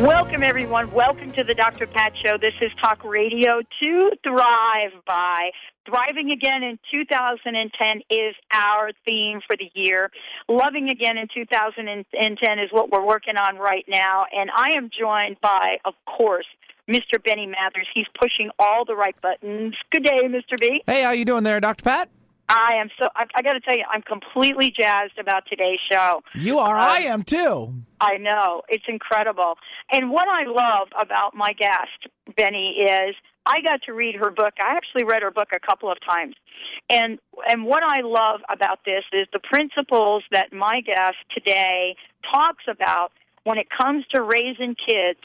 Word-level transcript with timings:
Welcome, 0.00 0.42
everyone. 0.42 0.90
Welcome 0.90 1.32
to 1.32 1.44
the 1.44 1.52
Dr. 1.52 1.86
Pat 1.86 2.14
Show. 2.24 2.38
This 2.38 2.54
is 2.62 2.70
Talk 2.80 3.04
Radio 3.04 3.60
to 3.60 4.10
Thrive 4.24 4.92
by. 5.06 5.50
Thriving 5.84 6.30
Again 6.30 6.62
in 6.62 6.78
2010 6.90 8.00
is 8.08 8.34
our 8.54 8.92
theme 9.06 9.40
for 9.46 9.54
the 9.54 9.70
year. 9.74 10.10
Loving 10.48 10.88
Again 10.88 11.18
in 11.18 11.28
2010 11.34 12.58
is 12.58 12.70
what 12.70 12.90
we're 12.90 13.04
working 13.04 13.34
on 13.36 13.58
right 13.58 13.84
now. 13.86 14.24
And 14.32 14.50
I 14.56 14.78
am 14.78 14.88
joined 14.98 15.36
by, 15.42 15.76
of 15.84 15.92
course, 16.06 16.46
Mr. 16.88 17.22
Benny 17.22 17.44
Mathers. 17.44 17.86
He's 17.94 18.06
pushing 18.18 18.48
all 18.58 18.86
the 18.86 18.96
right 18.96 19.14
buttons. 19.20 19.74
Good 19.92 20.04
day, 20.04 20.22
Mr. 20.24 20.58
B. 20.58 20.82
Hey, 20.86 21.02
how 21.02 21.10
you 21.10 21.26
doing 21.26 21.44
there, 21.44 21.60
Dr. 21.60 21.82
Pat? 21.82 22.08
I 22.52 22.74
am 22.80 22.88
so. 23.00 23.08
I, 23.16 23.24
I 23.34 23.42
got 23.42 23.52
to 23.52 23.60
tell 23.60 23.76
you, 23.76 23.84
I'm 23.90 24.02
completely 24.02 24.72
jazzed 24.78 25.18
about 25.18 25.44
today's 25.48 25.78
show. 25.90 26.22
You 26.34 26.58
are. 26.58 26.76
Um, 26.76 26.82
I 26.82 26.98
am 27.04 27.22
too. 27.22 27.74
I 28.00 28.18
know 28.18 28.62
it's 28.68 28.84
incredible. 28.88 29.54
And 29.90 30.10
what 30.10 30.26
I 30.28 30.44
love 30.44 30.88
about 31.00 31.34
my 31.34 31.52
guest 31.58 32.12
Benny 32.36 32.76
is 32.80 33.14
I 33.46 33.60
got 33.62 33.82
to 33.86 33.92
read 33.92 34.16
her 34.16 34.30
book. 34.30 34.54
I 34.60 34.76
actually 34.76 35.04
read 35.04 35.22
her 35.22 35.30
book 35.30 35.48
a 35.54 35.60
couple 35.60 35.90
of 35.90 35.98
times. 36.06 36.34
And 36.90 37.18
and 37.48 37.64
what 37.64 37.82
I 37.84 38.02
love 38.02 38.40
about 38.52 38.80
this 38.84 39.04
is 39.12 39.26
the 39.32 39.40
principles 39.40 40.22
that 40.30 40.52
my 40.52 40.80
guest 40.84 41.16
today 41.34 41.96
talks 42.32 42.64
about 42.68 43.12
when 43.44 43.58
it 43.58 43.66
comes 43.76 44.04
to 44.14 44.22
raising 44.22 44.76
kids 44.76 45.20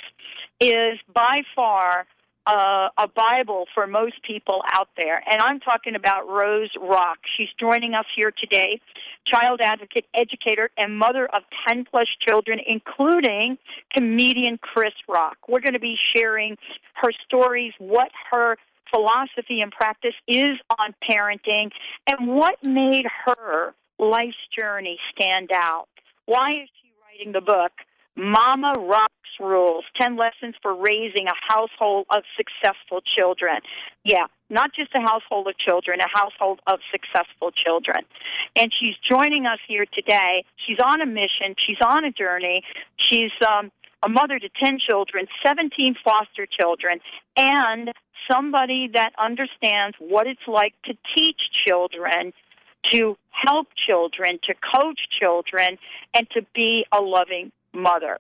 is 0.60 0.98
by 1.14 1.42
far 1.56 2.08
uh, 2.48 2.88
a 2.98 3.08
Bible 3.10 3.66
for 3.76 3.86
most 3.86 4.16
people 4.26 4.62
out 4.74 4.88
there. 4.98 5.22
And 5.30 5.42
I'm 5.42 5.60
talking 5.60 5.96
about 5.96 6.30
Rose 6.30 6.72
Rock. 6.82 7.18
She's 7.38 7.50
joining 7.60 7.94
us 7.94 8.06
here 8.16 8.32
today, 8.32 8.80
child 9.26 9.60
advocate, 9.62 10.06
educator, 10.16 10.70
and 10.78 10.98
mother 10.98 11.26
of 11.26 11.44
10 11.68 11.86
plus 11.92 12.08
children, 12.26 12.60
including 12.66 13.58
comedian 13.94 14.58
Chris 14.60 14.94
Rock. 15.10 15.38
We're 15.50 15.60
going 15.60 15.74
to 15.74 15.80
be 15.80 15.98
sharing 16.16 16.58
her 16.96 17.10
stories, 17.26 17.74
what 17.80 18.12
her 18.32 18.56
philosophy 18.94 19.60
and 19.62 19.72
practice 19.72 20.16
is 20.28 20.58
on 20.80 20.96
parenting, 21.12 21.72
and 22.10 22.30
what 22.30 22.64
made 22.64 23.06
her 23.26 23.74
life's 24.00 24.38
journey 24.58 24.98
stand 25.14 25.50
out. 25.54 25.88
Why 26.26 26.52
is 26.52 26.70
she 26.82 26.92
writing 27.04 27.34
the 27.34 27.42
book? 27.42 27.74
Mama 28.18 28.74
Rocks 28.80 29.14
Rules 29.40 29.86
10 30.02 30.18
Lessons 30.18 30.56
for 30.64 30.74
Raising 30.74 31.28
a 31.28 31.54
Household 31.54 32.08
of 32.10 32.24
Successful 32.36 33.02
Children. 33.16 33.60
Yeah, 34.04 34.26
not 34.50 34.72
just 34.74 34.90
a 34.96 35.00
household 35.00 35.48
of 35.48 35.58
children, 35.60 36.00
a 36.02 36.10
household 36.12 36.60
of 36.66 36.80
successful 36.92 37.52
children. 37.52 38.04
And 38.56 38.74
she's 38.74 38.96
joining 39.08 39.46
us 39.46 39.60
here 39.68 39.86
today. 39.94 40.44
She's 40.66 40.80
on 40.84 41.02
a 41.02 41.06
mission, 41.06 41.54
she's 41.66 41.78
on 41.86 42.06
a 42.06 42.12
journey. 42.12 42.64
She's 42.98 43.32
um, 43.48 43.72
a 44.04 44.10
mother 44.10 44.40
to 44.40 44.50
10 44.64 44.80
children, 44.90 45.28
17 45.46 45.96
foster 46.04 46.48
children, 46.48 47.00
and 47.38 47.92
somebody 48.30 48.90
that 48.96 49.12
understands 49.24 49.96
what 50.00 50.26
it's 50.26 50.48
like 50.48 50.74
to 50.86 50.94
teach 51.16 51.40
children 51.68 52.34
to 52.92 53.16
help 53.30 53.68
children, 53.88 54.40
to 54.44 54.54
coach 54.76 55.00
children, 55.20 55.78
and 56.16 56.28
to 56.32 56.42
be 56.56 56.86
a 56.92 57.02
loving 57.02 57.52
mother. 57.78 58.20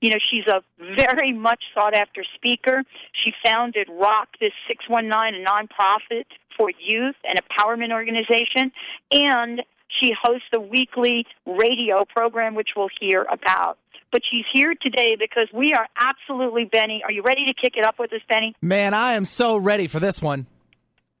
You 0.00 0.10
know, 0.10 0.16
she's 0.30 0.46
a 0.46 0.62
very 0.96 1.32
much 1.32 1.62
sought 1.74 1.94
after 1.94 2.22
speaker. 2.34 2.82
She 3.24 3.32
founded 3.44 3.88
Rock, 3.90 4.28
this 4.40 4.52
619, 4.68 5.42
a 5.42 5.48
nonprofit 5.48 6.26
for 6.56 6.70
youth 6.70 7.16
and 7.24 7.38
empowerment 7.40 7.92
organization, 7.92 8.72
and 9.12 9.62
she 10.00 10.12
hosts 10.20 10.48
a 10.54 10.60
weekly 10.60 11.26
radio 11.46 12.04
program, 12.04 12.54
which 12.54 12.70
we'll 12.76 12.88
hear 13.00 13.26
about. 13.30 13.78
But 14.12 14.22
she's 14.30 14.44
here 14.52 14.74
today 14.80 15.16
because 15.18 15.48
we 15.52 15.74
are 15.74 15.86
absolutely, 15.98 16.64
Benny. 16.64 17.02
Are 17.04 17.12
you 17.12 17.22
ready 17.22 17.44
to 17.46 17.54
kick 17.54 17.74
it 17.76 17.84
up 17.84 17.96
with 17.98 18.12
us, 18.12 18.20
Benny? 18.28 18.54
Man, 18.62 18.94
I 18.94 19.14
am 19.14 19.24
so 19.24 19.56
ready 19.56 19.86
for 19.88 20.00
this 20.00 20.22
one. 20.22 20.46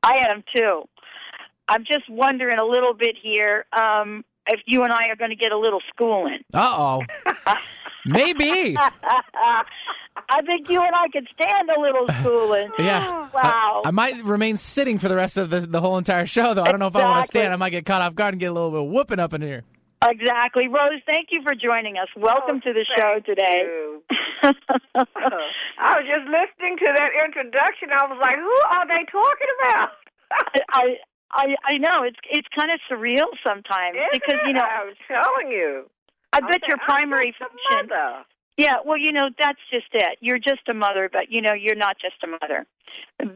I 0.02 0.28
am 0.30 0.44
too. 0.54 0.82
I'm 1.68 1.84
just 1.84 2.08
wondering 2.08 2.58
a 2.58 2.64
little 2.64 2.94
bit 2.94 3.16
here 3.20 3.64
um, 3.72 4.24
if 4.48 4.60
you 4.66 4.82
and 4.82 4.92
I 4.92 5.08
are 5.08 5.16
going 5.16 5.30
to 5.30 5.36
get 5.36 5.52
a 5.52 5.58
little 5.58 5.80
schooling. 5.92 6.38
Uh 6.54 6.74
oh. 6.78 7.02
Maybe. 8.06 8.76
I 10.28 10.42
think 10.42 10.70
you 10.70 10.80
and 10.80 10.94
I 10.94 11.08
could 11.08 11.28
stand 11.34 11.68
a 11.70 11.80
little 11.80 12.06
schooling. 12.20 12.70
Yeah. 12.78 13.28
Wow. 13.34 13.82
I, 13.84 13.88
I 13.88 13.90
might 13.90 14.22
remain 14.24 14.56
sitting 14.56 14.98
for 14.98 15.08
the 15.08 15.16
rest 15.16 15.36
of 15.36 15.50
the, 15.50 15.60
the 15.60 15.80
whole 15.80 15.98
entire 15.98 16.26
show, 16.26 16.54
though. 16.54 16.62
I 16.62 16.70
don't 16.70 16.78
know 16.78 16.86
if 16.86 16.96
I 16.96 17.04
want 17.04 17.22
to 17.24 17.26
stand. 17.26 17.52
I 17.52 17.56
might 17.56 17.70
get 17.70 17.84
caught 17.84 18.02
off 18.02 18.14
guard 18.14 18.34
and 18.34 18.40
get 18.40 18.46
a 18.46 18.52
little 18.52 18.70
bit 18.70 18.80
of 18.80 18.86
whooping 18.86 19.18
up 19.18 19.34
in 19.34 19.42
here. 19.42 19.64
Exactly. 20.04 20.68
Rose, 20.68 21.00
thank 21.06 21.28
you 21.32 21.42
for 21.42 21.54
joining 21.54 21.96
us. 21.96 22.08
Welcome 22.16 22.60
to 22.60 22.72
the 22.72 22.84
show 22.96 23.18
today. 23.24 23.62
you. 23.64 24.02
I 24.44 25.98
was 25.98 26.04
just 26.06 26.26
listening 26.28 26.76
to 26.78 26.92
that 26.96 27.10
introduction. 27.24 27.88
I 27.90 28.06
was 28.06 28.18
like, 28.20 28.36
who 28.36 28.58
are 28.70 28.86
they 28.86 29.04
talking 29.10 29.52
about? 29.62 29.90
I 30.70 30.96
I 31.32 31.54
I 31.64 31.78
know 31.78 32.02
it's 32.04 32.18
it's 32.30 32.48
kind 32.56 32.70
of 32.70 32.80
surreal 32.90 33.28
sometimes 33.46 33.96
Isn't 33.96 34.12
because 34.12 34.40
it? 34.42 34.46
you 34.46 34.52
know 34.52 34.62
I 34.62 34.84
was 34.84 34.96
telling 35.06 35.50
you. 35.50 35.90
I 36.32 36.40
bet 36.40 36.60
your 36.68 36.78
I'm 36.80 36.86
primary 36.86 37.34
function. 37.38 37.90
Yeah, 38.56 38.76
well, 38.86 38.96
you 38.96 39.12
know, 39.12 39.28
that's 39.38 39.58
just 39.70 39.86
it. 39.92 40.18
You're 40.20 40.38
just 40.38 40.66
a 40.68 40.74
mother, 40.74 41.10
but 41.12 41.30
you 41.30 41.42
know, 41.42 41.52
you're 41.52 41.76
not 41.76 41.96
just 42.00 42.16
a 42.24 42.26
mother. 42.26 42.66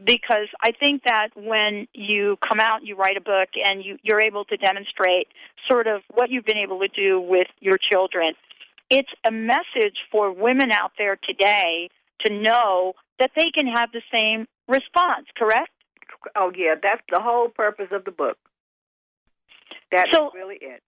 Because 0.03 0.47
I 0.63 0.71
think 0.71 1.03
that 1.05 1.29
when 1.35 1.87
you 1.93 2.37
come 2.47 2.59
out 2.59 2.79
and 2.79 2.87
you 2.87 2.95
write 2.95 3.17
a 3.17 3.21
book 3.21 3.49
and 3.63 3.85
you, 3.85 3.97
you're 4.01 4.21
able 4.21 4.45
to 4.45 4.57
demonstrate 4.57 5.27
sort 5.69 5.85
of 5.85 6.01
what 6.13 6.31
you've 6.31 6.45
been 6.45 6.57
able 6.57 6.79
to 6.79 6.87
do 6.87 7.21
with 7.21 7.47
your 7.59 7.77
children, 7.77 8.33
it's 8.89 9.09
a 9.23 9.31
message 9.31 9.97
for 10.11 10.33
women 10.33 10.71
out 10.71 10.93
there 10.97 11.17
today 11.17 11.89
to 12.25 12.33
know 12.33 12.93
that 13.19 13.31
they 13.35 13.51
can 13.53 13.67
have 13.67 13.91
the 13.91 14.01
same 14.13 14.47
response, 14.67 15.27
correct? 15.37 15.69
Oh 16.35 16.51
yeah, 16.55 16.75
that's 16.81 17.01
the 17.11 17.19
whole 17.21 17.49
purpose 17.49 17.87
of 17.91 18.05
the 18.05 18.11
book. 18.11 18.37
That's 19.91 20.09
So- 20.13 20.31
really 20.33 20.57
it. 20.61 20.83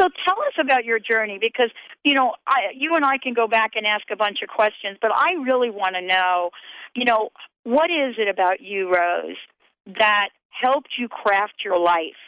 So 0.00 0.08
tell 0.26 0.40
us 0.42 0.52
about 0.60 0.84
your 0.84 0.98
journey 0.98 1.38
because 1.40 1.70
you 2.04 2.14
know 2.14 2.34
I, 2.46 2.72
you 2.74 2.94
and 2.94 3.04
I 3.04 3.18
can 3.18 3.34
go 3.34 3.46
back 3.46 3.72
and 3.76 3.86
ask 3.86 4.04
a 4.10 4.16
bunch 4.16 4.38
of 4.42 4.48
questions, 4.48 4.98
but 5.00 5.12
I 5.14 5.34
really 5.34 5.70
want 5.70 5.94
to 5.94 6.02
know, 6.02 6.50
you 6.94 7.04
know, 7.04 7.30
what 7.62 7.88
is 7.90 8.16
it 8.18 8.28
about 8.28 8.60
you, 8.60 8.92
Rose, 8.92 9.36
that 9.98 10.30
helped 10.50 10.88
you 10.98 11.08
craft 11.08 11.62
your 11.64 11.78
life? 11.78 12.18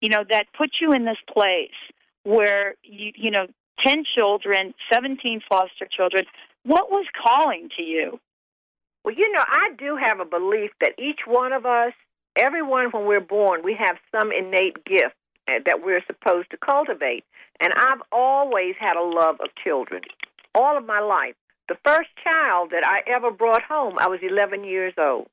You 0.00 0.10
know, 0.10 0.24
that 0.28 0.46
put 0.58 0.70
you 0.80 0.92
in 0.92 1.04
this 1.04 1.16
place 1.32 1.70
where 2.24 2.74
you 2.82 3.12
you 3.14 3.30
know 3.30 3.46
ten 3.84 4.02
children, 4.18 4.74
seventeen 4.92 5.40
foster 5.48 5.86
children. 5.90 6.24
What 6.64 6.90
was 6.90 7.06
calling 7.24 7.68
to 7.76 7.82
you? 7.84 8.18
Well, 9.06 9.14
you 9.14 9.30
know, 9.30 9.44
I 9.46 9.70
do 9.78 9.96
have 9.96 10.18
a 10.18 10.24
belief 10.24 10.72
that 10.80 10.98
each 10.98 11.20
one 11.28 11.52
of 11.52 11.64
us, 11.64 11.92
everyone 12.36 12.90
when 12.90 13.06
we're 13.06 13.20
born, 13.20 13.60
we 13.62 13.76
have 13.78 13.96
some 14.10 14.32
innate 14.32 14.84
gift 14.84 15.14
that 15.46 15.80
we're 15.80 16.02
supposed 16.08 16.50
to 16.50 16.56
cultivate. 16.56 17.22
And 17.60 17.72
I've 17.72 18.02
always 18.10 18.74
had 18.80 18.96
a 18.96 19.04
love 19.04 19.36
of 19.40 19.50
children, 19.62 20.02
all 20.56 20.76
of 20.76 20.84
my 20.84 20.98
life. 20.98 21.36
The 21.68 21.76
first 21.84 22.08
child 22.24 22.70
that 22.72 22.84
I 22.84 23.08
ever 23.08 23.30
brought 23.30 23.62
home, 23.62 23.94
I 23.96 24.08
was 24.08 24.18
11 24.22 24.64
years 24.64 24.94
old, 24.98 25.28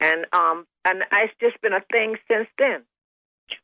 and 0.00 0.26
um, 0.34 0.66
and 0.86 1.04
it's 1.12 1.32
just 1.40 1.60
been 1.62 1.72
a 1.72 1.84
thing 1.90 2.16
since 2.30 2.48
then. 2.58 2.82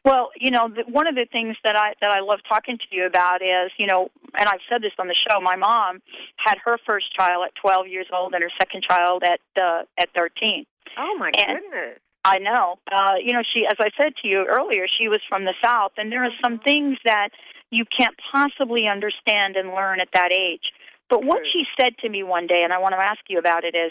Well, 0.04 0.30
you 0.36 0.50
know, 0.50 0.68
the, 0.68 0.82
one 0.90 1.06
of 1.06 1.14
the 1.14 1.26
things 1.30 1.56
that 1.64 1.76
I 1.76 1.94
that 2.00 2.10
I 2.10 2.20
love 2.20 2.40
talking 2.48 2.78
to 2.78 2.96
you 2.96 3.06
about 3.06 3.42
is, 3.42 3.70
you 3.78 3.86
know, 3.86 4.10
and 4.38 4.48
I've 4.48 4.60
said 4.68 4.82
this 4.82 4.92
on 4.98 5.08
the 5.08 5.14
show. 5.28 5.40
My 5.40 5.56
mom 5.56 6.00
had 6.36 6.56
her 6.64 6.78
first 6.86 7.06
child 7.14 7.44
at 7.46 7.54
12 7.60 7.88
years 7.88 8.06
old, 8.12 8.32
and 8.34 8.42
her 8.42 8.50
second 8.60 8.82
child 8.88 9.22
at 9.24 9.40
uh, 9.60 9.82
at 9.98 10.08
13. 10.16 10.64
Oh 10.98 11.16
my 11.18 11.30
And- 11.36 11.58
goodness! 11.60 11.98
I 12.22 12.36
know. 12.38 12.76
Uh, 12.92 13.14
you 13.24 13.32
know, 13.32 13.40
she, 13.54 13.64
as 13.64 13.76
I 13.80 13.88
said 13.98 14.12
to 14.20 14.28
you 14.28 14.44
earlier, 14.46 14.86
she 15.00 15.08
was 15.08 15.20
from 15.26 15.46
the 15.46 15.54
South, 15.64 15.92
and 15.96 16.12
there 16.12 16.22
are 16.22 16.32
some 16.44 16.58
things 16.58 16.98
that 17.06 17.30
you 17.70 17.84
can't 17.98 18.14
possibly 18.30 18.86
understand 18.86 19.56
and 19.56 19.70
learn 19.70 20.00
at 20.00 20.08
that 20.12 20.30
age. 20.30 20.70
But 21.10 21.24
what 21.24 21.42
she 21.52 21.64
said 21.78 21.98
to 21.98 22.08
me 22.08 22.22
one 22.22 22.46
day, 22.46 22.62
and 22.62 22.72
I 22.72 22.78
want 22.78 22.92
to 22.92 23.02
ask 23.02 23.18
you 23.28 23.38
about 23.38 23.64
it, 23.64 23.74
is 23.74 23.90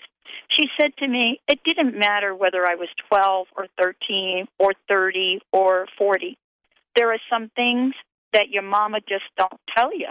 she 0.49 0.67
said 0.79 0.95
to 0.99 1.07
me, 1.07 1.41
it 1.49 1.59
didn't 1.65 1.99
matter 1.99 2.33
whether 2.33 2.65
I 2.65 2.75
was 2.75 2.87
12 3.09 3.47
or 3.57 3.67
13 3.81 4.47
or 4.57 4.71
30 4.87 5.41
or 5.51 5.85
40. 5.97 6.37
There 6.95 7.11
are 7.11 7.19
some 7.31 7.51
things 7.55 7.93
that 8.33 8.49
your 8.49 8.63
mama 8.63 8.99
just 9.01 9.25
don't 9.37 9.59
tell 9.75 9.93
you. 9.93 10.07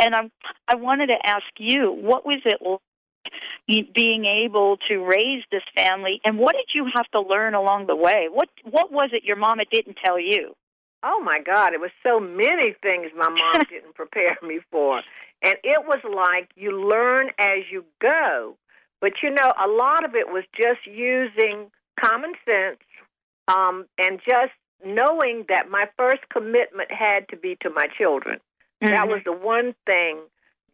And 0.00 0.14
I'm, 0.14 0.30
I 0.68 0.76
wanted 0.76 1.08
to 1.08 1.18
ask 1.26 1.44
you, 1.58 1.92
what 1.92 2.24
was 2.24 2.40
it 2.44 2.60
like 3.68 3.94
being 3.94 4.24
able 4.24 4.76
to 4.88 4.98
raise 4.98 5.42
this 5.50 5.62
family, 5.76 6.20
and 6.24 6.38
what 6.38 6.54
did 6.54 6.66
you 6.74 6.86
have 6.94 7.08
to 7.12 7.20
learn 7.20 7.54
along 7.54 7.86
the 7.86 7.96
way? 7.96 8.28
What 8.30 8.48
What 8.68 8.90
was 8.92 9.10
it 9.12 9.24
your 9.24 9.36
mama 9.36 9.64
didn't 9.70 9.96
tell 10.04 10.18
you? 10.18 10.54
Oh 11.02 11.20
my 11.20 11.38
God, 11.44 11.72
it 11.72 11.80
was 11.80 11.90
so 12.02 12.20
many 12.20 12.74
things 12.82 13.10
my 13.16 13.28
mom 13.28 13.64
didn't 13.70 13.94
prepare 13.94 14.36
me 14.42 14.60
for. 14.70 15.02
And 15.44 15.56
it 15.64 15.84
was 15.86 15.98
like 16.04 16.50
you 16.54 16.88
learn 16.88 17.30
as 17.38 17.64
you 17.70 17.84
go. 18.00 18.56
But 19.00 19.14
you 19.22 19.30
know, 19.30 19.52
a 19.62 19.68
lot 19.68 20.04
of 20.04 20.14
it 20.14 20.28
was 20.28 20.44
just 20.56 20.86
using 20.86 21.70
common 22.00 22.32
sense 22.46 22.78
um, 23.48 23.86
and 23.98 24.20
just 24.24 24.52
knowing 24.84 25.44
that 25.48 25.68
my 25.70 25.86
first 25.96 26.20
commitment 26.32 26.90
had 26.90 27.28
to 27.30 27.36
be 27.36 27.56
to 27.62 27.70
my 27.70 27.86
children. 27.98 28.38
Mm-hmm. 28.82 28.94
That 28.94 29.08
was 29.08 29.20
the 29.24 29.32
one 29.32 29.74
thing 29.86 30.20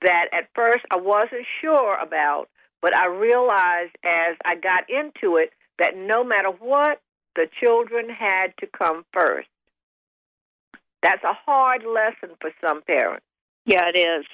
that 0.02 0.26
at 0.32 0.48
first 0.54 0.84
I 0.92 0.98
wasn't 0.98 1.46
sure 1.60 1.98
about, 2.00 2.48
but 2.80 2.94
I 2.94 3.06
realized 3.06 3.96
as 4.04 4.36
I 4.44 4.54
got 4.56 4.84
into 4.88 5.36
it 5.36 5.50
that 5.78 5.96
no 5.96 6.24
matter 6.24 6.50
what, 6.50 7.00
the 7.34 7.46
children 7.62 8.08
had 8.08 8.52
to 8.60 8.66
come 8.66 9.04
first. 9.12 9.48
That's 11.02 11.22
a 11.24 11.34
hard 11.46 11.82
lesson 11.84 12.36
for 12.40 12.50
some 12.60 12.82
parents. 12.82 13.24
Yeah, 13.66 13.82
it 13.94 13.98
is. 13.98 14.24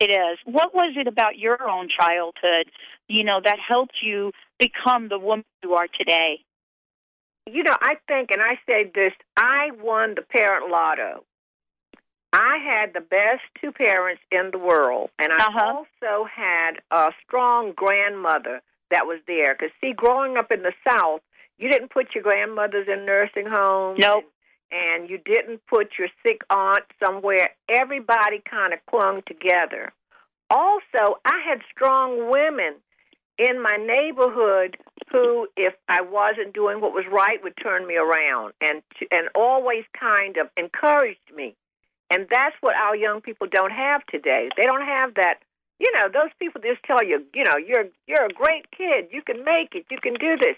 It 0.00 0.10
is. 0.10 0.38
What 0.44 0.74
was 0.74 0.94
it 0.96 1.06
about 1.06 1.38
your 1.38 1.68
own 1.68 1.88
childhood, 1.88 2.70
you 3.08 3.24
know, 3.24 3.40
that 3.44 3.58
helped 3.66 3.96
you 4.02 4.32
become 4.58 5.08
the 5.08 5.18
woman 5.18 5.44
you 5.62 5.74
are 5.74 5.86
today? 5.98 6.40
You 7.46 7.62
know, 7.62 7.76
I 7.80 7.94
think, 8.08 8.30
and 8.30 8.42
I 8.42 8.58
say 8.66 8.90
this, 8.94 9.12
I 9.36 9.70
won 9.80 10.14
the 10.14 10.22
parent 10.22 10.70
lotto. 10.70 11.24
I 12.32 12.58
had 12.64 12.94
the 12.94 13.00
best 13.00 13.42
two 13.60 13.72
parents 13.72 14.22
in 14.30 14.50
the 14.52 14.58
world, 14.58 15.10
and 15.18 15.32
I 15.32 15.46
uh-huh. 15.46 15.74
also 15.74 16.26
had 16.32 16.74
a 16.90 17.10
strong 17.26 17.72
grandmother 17.74 18.62
that 18.90 19.06
was 19.06 19.18
there. 19.26 19.54
Because, 19.54 19.72
see, 19.80 19.92
growing 19.92 20.36
up 20.36 20.50
in 20.50 20.62
the 20.62 20.72
South, 20.88 21.20
you 21.58 21.68
didn't 21.68 21.90
put 21.90 22.14
your 22.14 22.22
grandmothers 22.22 22.86
in 22.88 23.04
nursing 23.04 23.46
homes. 23.46 23.98
Nope 24.00 24.24
and 24.72 25.10
you 25.10 25.18
didn't 25.18 25.60
put 25.66 25.92
your 25.98 26.08
sick 26.24 26.40
aunt 26.50 26.84
somewhere. 27.04 27.50
Everybody 27.68 28.42
kind 28.48 28.72
of 28.72 28.78
clung 28.88 29.22
together. 29.26 29.92
Also, 30.50 31.18
I 31.24 31.40
had 31.46 31.60
strong 31.74 32.30
women 32.30 32.74
in 33.38 33.62
my 33.62 33.76
neighborhood 33.80 34.76
who, 35.10 35.48
if 35.56 35.74
I 35.88 36.02
wasn't 36.02 36.52
doing 36.52 36.80
what 36.80 36.92
was 36.92 37.04
right, 37.10 37.42
would 37.42 37.54
turn 37.62 37.86
me 37.86 37.96
around 37.96 38.52
and 38.60 38.82
and 39.10 39.28
always 39.34 39.84
kind 39.98 40.36
of 40.36 40.48
encouraged 40.56 41.30
me. 41.34 41.56
And 42.10 42.26
that's 42.30 42.56
what 42.60 42.74
our 42.74 42.96
young 42.96 43.20
people 43.20 43.46
don't 43.50 43.72
have 43.72 44.04
today. 44.06 44.48
They 44.56 44.64
don't 44.64 44.84
have 44.84 45.14
that. 45.14 45.36
You 45.78 45.90
know, 45.92 46.08
those 46.12 46.30
people 46.38 46.60
just 46.60 46.82
tell 46.82 47.02
you, 47.02 47.24
you 47.34 47.44
know, 47.44 47.56
you're 47.56 47.86
you're 48.06 48.26
a 48.26 48.34
great 48.34 48.70
kid. 48.76 49.08
You 49.10 49.22
can 49.22 49.44
make 49.44 49.74
it. 49.74 49.86
You 49.90 49.98
can 50.02 50.14
do 50.14 50.36
this. 50.36 50.56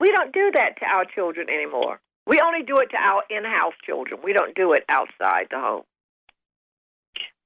We 0.00 0.08
don't 0.16 0.32
do 0.32 0.50
that 0.54 0.78
to 0.78 0.86
our 0.86 1.04
children 1.04 1.48
anymore. 1.50 2.00
We 2.28 2.40
only 2.44 2.62
do 2.62 2.76
it 2.78 2.90
to 2.90 2.96
our 2.98 3.22
in-house 3.30 3.72
children. 3.86 4.20
We 4.22 4.34
don't 4.34 4.54
do 4.54 4.74
it 4.74 4.84
outside 4.90 5.48
the 5.50 5.58
home. 5.58 5.84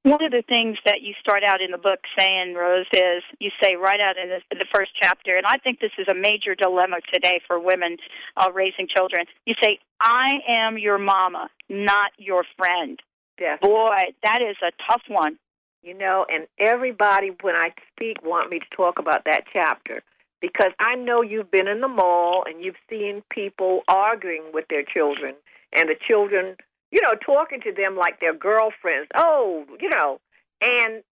One 0.02 0.24
of 0.24 0.32
the 0.32 0.42
things 0.48 0.78
that 0.84 1.02
you 1.02 1.14
start 1.20 1.44
out 1.46 1.60
in 1.60 1.70
the 1.70 1.78
book 1.78 2.00
saying, 2.18 2.54
Rose, 2.54 2.86
is 2.92 3.22
you 3.38 3.50
say 3.62 3.76
right 3.76 4.00
out 4.00 4.16
in 4.18 4.28
the, 4.28 4.40
in 4.50 4.58
the 4.58 4.66
first 4.74 4.90
chapter, 5.00 5.36
and 5.36 5.46
I 5.46 5.58
think 5.58 5.78
this 5.78 5.92
is 5.96 6.08
a 6.10 6.14
major 6.14 6.56
dilemma 6.56 6.96
today 7.14 7.40
for 7.46 7.60
women 7.60 7.98
uh, 8.36 8.50
raising 8.52 8.88
children. 8.88 9.26
You 9.46 9.54
say, 9.62 9.78
"I 10.00 10.40
am 10.48 10.76
your 10.76 10.98
mama, 10.98 11.48
not 11.68 12.10
your 12.18 12.44
friend." 12.58 12.98
Definitely. 13.38 13.68
Boy, 13.68 13.96
that 14.24 14.42
is 14.42 14.56
a 14.60 14.72
tough 14.90 15.02
one. 15.06 15.38
You 15.84 15.96
know, 15.96 16.26
and 16.28 16.48
everybody, 16.58 17.30
when 17.40 17.54
I 17.54 17.72
speak, 17.94 18.24
want 18.24 18.50
me 18.50 18.58
to 18.58 18.76
talk 18.76 18.98
about 18.98 19.24
that 19.26 19.44
chapter 19.52 20.02
because 20.42 20.72
I 20.80 20.96
know 20.96 21.22
you've 21.22 21.50
been 21.50 21.68
in 21.68 21.80
the 21.80 21.88
mall 21.88 22.44
and 22.46 22.62
you've 22.62 22.82
seen 22.90 23.22
people 23.30 23.82
arguing 23.88 24.50
with 24.52 24.66
their 24.68 24.82
children 24.82 25.34
and 25.72 25.88
the 25.88 25.94
children, 26.06 26.56
you 26.90 27.00
know, 27.00 27.14
talking 27.24 27.60
to 27.62 27.72
them 27.72 27.96
like 27.96 28.20
their 28.20 28.34
girlfriends. 28.34 29.08
Oh, 29.16 29.64
you 29.80 29.88
know, 29.88 30.20
and 30.60 31.02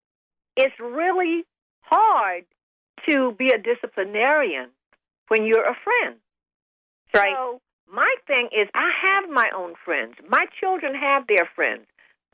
it's 0.57 0.75
really 0.79 1.45
hard 1.81 2.43
to 3.07 3.31
be 3.39 3.51
a 3.51 3.57
disciplinarian 3.57 4.67
when 5.29 5.45
you're 5.45 5.65
a 5.65 5.77
friend. 5.81 6.17
Right. 7.15 7.33
So 7.33 7.61
my 7.91 8.13
thing 8.27 8.49
is 8.51 8.67
I 8.75 8.91
have 9.05 9.29
my 9.29 9.49
own 9.55 9.73
friends. 9.83 10.15
My 10.29 10.45
children 10.59 10.93
have 10.93 11.25
their 11.27 11.49
friends. 11.55 11.85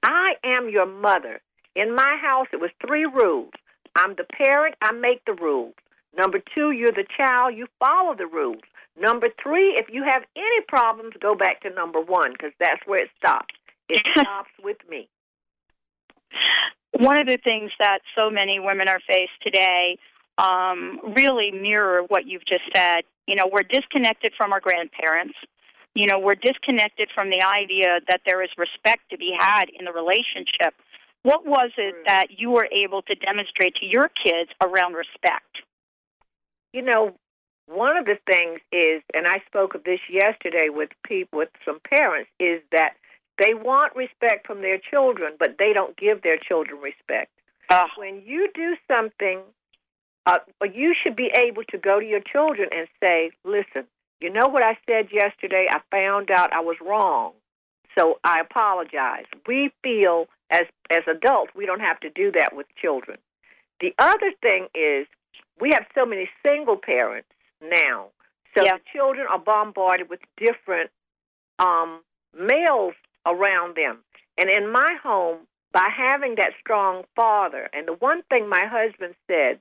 I 0.03 0.29
am 0.43 0.69
your 0.69 0.87
mother. 0.87 1.41
In 1.75 1.95
my 1.95 2.17
house 2.19 2.47
it 2.51 2.59
was 2.59 2.71
three 2.85 3.05
rules. 3.05 3.51
I'm 3.95 4.15
the 4.15 4.25
parent, 4.25 4.75
I 4.81 4.91
make 4.91 5.23
the 5.25 5.33
rules. 5.33 5.73
Number 6.17 6.39
two, 6.55 6.71
you're 6.71 6.91
the 6.91 7.05
child, 7.15 7.55
you 7.55 7.67
follow 7.79 8.15
the 8.15 8.25
rules. 8.25 8.63
Number 8.99 9.27
three, 9.41 9.77
if 9.77 9.87
you 9.89 10.03
have 10.03 10.23
any 10.35 10.61
problems, 10.67 11.13
go 11.21 11.35
back 11.35 11.61
to 11.61 11.69
number 11.69 12.01
one 12.01 12.31
because 12.31 12.51
that's 12.59 12.81
where 12.85 13.03
it 13.03 13.09
stops. 13.17 13.53
It 13.89 14.01
stops 14.11 14.49
with 14.63 14.77
me. 14.89 15.07
One 16.99 17.19
of 17.19 17.27
the 17.27 17.37
things 17.37 17.71
that 17.79 17.99
so 18.17 18.31
many 18.31 18.59
women 18.59 18.89
are 18.89 18.99
faced 19.07 19.39
today 19.43 19.99
um, 20.37 20.99
really 21.15 21.51
mirror 21.51 22.03
what 22.07 22.25
you've 22.25 22.45
just 22.45 22.63
said. 22.75 23.01
You 23.27 23.35
know, 23.35 23.49
we're 23.51 23.63
disconnected 23.63 24.33
from 24.37 24.53
our 24.53 24.59
grandparents. 24.59 25.35
You 25.93 26.07
know, 26.07 26.19
we're 26.19 26.35
disconnected 26.35 27.09
from 27.13 27.29
the 27.29 27.41
idea 27.43 27.99
that 28.07 28.21
there 28.25 28.43
is 28.43 28.49
respect 28.57 29.09
to 29.11 29.17
be 29.17 29.35
had 29.37 29.65
in 29.77 29.85
the 29.85 29.91
relationship. 29.91 30.73
What 31.23 31.45
was 31.45 31.71
it 31.77 31.95
that 32.05 32.27
you 32.37 32.51
were 32.51 32.67
able 32.71 33.01
to 33.03 33.15
demonstrate 33.15 33.75
to 33.75 33.85
your 33.85 34.09
kids 34.23 34.49
around 34.63 34.93
respect? 34.93 35.57
You 36.77 36.83
know, 36.83 37.15
one 37.65 37.97
of 37.97 38.05
the 38.05 38.17
things 38.31 38.59
is, 38.71 39.01
and 39.15 39.25
I 39.25 39.41
spoke 39.47 39.73
of 39.73 39.83
this 39.83 39.99
yesterday 40.07 40.67
with 40.69 40.89
people, 41.03 41.39
with 41.39 41.49
some 41.65 41.79
parents, 41.79 42.29
is 42.39 42.61
that 42.71 42.93
they 43.39 43.55
want 43.55 43.95
respect 43.95 44.45
from 44.45 44.61
their 44.61 44.77
children, 44.77 45.33
but 45.39 45.55
they 45.57 45.73
don't 45.73 45.97
give 45.97 46.21
their 46.21 46.37
children 46.37 46.79
respect. 46.79 47.31
Uh. 47.69 47.87
When 47.97 48.21
you 48.23 48.49
do 48.53 48.75
something, 48.87 49.41
uh, 50.27 50.37
you 50.71 50.93
should 51.01 51.15
be 51.15 51.31
able 51.33 51.63
to 51.71 51.79
go 51.79 51.99
to 51.99 52.05
your 52.05 52.21
children 52.21 52.69
and 52.71 52.87
say, 53.03 53.31
"Listen, 53.43 53.87
you 54.21 54.29
know 54.29 54.47
what 54.47 54.63
I 54.63 54.77
said 54.87 55.11
yesterday? 55.11 55.67
I 55.69 55.79
found 55.89 56.29
out 56.29 56.53
I 56.53 56.59
was 56.61 56.77
wrong, 56.79 57.33
so 57.97 58.19
I 58.23 58.39
apologize." 58.39 59.25
We 59.47 59.71
feel 59.83 60.27
as 60.51 60.65
as 60.91 61.01
adults 61.07 61.55
we 61.55 61.65
don't 61.65 61.81
have 61.81 61.99
to 62.01 62.09
do 62.11 62.31
that 62.33 62.53
with 62.53 62.67
children. 62.75 63.17
The 63.79 63.93
other 63.97 64.31
thing 64.41 64.67
is 64.73 65.07
we 65.59 65.71
have 65.71 65.85
so 65.95 66.05
many 66.05 66.29
single 66.45 66.77
parents 66.77 67.29
now. 67.61 68.07
So 68.55 68.63
yeah. 68.63 68.73
the 68.73 68.79
children 68.93 69.27
are 69.29 69.39
bombarded 69.39 70.09
with 70.09 70.19
different 70.37 70.89
um, 71.59 72.01
males 72.37 72.93
around 73.25 73.75
them. 73.75 73.99
And 74.37 74.49
in 74.49 74.71
my 74.71 74.95
home, 75.01 75.39
by 75.73 75.89
having 75.95 76.35
that 76.35 76.51
strong 76.59 77.03
father, 77.15 77.69
and 77.73 77.87
the 77.87 77.93
one 77.93 78.23
thing 78.29 78.49
my 78.49 78.65
husband 78.65 79.15
said, 79.27 79.59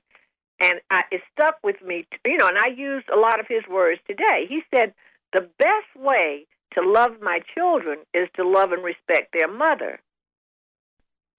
and 0.59 0.79
I, 0.89 1.01
it 1.11 1.21
stuck 1.33 1.55
with 1.63 1.81
me, 1.81 2.07
you 2.25 2.37
know, 2.37 2.47
and 2.47 2.57
I 2.57 2.69
used 2.69 3.07
a 3.09 3.19
lot 3.19 3.39
of 3.39 3.45
his 3.47 3.63
words 3.69 3.99
today. 4.07 4.45
He 4.47 4.61
said, 4.73 4.93
the 5.33 5.47
best 5.59 5.91
way 5.95 6.47
to 6.73 6.81
love 6.81 7.11
my 7.21 7.41
children 7.55 7.99
is 8.13 8.27
to 8.35 8.47
love 8.47 8.71
and 8.71 8.83
respect 8.83 9.33
their 9.37 9.47
mother. 9.51 9.99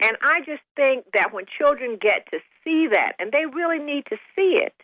And 0.00 0.16
I 0.22 0.40
just 0.40 0.62
think 0.76 1.06
that 1.14 1.32
when 1.32 1.44
children 1.58 1.98
get 2.00 2.26
to 2.30 2.38
see 2.62 2.88
that, 2.92 3.14
and 3.18 3.32
they 3.32 3.46
really 3.52 3.78
need 3.78 4.04
to 4.06 4.16
see 4.36 4.58
it, 4.62 4.74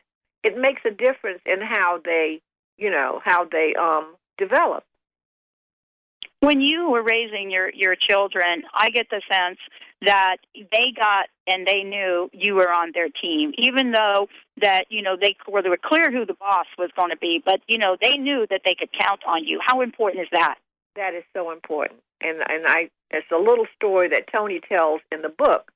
it 0.42 0.58
makes 0.58 0.82
a 0.84 0.90
difference 0.90 1.40
in 1.46 1.60
how 1.60 2.00
they, 2.04 2.40
you 2.76 2.90
know, 2.90 3.20
how 3.24 3.44
they 3.44 3.74
um, 3.80 4.14
develop. 4.38 4.84
When 6.40 6.60
you 6.60 6.90
were 6.90 7.02
raising 7.02 7.50
your 7.50 7.70
your 7.72 7.96
children, 7.96 8.64
I 8.74 8.90
get 8.90 9.06
the 9.08 9.22
sense 9.32 9.58
that 10.04 10.36
they 10.54 10.92
got 10.94 11.28
and 11.46 11.66
they 11.66 11.82
knew 11.82 12.28
you 12.32 12.54
were 12.54 12.70
on 12.70 12.90
their 12.92 13.08
team, 13.08 13.52
even 13.56 13.92
though 13.92 14.28
that 14.60 14.84
you 14.90 15.00
know 15.00 15.16
they 15.18 15.36
were 15.48 15.62
they 15.62 15.70
were 15.70 15.78
clear 15.82 16.10
who 16.10 16.26
the 16.26 16.34
boss 16.34 16.66
was 16.76 16.90
going 16.96 17.10
to 17.10 17.16
be, 17.16 17.42
but 17.44 17.60
you 17.66 17.78
know 17.78 17.96
they 18.02 18.18
knew 18.18 18.46
that 18.50 18.60
they 18.64 18.74
could 18.74 18.90
count 18.92 19.20
on 19.26 19.44
you. 19.44 19.58
How 19.64 19.80
important 19.80 20.22
is 20.22 20.28
that? 20.32 20.56
That 20.96 21.14
is 21.14 21.24
so 21.32 21.50
important, 21.50 22.00
and 22.20 22.42
and 22.46 22.66
I 22.66 22.90
it's 23.14 23.30
a 23.32 23.38
little 23.38 23.66
story 23.76 24.08
that 24.08 24.30
Tony 24.32 24.60
tells 24.60 25.00
in 25.12 25.22
the 25.22 25.28
book. 25.28 25.70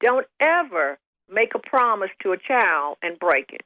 Don't 0.00 0.26
ever 0.40 0.98
make 1.30 1.54
a 1.54 1.58
promise 1.58 2.10
to 2.22 2.32
a 2.32 2.38
child 2.38 2.96
and 3.02 3.18
break 3.18 3.50
it. 3.52 3.62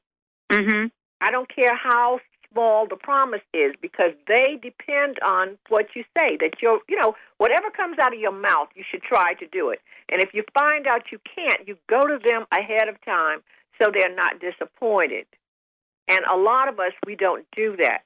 Mm-hmm. 0.50 0.86
I 1.20 1.30
don't 1.30 1.48
care 1.54 1.76
how 1.76 2.20
small 2.52 2.86
the 2.88 2.96
promise 2.96 3.42
is 3.54 3.72
because 3.80 4.12
they 4.28 4.58
depend 4.60 5.18
on 5.24 5.58
what 5.68 5.86
you 5.94 6.04
say. 6.18 6.36
That 6.40 6.60
you're, 6.60 6.80
you 6.88 6.98
know, 6.98 7.14
whatever 7.38 7.70
comes 7.70 7.98
out 7.98 8.12
of 8.12 8.20
your 8.20 8.32
mouth, 8.32 8.68
you 8.74 8.84
should 8.90 9.02
try 9.02 9.34
to 9.34 9.46
do 9.46 9.70
it. 9.70 9.80
And 10.10 10.22
if 10.22 10.30
you 10.34 10.44
find 10.52 10.86
out 10.86 11.12
you 11.12 11.18
can't, 11.34 11.66
you 11.66 11.76
go 11.88 12.06
to 12.06 12.18
them 12.24 12.44
ahead 12.52 12.88
of 12.88 13.02
time 13.04 13.40
so 13.80 13.90
they're 13.92 14.14
not 14.14 14.40
disappointed. 14.40 15.26
And 16.08 16.20
a 16.30 16.36
lot 16.36 16.68
of 16.68 16.78
us, 16.78 16.92
we 17.06 17.14
don't 17.14 17.46
do 17.56 17.76
that. 17.82 18.02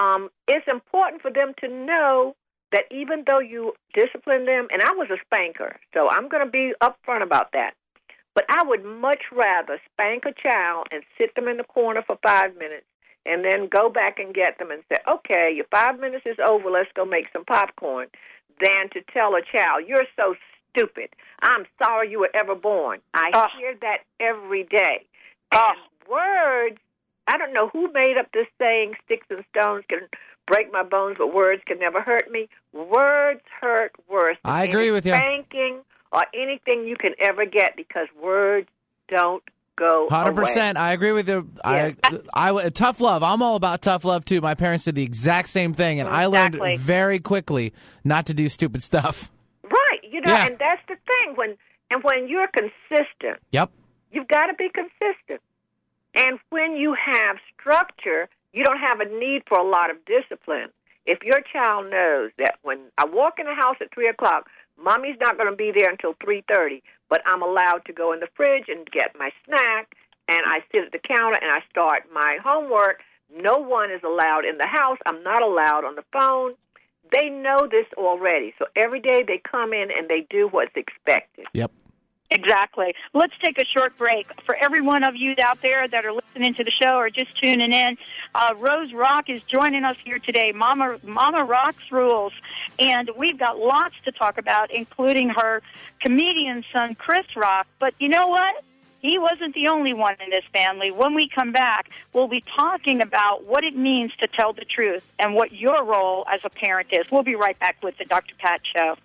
Um, 0.00 0.30
it's 0.48 0.66
important 0.68 1.22
for 1.22 1.30
them 1.30 1.52
to 1.60 1.68
know 1.68 2.36
that 2.72 2.84
even 2.90 3.24
though 3.26 3.38
you 3.40 3.72
discipline 3.94 4.46
them, 4.46 4.68
and 4.72 4.82
I 4.82 4.92
was 4.92 5.08
a 5.10 5.18
spanker, 5.24 5.78
so 5.94 6.08
I'm 6.08 6.28
going 6.28 6.44
to 6.44 6.50
be 6.50 6.72
upfront 6.82 7.22
about 7.22 7.52
that. 7.52 7.74
But 8.34 8.46
I 8.48 8.62
would 8.64 8.84
much 8.84 9.24
rather 9.30 9.78
spank 9.92 10.24
a 10.24 10.32
child 10.32 10.86
and 10.90 11.02
sit 11.18 11.34
them 11.34 11.48
in 11.48 11.58
the 11.58 11.64
corner 11.64 12.02
for 12.06 12.18
five 12.22 12.56
minutes 12.56 12.86
and 13.26 13.44
then 13.44 13.68
go 13.68 13.88
back 13.90 14.18
and 14.18 14.34
get 14.34 14.58
them 14.58 14.70
and 14.70 14.82
say, 14.90 14.98
okay, 15.12 15.52
your 15.54 15.66
five 15.70 16.00
minutes 16.00 16.24
is 16.26 16.38
over, 16.44 16.70
let's 16.70 16.90
go 16.94 17.04
make 17.04 17.26
some 17.32 17.44
popcorn, 17.44 18.08
than 18.60 18.88
to 18.92 19.00
tell 19.12 19.34
a 19.34 19.42
child, 19.42 19.84
you're 19.86 20.06
so 20.16 20.34
stupid. 20.70 21.10
I'm 21.42 21.66
sorry 21.82 22.10
you 22.10 22.20
were 22.20 22.30
ever 22.34 22.54
born. 22.54 23.00
I 23.14 23.30
Oh. 23.34 23.46
hear 23.58 23.74
that 23.82 23.98
every 24.18 24.64
day. 24.64 25.06
Oh. 25.52 25.72
And 25.72 26.08
words, 26.10 26.78
I 27.28 27.36
don't 27.38 27.52
know 27.52 27.68
who 27.68 27.92
made 27.92 28.16
up 28.18 28.26
this 28.32 28.46
saying, 28.58 28.94
sticks 29.04 29.26
and 29.30 29.44
stones 29.54 29.84
can 29.88 30.08
break 30.46 30.72
my 30.72 30.82
bones, 30.82 31.16
but 31.18 31.34
words 31.34 31.62
can 31.66 31.78
never 31.78 32.00
hurt 32.00 32.30
me. 32.30 32.48
Words 32.72 33.42
hurt 33.60 33.92
worse. 34.08 34.36
than 34.44 34.52
I 34.52 34.64
agree 34.64 34.90
with 34.90 35.06
you. 35.06 35.12
Spanking 35.14 35.80
or 36.12 36.24
anything 36.34 36.86
you 36.86 36.96
can 36.96 37.12
ever 37.20 37.44
get 37.46 37.76
because 37.76 38.06
words 38.22 38.68
don't 39.08 39.42
go 39.76 40.06
Hundred 40.10 40.36
percent. 40.36 40.76
I 40.78 40.92
agree 40.92 41.12
with 41.12 41.28
you. 41.28 41.48
I, 41.64 41.96
I, 42.34 42.68
tough 42.68 43.00
love. 43.00 43.22
I'm 43.22 43.42
all 43.42 43.56
about 43.56 43.82
tough 43.82 44.04
love 44.04 44.24
too. 44.24 44.40
My 44.40 44.54
parents 44.54 44.84
did 44.84 44.94
the 44.94 45.02
exact 45.02 45.48
same 45.48 45.72
thing, 45.72 46.00
and 46.00 46.08
I 46.08 46.26
learned 46.26 46.58
very 46.80 47.18
quickly 47.18 47.72
not 48.04 48.26
to 48.26 48.34
do 48.34 48.48
stupid 48.48 48.82
stuff. 48.82 49.30
Right, 49.64 50.00
you 50.02 50.20
know, 50.20 50.32
Yeah. 50.32 50.46
and 50.46 50.58
that's 50.58 50.82
the 50.88 50.96
thing 51.06 51.36
when 51.36 51.56
and 51.90 52.02
when 52.04 52.28
you're 52.28 52.48
consistent, 52.48 53.38
Yep. 53.52 53.70
you've 54.10 54.28
got 54.28 54.46
to 54.46 54.54
be 54.54 54.68
consistent. 54.70 55.40
And 56.14 56.38
when 56.50 56.76
you 56.76 56.94
have 56.94 57.36
structure, 57.58 58.28
you 58.52 58.64
don't 58.64 58.78
have 58.78 59.00
a 59.00 59.06
need 59.06 59.42
for 59.48 59.58
a 59.58 59.68
lot 59.68 59.90
of 59.90 59.96
discipline. 60.04 60.68
If 61.04 61.22
your 61.22 61.40
child 61.52 61.90
knows 61.90 62.30
that 62.38 62.58
when 62.62 62.78
I 62.98 63.04
walk 63.06 63.38
in 63.38 63.46
the 63.46 63.54
house 63.54 63.76
at 63.80 63.92
three 63.92 64.08
o'clock, 64.08 64.48
mommy's 64.82 65.16
not 65.20 65.36
going 65.36 65.50
to 65.50 65.56
be 65.56 65.72
there 65.76 65.90
until 65.90 66.14
three 66.22 66.44
thirty, 66.52 66.82
but 67.10 67.22
I'm 67.26 67.42
allowed 67.42 67.84
to 67.86 67.92
go 67.92 68.12
in 68.12 68.20
the 68.20 68.28
fridge 68.36 68.66
and 68.68 68.86
get 68.86 69.16
my 69.18 69.30
snack, 69.44 69.96
and 70.28 70.40
I 70.46 70.60
sit 70.70 70.84
at 70.84 70.92
the 70.92 71.00
counter 71.00 71.38
and 71.40 71.50
I 71.50 71.60
start 71.70 72.04
my 72.12 72.38
homework. 72.44 73.00
No 73.34 73.58
one 73.58 73.90
is 73.90 74.02
allowed 74.04 74.44
in 74.44 74.58
the 74.58 74.66
house. 74.66 74.98
I'm 75.06 75.22
not 75.22 75.42
allowed 75.42 75.84
on 75.84 75.96
the 75.96 76.04
phone. 76.12 76.54
They 77.12 77.28
know 77.28 77.66
this 77.70 77.86
already, 77.96 78.54
so 78.58 78.66
every 78.76 79.00
day 79.00 79.22
they 79.26 79.40
come 79.50 79.72
in 79.72 79.88
and 79.90 80.08
they 80.08 80.26
do 80.30 80.48
what's 80.50 80.76
expected. 80.76 81.46
Yep. 81.52 81.72
Exactly. 82.32 82.94
Let's 83.12 83.34
take 83.42 83.58
a 83.58 83.64
short 83.66 83.96
break. 83.98 84.26
For 84.46 84.56
every 84.56 84.80
one 84.80 85.04
of 85.04 85.14
you 85.14 85.34
out 85.42 85.60
there 85.60 85.86
that 85.86 86.06
are 86.06 86.12
listening 86.12 86.54
to 86.54 86.64
the 86.64 86.70
show 86.70 86.96
or 86.96 87.10
just 87.10 87.30
tuning 87.42 87.72
in, 87.72 87.98
uh, 88.34 88.54
Rose 88.58 88.92
Rock 88.94 89.28
is 89.28 89.42
joining 89.42 89.84
us 89.84 89.96
here 90.02 90.18
today. 90.18 90.50
Mama, 90.54 90.98
Mama 91.02 91.44
Rock's 91.44 91.90
rules, 91.90 92.32
and 92.78 93.10
we've 93.18 93.38
got 93.38 93.58
lots 93.58 93.94
to 94.06 94.12
talk 94.12 94.38
about, 94.38 94.70
including 94.70 95.28
her 95.28 95.62
comedian 96.00 96.64
son 96.72 96.94
Chris 96.94 97.36
Rock. 97.36 97.66
But 97.78 97.94
you 97.98 98.08
know 98.08 98.28
what? 98.28 98.64
He 99.00 99.18
wasn't 99.18 99.54
the 99.54 99.68
only 99.68 99.92
one 99.92 100.14
in 100.24 100.30
this 100.30 100.44
family. 100.54 100.90
When 100.90 101.14
we 101.14 101.28
come 101.28 101.52
back, 101.52 101.90
we'll 102.14 102.28
be 102.28 102.42
talking 102.56 103.02
about 103.02 103.44
what 103.44 103.62
it 103.64 103.76
means 103.76 104.12
to 104.22 104.28
tell 104.28 104.52
the 104.54 104.64
truth 104.64 105.02
and 105.18 105.34
what 105.34 105.52
your 105.52 105.84
role 105.84 106.24
as 106.32 106.44
a 106.44 106.50
parent 106.50 106.88
is. 106.92 107.10
We'll 107.10 107.24
be 107.24 107.34
right 107.34 107.58
back 107.58 107.76
with 107.82 107.98
the 107.98 108.04
Dr. 108.04 108.34
Pat 108.38 108.60
Show. 108.74 108.96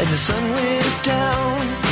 And 0.00 0.08
the 0.08 0.16
sun 0.16 0.50
went 0.52 1.04
down. 1.04 1.84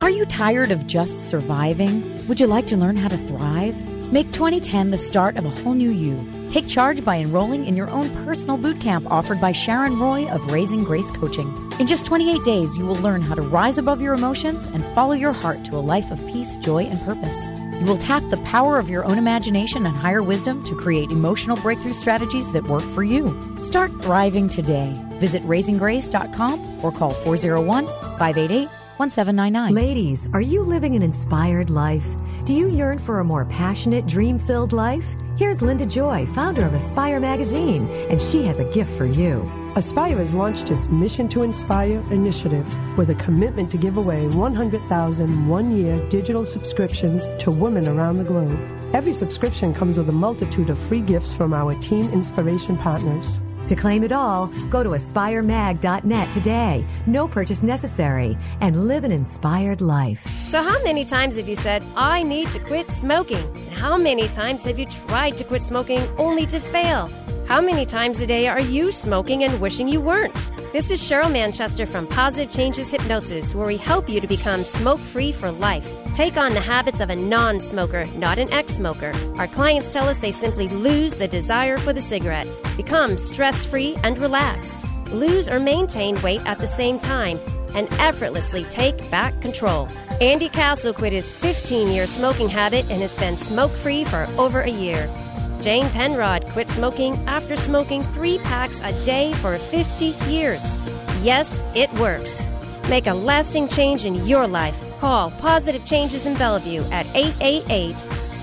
Are 0.00 0.10
you 0.10 0.24
tired 0.26 0.70
of 0.70 0.86
just 0.86 1.20
surviving? 1.20 2.24
Would 2.28 2.38
you 2.38 2.46
like 2.46 2.66
to 2.66 2.76
learn 2.76 2.94
how 2.94 3.08
to 3.08 3.18
thrive? 3.18 3.74
Make 4.12 4.30
2010 4.30 4.92
the 4.92 4.96
start 4.96 5.36
of 5.36 5.44
a 5.44 5.50
whole 5.50 5.74
new 5.74 5.90
you. 5.90 6.46
Take 6.50 6.68
charge 6.68 7.04
by 7.04 7.16
enrolling 7.16 7.66
in 7.66 7.74
your 7.74 7.90
own 7.90 8.10
personal 8.24 8.58
boot 8.58 8.80
camp 8.80 9.10
offered 9.10 9.40
by 9.40 9.50
Sharon 9.50 9.98
Roy 9.98 10.28
of 10.28 10.52
Raising 10.52 10.84
Grace 10.84 11.10
Coaching. 11.10 11.52
In 11.80 11.88
just 11.88 12.06
28 12.06 12.44
days, 12.44 12.76
you 12.76 12.86
will 12.86 13.02
learn 13.02 13.20
how 13.20 13.34
to 13.34 13.42
rise 13.42 13.76
above 13.76 14.00
your 14.00 14.14
emotions 14.14 14.66
and 14.66 14.84
follow 14.94 15.14
your 15.14 15.32
heart 15.32 15.64
to 15.64 15.74
a 15.74 15.82
life 15.82 16.12
of 16.12 16.24
peace, 16.28 16.54
joy, 16.58 16.84
and 16.84 17.00
purpose. 17.00 17.48
You 17.80 17.86
will 17.86 17.98
tap 17.98 18.22
the 18.30 18.36
power 18.38 18.78
of 18.78 18.88
your 18.88 19.04
own 19.04 19.18
imagination 19.18 19.86
and 19.86 19.96
higher 19.96 20.22
wisdom 20.22 20.62
to 20.64 20.74
create 20.74 21.10
emotional 21.10 21.56
breakthrough 21.56 21.94
strategies 21.94 22.50
that 22.52 22.64
work 22.64 22.82
for 22.82 23.02
you. 23.02 23.36
Start 23.62 23.90
thriving 24.02 24.48
today. 24.48 24.92
Visit 25.20 25.42
raisinggrace.com 25.44 26.84
or 26.84 26.92
call 26.92 27.10
401 27.10 27.86
588 27.86 28.68
1799. 28.98 29.74
Ladies, 29.74 30.28
are 30.32 30.40
you 30.40 30.62
living 30.62 30.94
an 30.94 31.02
inspired 31.02 31.70
life? 31.70 32.06
Do 32.44 32.52
you 32.54 32.68
yearn 32.68 32.98
for 32.98 33.20
a 33.20 33.24
more 33.24 33.44
passionate, 33.46 34.06
dream 34.06 34.38
filled 34.38 34.72
life? 34.72 35.16
Here's 35.36 35.62
Linda 35.62 35.86
Joy, 35.86 36.26
founder 36.26 36.64
of 36.64 36.74
Aspire 36.74 37.18
Magazine, 37.20 37.86
and 38.10 38.20
she 38.20 38.44
has 38.44 38.60
a 38.60 38.72
gift 38.72 38.90
for 38.96 39.06
you. 39.06 39.50
Aspire 39.74 40.18
has 40.18 40.34
launched 40.34 40.70
its 40.70 40.86
Mission 40.88 41.30
to 41.30 41.42
Inspire 41.42 42.02
initiative 42.12 42.66
with 42.98 43.08
a 43.08 43.14
commitment 43.14 43.70
to 43.70 43.78
give 43.78 43.96
away 43.96 44.28
100,000 44.28 45.48
one 45.48 45.74
year 45.74 45.96
digital 46.10 46.44
subscriptions 46.44 47.24
to 47.42 47.50
women 47.50 47.88
around 47.88 48.18
the 48.18 48.24
globe. 48.24 48.58
Every 48.94 49.14
subscription 49.14 49.72
comes 49.72 49.96
with 49.96 50.10
a 50.10 50.12
multitude 50.12 50.68
of 50.68 50.78
free 50.78 51.00
gifts 51.00 51.32
from 51.32 51.54
our 51.54 51.74
team 51.76 52.04
inspiration 52.12 52.76
partners. 52.76 53.40
To 53.68 53.74
claim 53.74 54.04
it 54.04 54.12
all, 54.12 54.48
go 54.68 54.82
to 54.82 54.90
aspiremag.net 54.90 56.32
today. 56.34 56.84
No 57.06 57.26
purchase 57.26 57.62
necessary, 57.62 58.36
and 58.60 58.86
live 58.86 59.04
an 59.04 59.12
inspired 59.12 59.80
life. 59.80 60.26
So, 60.44 60.62
how 60.62 60.82
many 60.82 61.06
times 61.06 61.36
have 61.36 61.48
you 61.48 61.56
said, 61.56 61.82
I 61.96 62.22
need 62.22 62.50
to 62.50 62.58
quit 62.58 62.90
smoking? 62.90 63.38
And 63.38 63.70
how 63.70 63.96
many 63.96 64.28
times 64.28 64.64
have 64.64 64.78
you 64.78 64.84
tried 64.84 65.38
to 65.38 65.44
quit 65.44 65.62
smoking 65.62 66.06
only 66.18 66.44
to 66.46 66.60
fail? 66.60 67.08
How 67.46 67.60
many 67.60 67.84
times 67.84 68.20
a 68.20 68.26
day 68.26 68.46
are 68.46 68.60
you 68.60 68.92
smoking 68.92 69.44
and 69.44 69.60
wishing 69.60 69.86
you 69.86 70.00
weren't? 70.00 70.50
This 70.72 70.90
is 70.90 71.02
Cheryl 71.02 71.30
Manchester 71.30 71.84
from 71.84 72.06
Positive 72.06 72.50
Changes 72.50 72.90
Hypnosis, 72.90 73.54
where 73.54 73.66
we 73.66 73.76
help 73.76 74.08
you 74.08 74.20
to 74.20 74.26
become 74.26 74.64
smoke 74.64 75.00
free 75.00 75.32
for 75.32 75.50
life. 75.50 75.86
Take 76.14 76.36
on 76.38 76.54
the 76.54 76.60
habits 76.60 77.00
of 77.00 77.10
a 77.10 77.16
non 77.16 77.60
smoker, 77.60 78.06
not 78.16 78.38
an 78.38 78.50
ex 78.52 78.74
smoker. 78.74 79.12
Our 79.36 79.48
clients 79.48 79.88
tell 79.88 80.08
us 80.08 80.18
they 80.18 80.32
simply 80.32 80.68
lose 80.68 81.14
the 81.14 81.28
desire 81.28 81.76
for 81.76 81.92
the 81.92 82.00
cigarette, 82.00 82.48
become 82.76 83.18
stress 83.18 83.66
free 83.66 83.96
and 84.02 84.16
relaxed, 84.18 84.86
lose 85.08 85.48
or 85.48 85.60
maintain 85.60 86.20
weight 86.22 86.44
at 86.46 86.58
the 86.58 86.66
same 86.66 86.98
time, 86.98 87.38
and 87.74 87.86
effortlessly 87.94 88.64
take 88.64 89.10
back 89.10 89.38
control. 89.42 89.88
Andy 90.20 90.48
Castle 90.48 90.94
quit 90.94 91.12
his 91.12 91.32
15 91.32 91.88
year 91.88 92.06
smoking 92.06 92.48
habit 92.48 92.86
and 92.88 93.02
has 93.02 93.14
been 93.16 93.36
smoke 93.36 93.72
free 93.72 94.04
for 94.04 94.26
over 94.38 94.62
a 94.62 94.70
year. 94.70 95.12
Jane 95.62 95.88
Penrod 95.90 96.44
quit 96.48 96.68
smoking 96.68 97.14
after 97.28 97.54
smoking 97.54 98.02
three 98.02 98.38
packs 98.38 98.80
a 98.80 98.92
day 99.04 99.32
for 99.34 99.56
50 99.56 100.06
years. 100.28 100.76
Yes, 101.22 101.62
it 101.76 101.92
works. 101.94 102.44
Make 102.88 103.06
a 103.06 103.14
lasting 103.14 103.68
change 103.68 104.04
in 104.04 104.26
your 104.26 104.48
life. 104.48 104.76
Call 104.98 105.30
Positive 105.30 105.84
Changes 105.86 106.26
in 106.26 106.34
Bellevue 106.34 106.82
at 106.90 107.06
888 107.14 107.96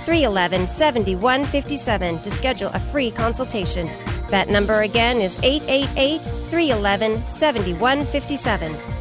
311 0.06 0.68
7157 0.70 2.20
to 2.22 2.32
schedule 2.32 2.72
a 2.74 2.80
free 2.80 3.12
consultation. 3.12 3.90
That 4.30 4.48
number 4.48 4.82
again 4.82 5.18
is 5.20 5.38
888 5.44 6.24
311 6.50 7.26
7157. 7.26 8.99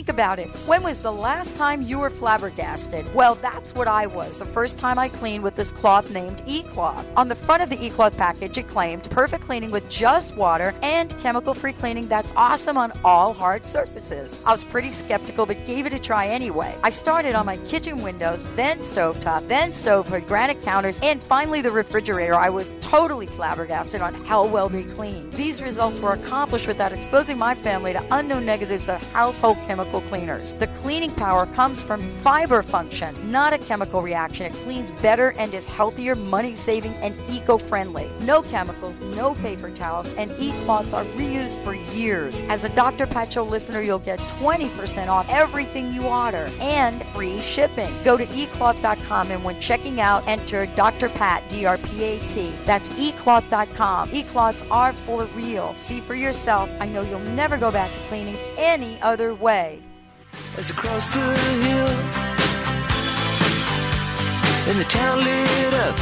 Think 0.00 0.08
about 0.08 0.38
it. 0.38 0.48
When 0.64 0.82
was 0.82 1.02
the 1.02 1.12
last 1.12 1.56
time 1.56 1.82
you 1.82 1.98
were 1.98 2.08
flabbergasted? 2.08 3.14
Well, 3.14 3.34
that's 3.34 3.74
what 3.74 3.86
I 3.86 4.06
was 4.06 4.38
the 4.38 4.46
first 4.46 4.78
time 4.78 4.98
I 4.98 5.10
cleaned 5.10 5.44
with 5.44 5.56
this 5.56 5.72
cloth 5.72 6.10
named 6.10 6.42
E-Cloth. 6.46 7.06
On 7.18 7.28
the 7.28 7.34
front 7.34 7.62
of 7.62 7.68
the 7.68 7.84
E-Cloth 7.84 8.16
package, 8.16 8.56
it 8.56 8.66
claimed 8.66 9.10
perfect 9.10 9.44
cleaning 9.44 9.70
with 9.70 9.86
just 9.90 10.34
water 10.36 10.74
and 10.80 11.10
chemical-free 11.18 11.74
cleaning 11.74 12.08
that's 12.08 12.32
awesome 12.34 12.78
on 12.78 12.92
all 13.04 13.34
hard 13.34 13.66
surfaces. 13.66 14.40
I 14.46 14.52
was 14.52 14.64
pretty 14.64 14.90
skeptical, 14.90 15.44
but 15.44 15.66
gave 15.66 15.84
it 15.84 15.92
a 15.92 15.98
try 15.98 16.28
anyway. 16.28 16.74
I 16.82 16.88
started 16.88 17.34
on 17.34 17.44
my 17.44 17.58
kitchen 17.58 18.02
windows, 18.02 18.46
then 18.56 18.78
stovetop, 18.78 19.48
then 19.48 19.70
stove 19.70 20.08
hood, 20.08 20.26
granite 20.26 20.62
counters, 20.62 20.98
and 21.02 21.22
finally 21.22 21.60
the 21.60 21.72
refrigerator. 21.72 22.36
I 22.36 22.48
was 22.48 22.74
totally 22.80 23.26
flabbergasted 23.26 24.00
on 24.00 24.14
how 24.24 24.46
well 24.46 24.70
they 24.70 24.84
cleaned. 24.84 25.34
These 25.34 25.60
results 25.60 26.00
were 26.00 26.14
accomplished 26.14 26.66
without 26.66 26.94
exposing 26.94 27.36
my 27.36 27.54
family 27.54 27.92
to 27.92 28.02
unknown 28.10 28.46
negatives 28.46 28.88
of 28.88 29.02
household 29.12 29.58
chemical 29.90 30.08
cleaners. 30.08 30.52
The 30.54 30.68
cleaning 30.68 31.10
power 31.12 31.46
comes 31.46 31.82
from 31.82 32.00
fiber 32.22 32.62
function, 32.62 33.14
not 33.30 33.52
a 33.52 33.58
chemical 33.58 34.02
reaction. 34.02 34.46
It 34.46 34.52
cleans 34.52 34.90
better 35.02 35.32
and 35.36 35.52
is 35.52 35.66
healthier, 35.66 36.14
money 36.14 36.54
saving, 36.56 36.94
and 36.94 37.16
eco 37.28 37.58
friendly. 37.58 38.08
No 38.20 38.42
chemicals, 38.42 39.00
no 39.00 39.34
paper 39.34 39.70
towels, 39.70 40.08
and 40.14 40.30
e-cloths 40.38 40.92
are 40.92 41.04
reused 41.16 41.62
for 41.64 41.74
years. 41.74 42.42
As 42.42 42.64
a 42.64 42.68
Dr. 42.68 43.06
Pat 43.06 43.32
Show 43.32 43.44
listener, 43.44 43.80
you'll 43.80 43.98
get 43.98 44.18
20% 44.40 45.08
off 45.08 45.26
everything 45.28 45.92
you 45.92 46.06
order 46.06 46.48
and 46.60 47.04
free 47.14 47.40
shipping. 47.40 47.92
Go 48.04 48.16
to 48.16 48.26
ecloth.com 48.26 49.30
and 49.30 49.42
when 49.44 49.60
checking 49.60 50.00
out, 50.00 50.26
enter 50.28 50.66
Dr. 50.76 51.08
Pat, 51.08 51.48
D-R-P-A-T. 51.48 52.52
That's 52.64 52.90
ecloth.com. 52.90 54.10
E-cloths 54.12 54.62
are 54.70 54.92
for 54.92 55.24
real. 55.36 55.74
See 55.76 56.00
for 56.00 56.14
yourself. 56.14 56.70
I 56.80 56.86
know 56.86 57.02
you'll 57.02 57.20
never 57.20 57.56
go 57.56 57.70
back 57.72 57.90
to 57.90 57.98
cleaning 58.08 58.36
any 58.56 59.00
other 59.02 59.34
way. 59.34 59.79
As 60.56 60.70
across 60.70 61.08
the 61.08 61.20
hill 61.64 61.94
and 64.68 64.78
the 64.78 64.84
town 64.84 65.18
lit 65.18 65.74
up, 65.74 65.96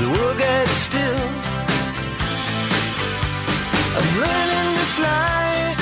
the 0.00 0.08
world 0.10 0.38
got 0.38 0.68
still. 0.68 1.28
I'm 3.92 4.08
learning 4.24 4.70
to 4.78 4.86
fly, 4.96 5.74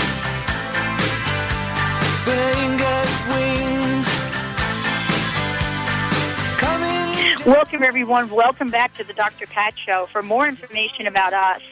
but 2.25 2.37
I 2.39 2.51
ain't 2.63 2.79
got 2.79 3.09
wings. 3.33 4.09
Coming. 6.59 7.53
Welcome, 7.55 7.83
everyone. 7.83 8.31
Welcome 8.31 8.69
back 8.69 8.95
to 8.95 9.05
the 9.05 9.13
Dr. 9.15 9.47
Pat 9.47 9.75
Show. 9.79 10.07
For 10.13 10.23
more 10.23 10.47
information 10.49 11.07
about 11.07 11.33
us, 11.33 11.63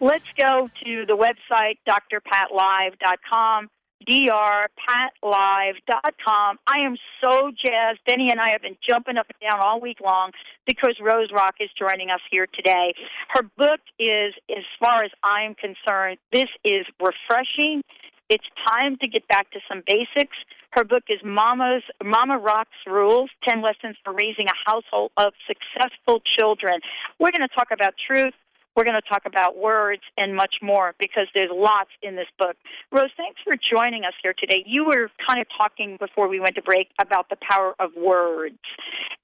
let's 0.00 0.24
go 0.38 0.68
to 0.84 1.06
the 1.06 1.16
website, 1.16 1.78
drpatlive.com, 1.88 3.70
drpatlive.com. 4.08 6.58
I 6.66 6.78
am 6.84 6.96
so 7.22 7.50
jazzed. 7.50 8.00
Benny 8.06 8.30
and 8.30 8.40
I 8.40 8.50
have 8.52 8.62
been 8.62 8.76
jumping 8.86 9.16
up 9.16 9.26
and 9.28 9.50
down 9.50 9.60
all 9.60 9.80
week 9.80 9.98
long 10.04 10.32
because 10.66 10.96
Rose 11.00 11.30
Rock 11.32 11.54
is 11.60 11.70
joining 11.78 12.10
us 12.10 12.20
here 12.30 12.46
today. 12.52 12.92
Her 13.30 13.42
book 13.56 13.80
is, 13.98 14.34
as 14.50 14.64
far 14.80 15.02
as 15.02 15.10
I'm 15.22 15.54
concerned, 15.54 16.18
this 16.32 16.48
is 16.64 16.84
refreshing. 17.00 17.82
It's 18.28 18.44
time 18.68 18.98
to 19.02 19.08
get 19.08 19.26
back 19.28 19.50
to 19.52 19.60
some 19.68 19.82
basics. 19.86 20.36
Her 20.70 20.84
book 20.84 21.04
is 21.08 21.20
Mama's 21.24 21.84
Mama 22.04 22.38
Rocks 22.38 22.76
Rules: 22.86 23.30
Ten 23.48 23.62
Lessons 23.62 23.96
for 24.04 24.12
Raising 24.12 24.46
a 24.48 24.70
Household 24.70 25.12
of 25.16 25.32
Successful 25.46 26.20
Children. 26.38 26.80
We're 27.18 27.30
going 27.30 27.48
to 27.48 27.54
talk 27.54 27.68
about 27.72 27.94
truth. 28.06 28.34
We're 28.76 28.84
going 28.84 29.00
to 29.00 29.08
talk 29.08 29.22
about 29.24 29.56
words 29.56 30.02
and 30.18 30.36
much 30.36 30.56
more 30.62 30.94
because 31.00 31.26
there's 31.34 31.50
lots 31.52 31.90
in 32.02 32.14
this 32.14 32.26
book. 32.38 32.56
Rose, 32.92 33.10
thanks 33.16 33.40
for 33.42 33.54
joining 33.56 34.04
us 34.04 34.12
here 34.22 34.34
today. 34.38 34.62
You 34.66 34.84
were 34.84 35.10
kind 35.26 35.40
of 35.40 35.46
talking 35.56 35.96
before 35.98 36.28
we 36.28 36.40
went 36.40 36.56
to 36.56 36.62
break 36.62 36.88
about 37.00 37.30
the 37.30 37.36
power 37.40 37.74
of 37.80 37.92
words, 37.96 38.58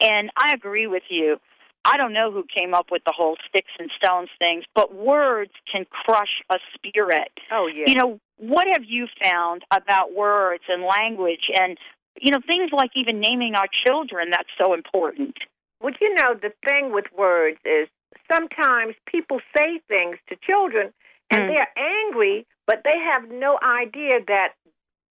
and 0.00 0.30
I 0.38 0.54
agree 0.54 0.86
with 0.86 1.02
you. 1.10 1.36
I 1.84 1.96
don't 1.96 2.12
know 2.12 2.30
who 2.30 2.44
came 2.56 2.74
up 2.74 2.86
with 2.90 3.02
the 3.04 3.12
whole 3.14 3.36
sticks 3.48 3.72
and 3.78 3.90
stones 3.96 4.30
things, 4.38 4.64
but 4.74 4.94
words 4.94 5.50
can 5.70 5.84
crush 5.90 6.40
a 6.50 6.56
spirit. 6.74 7.32
Oh 7.50 7.66
yeah. 7.66 7.84
You 7.88 7.94
know, 7.96 8.20
what 8.38 8.66
have 8.72 8.84
you 8.86 9.06
found 9.22 9.62
about 9.70 10.14
words 10.14 10.62
and 10.68 10.82
language 10.82 11.50
and 11.58 11.76
you 12.20 12.30
know 12.30 12.40
things 12.46 12.70
like 12.72 12.90
even 12.94 13.20
naming 13.20 13.54
our 13.54 13.66
children 13.86 14.30
that's 14.30 14.48
so 14.60 14.74
important. 14.74 15.36
Well, 15.80 15.92
you 16.00 16.14
know, 16.14 16.34
the 16.40 16.52
thing 16.66 16.92
with 16.92 17.06
words 17.16 17.58
is 17.64 17.88
sometimes 18.30 18.94
people 19.06 19.40
say 19.56 19.80
things 19.88 20.18
to 20.28 20.36
children 20.36 20.92
and 21.30 21.42
Mm. 21.42 21.54
they're 21.54 21.72
angry, 21.76 22.46
but 22.66 22.82
they 22.84 22.98
have 22.98 23.28
no 23.30 23.58
idea 23.62 24.20
that 24.26 24.54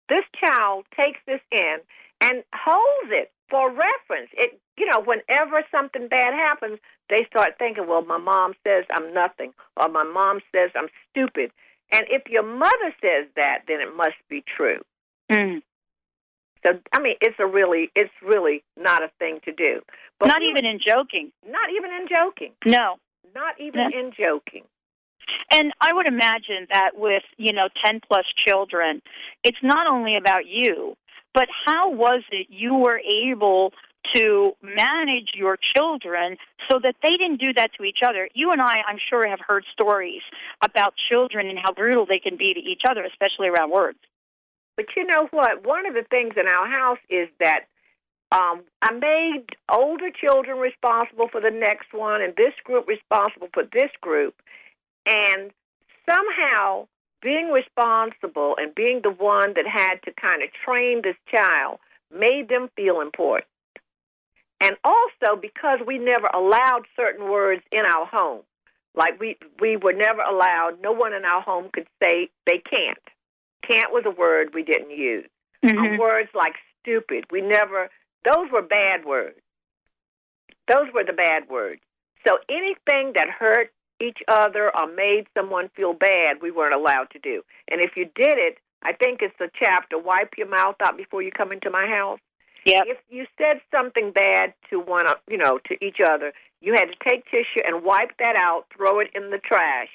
this 0.09 0.25
child 0.35 0.85
takes 0.95 1.19
this 1.25 1.41
in 1.51 1.79
and 2.21 2.43
holds 2.53 3.11
it 3.11 3.31
for 3.49 3.69
reference. 3.69 4.29
It, 4.33 4.59
you 4.77 4.85
know, 4.85 4.99
whenever 4.99 5.63
something 5.71 6.07
bad 6.07 6.33
happens, 6.33 6.79
they 7.09 7.25
start 7.25 7.57
thinking, 7.59 7.87
"Well, 7.87 8.03
my 8.03 8.17
mom 8.17 8.55
says 8.65 8.85
I'm 8.91 9.13
nothing," 9.13 9.53
or 9.77 9.89
"My 9.89 10.03
mom 10.03 10.41
says 10.51 10.71
I'm 10.75 10.89
stupid." 11.09 11.51
And 11.91 12.05
if 12.09 12.27
your 12.27 12.43
mother 12.43 12.95
says 13.01 13.27
that, 13.35 13.63
then 13.67 13.79
it 13.81 13.95
must 13.95 14.17
be 14.27 14.41
true. 14.41 14.83
Mm. 15.29 15.61
So, 16.65 16.79
I 16.91 16.99
mean, 16.99 17.15
it's 17.21 17.39
a 17.39 17.45
really, 17.45 17.91
it's 17.95 18.13
really 18.23 18.63
not 18.75 19.03
a 19.03 19.11
thing 19.19 19.39
to 19.45 19.51
do. 19.51 19.81
But 20.19 20.27
Not 20.27 20.41
we- 20.41 20.47
even 20.49 20.65
in 20.65 20.79
joking. 20.79 21.31
not 21.45 21.69
even 21.71 21.91
in 21.93 22.07
joking, 22.07 22.53
No. 22.65 22.97
not 23.33 23.59
even 23.59 23.91
Yeah. 23.91 23.99
in 23.99 24.11
joking. 24.11 24.65
And 25.51 25.73
I 25.81 25.93
would 25.93 26.07
imagine 26.07 26.67
that 26.71 26.95
with, 26.95 27.23
you 27.37 27.51
know, 27.53 27.67
10 27.83 27.99
plus 27.99 28.25
children, 28.47 29.01
it's 29.43 29.61
not 29.61 29.87
only 29.87 30.15
about 30.15 30.45
you, 30.45 30.95
but 31.33 31.49
how 31.65 31.89
was 31.89 32.23
it 32.31 32.47
you 32.49 32.75
were 32.75 32.99
able 32.99 33.73
to 34.13 34.55
manage 34.61 35.31
your 35.33 35.57
children 35.75 36.37
so 36.69 36.79
that 36.79 36.95
they 37.01 37.11
didn't 37.17 37.37
do 37.37 37.53
that 37.53 37.73
to 37.73 37.83
each 37.83 37.99
other? 38.03 38.29
You 38.33 38.51
and 38.51 38.61
I, 38.61 38.83
I'm 38.87 38.99
sure, 39.09 39.27
have 39.27 39.41
heard 39.41 39.65
stories 39.73 40.21
about 40.61 40.93
children 41.09 41.47
and 41.49 41.59
how 41.59 41.73
brutal 41.73 42.05
they 42.05 42.19
can 42.19 42.37
be 42.37 42.53
to 42.53 42.59
each 42.59 42.83
other, 42.87 43.03
especially 43.03 43.47
around 43.49 43.71
words. 43.71 43.99
But 44.77 44.85
you 44.95 45.05
know 45.05 45.27
what? 45.31 45.65
One 45.65 45.85
of 45.85 45.93
the 45.93 46.03
things 46.03 46.33
in 46.37 46.47
our 46.47 46.67
house 46.67 46.99
is 47.09 47.29
that 47.39 47.61
um, 48.35 48.63
I 48.81 48.91
made 48.91 49.45
older 49.71 50.09
children 50.11 50.57
responsible 50.57 51.29
for 51.31 51.39
the 51.39 51.51
next 51.51 51.93
one, 51.93 52.21
and 52.21 52.33
this 52.35 52.53
group 52.65 52.85
responsible 52.87 53.47
for 53.53 53.63
this 53.71 53.91
group. 54.01 54.35
And 55.05 55.51
somehow, 56.09 56.87
being 57.21 57.49
responsible 57.49 58.55
and 58.59 58.75
being 58.75 59.01
the 59.03 59.09
one 59.09 59.53
that 59.55 59.65
had 59.65 59.95
to 60.03 60.11
kind 60.11 60.43
of 60.43 60.49
train 60.65 61.01
this 61.01 61.15
child 61.33 61.79
made 62.13 62.49
them 62.49 62.69
feel 62.75 62.99
important. 63.01 63.47
And 64.61 64.75
also 64.83 65.39
because 65.39 65.79
we 65.85 65.97
never 65.97 66.27
allowed 66.33 66.83
certain 66.95 67.29
words 67.29 67.61
in 67.71 67.85
our 67.85 68.05
home, 68.05 68.41
like 68.95 69.19
we 69.19 69.37
we 69.59 69.77
were 69.77 69.93
never 69.93 70.21
allowed. 70.21 70.81
No 70.81 70.91
one 70.91 71.13
in 71.13 71.25
our 71.25 71.41
home 71.41 71.69
could 71.73 71.87
say 72.01 72.29
they 72.45 72.59
can't. 72.59 72.97
Can't 73.69 73.91
was 73.91 74.03
a 74.05 74.11
word 74.11 74.53
we 74.53 74.63
didn't 74.63 74.91
use. 74.91 75.25
Mhm. 75.63 75.95
Uh, 75.95 75.97
words 75.99 76.29
like 76.33 76.55
stupid, 76.81 77.25
we 77.31 77.41
never. 77.41 77.89
Those 78.25 78.51
were 78.51 78.61
bad 78.61 79.05
words. 79.05 79.39
Those 80.67 80.87
were 80.93 81.03
the 81.03 81.13
bad 81.13 81.47
words. 81.49 81.81
So 82.27 82.37
anything 82.49 83.13
that 83.13 83.29
hurt 83.29 83.71
each 84.01 84.17
other 84.27 84.75
or 84.75 84.87
made 84.87 85.27
someone 85.37 85.69
feel 85.75 85.93
bad, 85.93 86.41
we 86.41 86.51
weren't 86.51 86.75
allowed 86.75 87.11
to 87.11 87.19
do. 87.19 87.43
And 87.69 87.81
if 87.81 87.91
you 87.95 88.05
did 88.15 88.37
it, 88.37 88.57
I 88.83 88.93
think 88.93 89.21
it's 89.21 89.37
the 89.37 89.49
chapter 89.57 89.97
"Wipe 89.97 90.37
your 90.37 90.47
mouth 90.47 90.75
out 90.81 90.97
before 90.97 91.21
you 91.21 91.31
come 91.31 91.51
into 91.51 91.69
my 91.69 91.87
house." 91.87 92.19
Yeah. 92.65 92.81
If 92.85 92.97
you 93.09 93.27
said 93.39 93.61
something 93.69 94.11
bad 94.11 94.53
to 94.71 94.79
one, 94.79 95.07
of- 95.07 95.21
you 95.27 95.37
know, 95.37 95.59
to 95.59 95.85
each 95.85 96.01
other, 96.01 96.33
you 96.61 96.73
had 96.73 96.85
to 96.85 96.95
take 97.07 97.25
tissue 97.25 97.61
and 97.63 97.83
wipe 97.83 98.17
that 98.17 98.35
out, 98.35 98.65
throw 98.75 98.99
it 98.99 99.11
in 99.13 99.29
the 99.29 99.37
trash. 99.37 99.91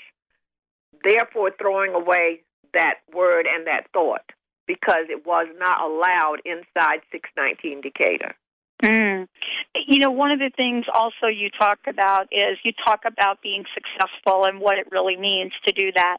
Therefore, 1.02 1.50
throwing 1.50 1.94
away 1.94 2.42
that 2.72 3.00
word 3.12 3.48
and 3.48 3.66
that 3.66 3.88
thought 3.92 4.32
because 4.70 5.10
it 5.10 5.26
was 5.26 5.48
not 5.58 5.82
allowed 5.82 6.38
inside 6.44 7.02
619 7.10 7.80
Decatur. 7.82 8.36
Mm. 8.84 9.26
You 9.74 9.98
know, 9.98 10.12
one 10.12 10.30
of 10.30 10.38
the 10.38 10.50
things 10.56 10.84
also 10.94 11.26
you 11.26 11.50
talk 11.50 11.80
about 11.88 12.28
is 12.30 12.56
you 12.62 12.72
talk 12.86 13.00
about 13.04 13.42
being 13.42 13.64
successful 13.74 14.44
and 14.44 14.60
what 14.60 14.78
it 14.78 14.86
really 14.92 15.16
means 15.16 15.52
to 15.66 15.72
do 15.72 15.90
that. 15.96 16.18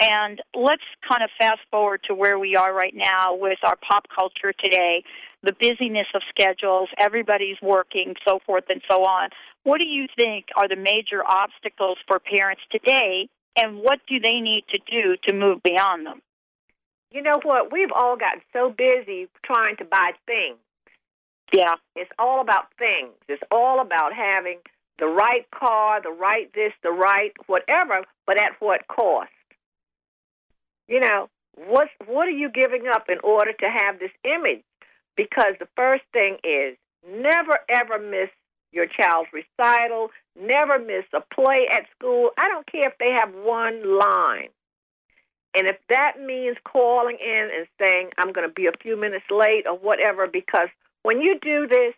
And 0.00 0.40
let's 0.56 0.82
kind 1.06 1.22
of 1.22 1.30
fast 1.38 1.60
forward 1.70 2.00
to 2.08 2.14
where 2.14 2.38
we 2.38 2.56
are 2.56 2.74
right 2.74 2.94
now 2.94 3.36
with 3.36 3.58
our 3.62 3.76
pop 3.76 4.06
culture 4.08 4.52
today, 4.52 5.04
the 5.42 5.52
busyness 5.60 6.08
of 6.14 6.22
schedules, 6.30 6.88
everybody's 6.98 7.60
working, 7.62 8.14
so 8.26 8.40
forth 8.46 8.64
and 8.70 8.80
so 8.90 9.04
on. 9.04 9.28
What 9.64 9.80
do 9.80 9.86
you 9.86 10.06
think 10.18 10.46
are 10.56 10.66
the 10.66 10.76
major 10.76 11.22
obstacles 11.24 11.98
for 12.08 12.18
parents 12.18 12.62
today, 12.72 13.28
and 13.56 13.76
what 13.76 14.00
do 14.08 14.18
they 14.18 14.40
need 14.40 14.64
to 14.74 14.80
do 14.90 15.16
to 15.28 15.34
move 15.34 15.62
beyond 15.62 16.06
them? 16.06 16.22
You 17.12 17.22
know 17.22 17.40
what? 17.42 17.72
We've 17.72 17.92
all 17.94 18.16
gotten 18.16 18.42
so 18.52 18.70
busy 18.70 19.28
trying 19.44 19.76
to 19.76 19.84
buy 19.84 20.12
things. 20.26 20.58
Yeah. 21.52 21.74
It's 21.94 22.10
all 22.18 22.40
about 22.40 22.72
things. 22.78 23.12
It's 23.28 23.42
all 23.50 23.80
about 23.80 24.14
having 24.14 24.58
the 24.98 25.06
right 25.06 25.46
car, 25.50 26.00
the 26.00 26.10
right 26.10 26.50
this, 26.54 26.72
the 26.82 26.90
right 26.90 27.32
whatever, 27.46 28.02
but 28.26 28.40
at 28.40 28.52
what 28.60 28.86
cost? 28.88 29.30
You 30.88 31.00
know, 31.00 31.28
what 31.56 31.88
what 32.06 32.26
are 32.26 32.30
you 32.30 32.50
giving 32.50 32.86
up 32.86 33.08
in 33.08 33.18
order 33.22 33.52
to 33.52 33.66
have 33.66 33.98
this 33.98 34.10
image? 34.24 34.62
Because 35.16 35.54
the 35.58 35.68
first 35.76 36.04
thing 36.12 36.36
is 36.44 36.76
never 37.06 37.58
ever 37.68 37.98
miss 37.98 38.30
your 38.72 38.86
child's 38.86 39.28
recital, 39.32 40.10
never 40.40 40.78
miss 40.78 41.04
a 41.12 41.20
play 41.34 41.66
at 41.70 41.86
school. 41.98 42.30
I 42.38 42.48
don't 42.48 42.66
care 42.70 42.88
if 42.88 42.98
they 42.98 43.10
have 43.18 43.34
one 43.34 43.98
line. 43.98 44.48
And 45.54 45.66
if 45.66 45.76
that 45.88 46.14
means 46.18 46.56
calling 46.64 47.18
in 47.20 47.50
and 47.54 47.66
saying, 47.78 48.10
I'm 48.18 48.32
going 48.32 48.48
to 48.48 48.52
be 48.52 48.66
a 48.66 48.72
few 48.82 48.96
minutes 48.98 49.26
late 49.30 49.66
or 49.66 49.76
whatever, 49.76 50.26
because 50.26 50.68
when 51.02 51.20
you 51.20 51.38
do 51.40 51.66
this, 51.68 51.94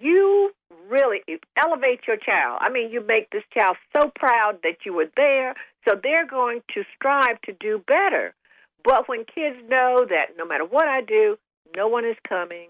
you 0.00 0.52
really 0.88 1.20
elevate 1.56 2.00
your 2.06 2.16
child. 2.16 2.58
I 2.60 2.70
mean, 2.70 2.90
you 2.90 3.00
make 3.06 3.30
this 3.30 3.44
child 3.54 3.76
so 3.96 4.10
proud 4.14 4.58
that 4.62 4.84
you 4.84 4.92
were 4.92 5.08
there, 5.16 5.54
so 5.88 5.94
they're 6.02 6.26
going 6.26 6.60
to 6.74 6.82
strive 6.94 7.40
to 7.42 7.52
do 7.58 7.82
better. 7.86 8.34
But 8.82 9.08
when 9.08 9.24
kids 9.24 9.56
know 9.68 10.04
that 10.08 10.36
no 10.36 10.44
matter 10.44 10.64
what 10.64 10.86
I 10.86 11.00
do, 11.00 11.38
no 11.74 11.88
one 11.88 12.04
is 12.04 12.16
coming, 12.28 12.68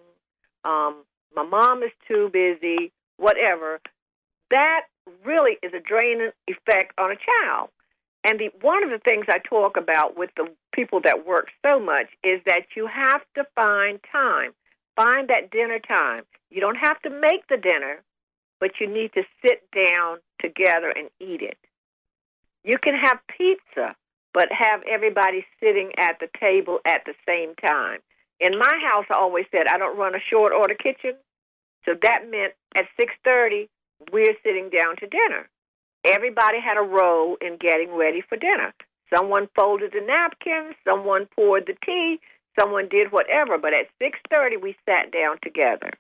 um, 0.65 1.03
my 1.35 1.43
mom 1.43 1.83
is 1.83 1.91
too 2.07 2.31
busy, 2.33 2.93
whatever, 3.17 3.81
that 4.51 4.83
really 5.25 5.57
is 5.63 5.73
a 5.75 5.81
draining 5.81 6.31
effect 6.47 6.93
on 6.99 7.11
a 7.11 7.17
child. 7.17 7.71
And 8.25 8.41
the, 8.41 8.51
one 8.63 8.83
of 8.83 8.91
the 8.91 8.99
things 8.99 9.27
I 9.29 9.39
talk 9.39 9.77
about 9.77 10.17
with 10.17 10.31
the 10.37 10.49
people 10.73 11.01
that 11.05 11.27
work 11.27 11.49
so 11.69 11.79
much 11.79 12.07
is 12.25 12.41
that 12.47 12.63
you 12.75 12.87
have 12.87 13.21
to 13.35 13.45
find 13.55 14.01
time. 14.11 14.53
Find 14.97 15.29
that 15.29 15.51
dinner 15.51 15.79
time. 15.79 16.23
You 16.51 16.61
don't 16.61 16.79
have 16.79 17.01
to 17.03 17.11
make 17.11 17.47
the 17.49 17.59
dinner, 17.59 18.03
but 18.61 18.81
you 18.81 18.87
need 18.87 19.13
to 19.13 19.25
sit 19.45 19.69
down 19.73 20.19
together 20.41 20.91
and 20.97 21.11
eat 21.21 21.43
it. 21.43 21.59
You 22.65 22.79
can 22.79 22.95
have 22.95 23.19
pizza, 23.37 23.95
but 24.33 24.49
have 24.51 24.81
everybody 24.91 25.45
sitting 25.61 25.93
at 25.99 26.19
the 26.19 26.29
table 26.41 26.79
at 26.87 27.03
the 27.05 27.15
same 27.29 27.55
time. 27.57 28.01
In 28.41 28.59
my 28.59 28.81
house, 28.91 29.05
I 29.11 29.19
always 29.19 29.45
said 29.55 29.67
I 29.69 29.79
don't 29.79 29.99
run 29.99 30.15
a 30.15 30.19
short 30.31 30.53
order 30.53 30.75
kitchen, 30.75 31.15
so 31.85 31.93
that 32.03 32.31
meant 32.31 32.55
at 32.75 32.87
six 32.99 33.13
thirty 33.25 33.69
we're 34.13 34.35
sitting 34.43 34.71
down 34.71 34.97
to 34.97 35.07
dinner. 35.07 35.49
Everybody 36.05 36.61
had 36.61 36.77
a 36.77 36.83
role 36.83 37.37
in 37.41 37.57
getting 37.57 37.95
ready 37.95 38.23
for 38.29 38.37
dinner. 38.37 38.75
Someone 39.15 39.49
folded 39.55 39.93
the 39.93 40.05
napkins, 40.05 40.75
someone 40.87 41.27
poured 41.35 41.67
the 41.67 41.75
tea, 41.85 42.21
someone 42.59 42.89
did 42.89 43.13
whatever, 43.13 43.59
but 43.59 43.73
at 43.73 43.89
6:30 43.99 44.57
we 44.57 44.77
sat 44.87 45.11
down 45.11 45.39
together. 45.43 45.91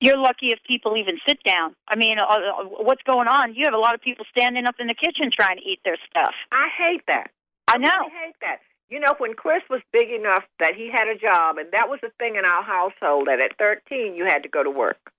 You're 0.00 0.16
lucky 0.16 0.48
if 0.48 0.60
people 0.62 0.96
even 0.96 1.18
sit 1.26 1.42
down. 1.42 1.74
I 1.88 1.96
mean, 1.96 2.18
uh, 2.20 2.24
uh, 2.24 2.64
what's 2.86 3.02
going 3.02 3.26
on? 3.26 3.54
You 3.54 3.64
have 3.64 3.74
a 3.74 3.78
lot 3.78 3.94
of 3.94 4.00
people 4.00 4.24
standing 4.30 4.64
up 4.66 4.76
in 4.78 4.86
the 4.86 4.94
kitchen 4.94 5.30
trying 5.34 5.56
to 5.56 5.64
eat 5.64 5.80
their 5.84 5.98
stuff. 6.08 6.34
I 6.52 6.68
hate 6.78 7.02
that. 7.08 7.30
I 7.66 7.78
know. 7.78 7.88
I 7.88 8.26
hate 8.26 8.36
that. 8.40 8.60
You 8.88 9.00
know, 9.00 9.14
when 9.18 9.34
Chris 9.34 9.62
was 9.68 9.82
big 9.92 10.10
enough 10.10 10.44
that 10.60 10.74
he 10.76 10.88
had 10.90 11.08
a 11.08 11.18
job, 11.18 11.58
and 11.58 11.68
that 11.72 11.88
was 11.90 11.98
a 12.04 12.10
thing 12.18 12.36
in 12.36 12.44
our 12.44 12.62
household 12.62 13.26
that 13.26 13.42
at 13.42 13.58
13 13.58 14.14
you 14.14 14.24
had 14.24 14.44
to 14.44 14.48
go 14.48 14.62
to 14.62 14.70
work. 14.70 15.12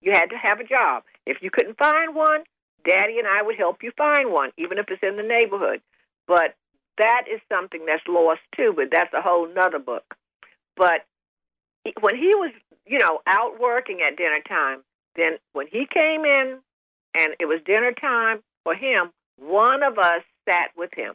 You 0.00 0.12
had 0.12 0.30
to 0.30 0.36
have 0.36 0.60
a 0.60 0.64
job. 0.64 1.02
If 1.26 1.38
you 1.40 1.50
couldn't 1.50 1.78
find 1.78 2.14
one, 2.14 2.44
Daddy 2.84 3.18
and 3.18 3.26
I 3.26 3.42
would 3.42 3.56
help 3.56 3.82
you 3.82 3.92
find 3.96 4.32
one, 4.32 4.50
even 4.56 4.78
if 4.78 4.86
it's 4.88 5.02
in 5.02 5.16
the 5.16 5.22
neighborhood. 5.22 5.80
But 6.26 6.54
that 6.98 7.24
is 7.32 7.40
something 7.48 7.84
that's 7.86 8.02
lost 8.08 8.40
too, 8.56 8.72
but 8.74 8.88
that's 8.90 9.12
a 9.14 9.22
whole 9.22 9.48
nother 9.52 9.78
book. 9.78 10.14
But 10.76 11.04
when 12.00 12.16
he 12.16 12.34
was, 12.34 12.52
you 12.86 12.98
know, 12.98 13.20
out 13.26 13.60
working 13.60 14.00
at 14.06 14.16
dinner 14.16 14.40
time, 14.46 14.82
then 15.16 15.38
when 15.52 15.66
he 15.66 15.86
came 15.92 16.24
in 16.24 16.58
and 17.18 17.34
it 17.40 17.46
was 17.46 17.60
dinner 17.64 17.92
time 17.92 18.40
for 18.64 18.74
him, 18.74 19.10
one 19.38 19.82
of 19.82 19.98
us 19.98 20.22
sat 20.48 20.70
with 20.76 20.90
him. 20.94 21.14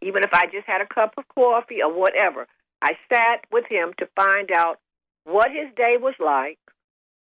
Even 0.00 0.24
if 0.24 0.30
I 0.32 0.46
just 0.46 0.66
had 0.66 0.80
a 0.80 0.94
cup 0.94 1.14
of 1.16 1.24
coffee 1.34 1.82
or 1.82 1.92
whatever, 1.92 2.46
I 2.80 2.92
sat 3.12 3.44
with 3.52 3.64
him 3.68 3.92
to 3.98 4.08
find 4.16 4.50
out 4.50 4.80
what 5.24 5.50
his 5.50 5.72
day 5.76 5.96
was 6.00 6.14
like, 6.18 6.58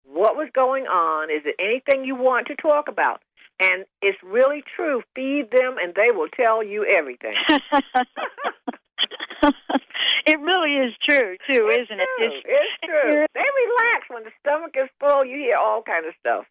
what 0.04 0.36
was 0.36 0.48
going 0.54 0.86
on, 0.86 1.30
is 1.30 1.42
it 1.44 1.56
anything 1.58 2.04
you 2.04 2.14
want 2.14 2.46
to 2.48 2.56
talk 2.56 2.88
about? 2.88 3.20
And 3.60 3.84
it's 4.00 4.18
really 4.22 4.62
true. 4.74 5.02
Feed 5.14 5.50
them, 5.52 5.76
and 5.82 5.94
they 5.94 6.10
will 6.10 6.28
tell 6.28 6.64
you 6.64 6.84
everything. 6.84 7.34
it 10.26 10.40
really 10.40 10.74
is 10.76 10.94
true, 11.08 11.36
too, 11.50 11.68
it's 11.70 11.90
isn't 11.90 11.98
true. 11.98 12.26
it? 12.26 12.32
It's, 12.32 12.46
it's 12.46 12.78
true. 12.84 13.26
They 13.34 13.40
relax 13.40 14.08
when 14.08 14.24
the 14.24 14.32
stomach 14.40 14.74
is 14.76 14.88
full. 14.98 15.24
You 15.24 15.36
hear 15.36 15.56
all 15.60 15.82
kind 15.82 16.06
of 16.06 16.14
stuff. 16.18 16.46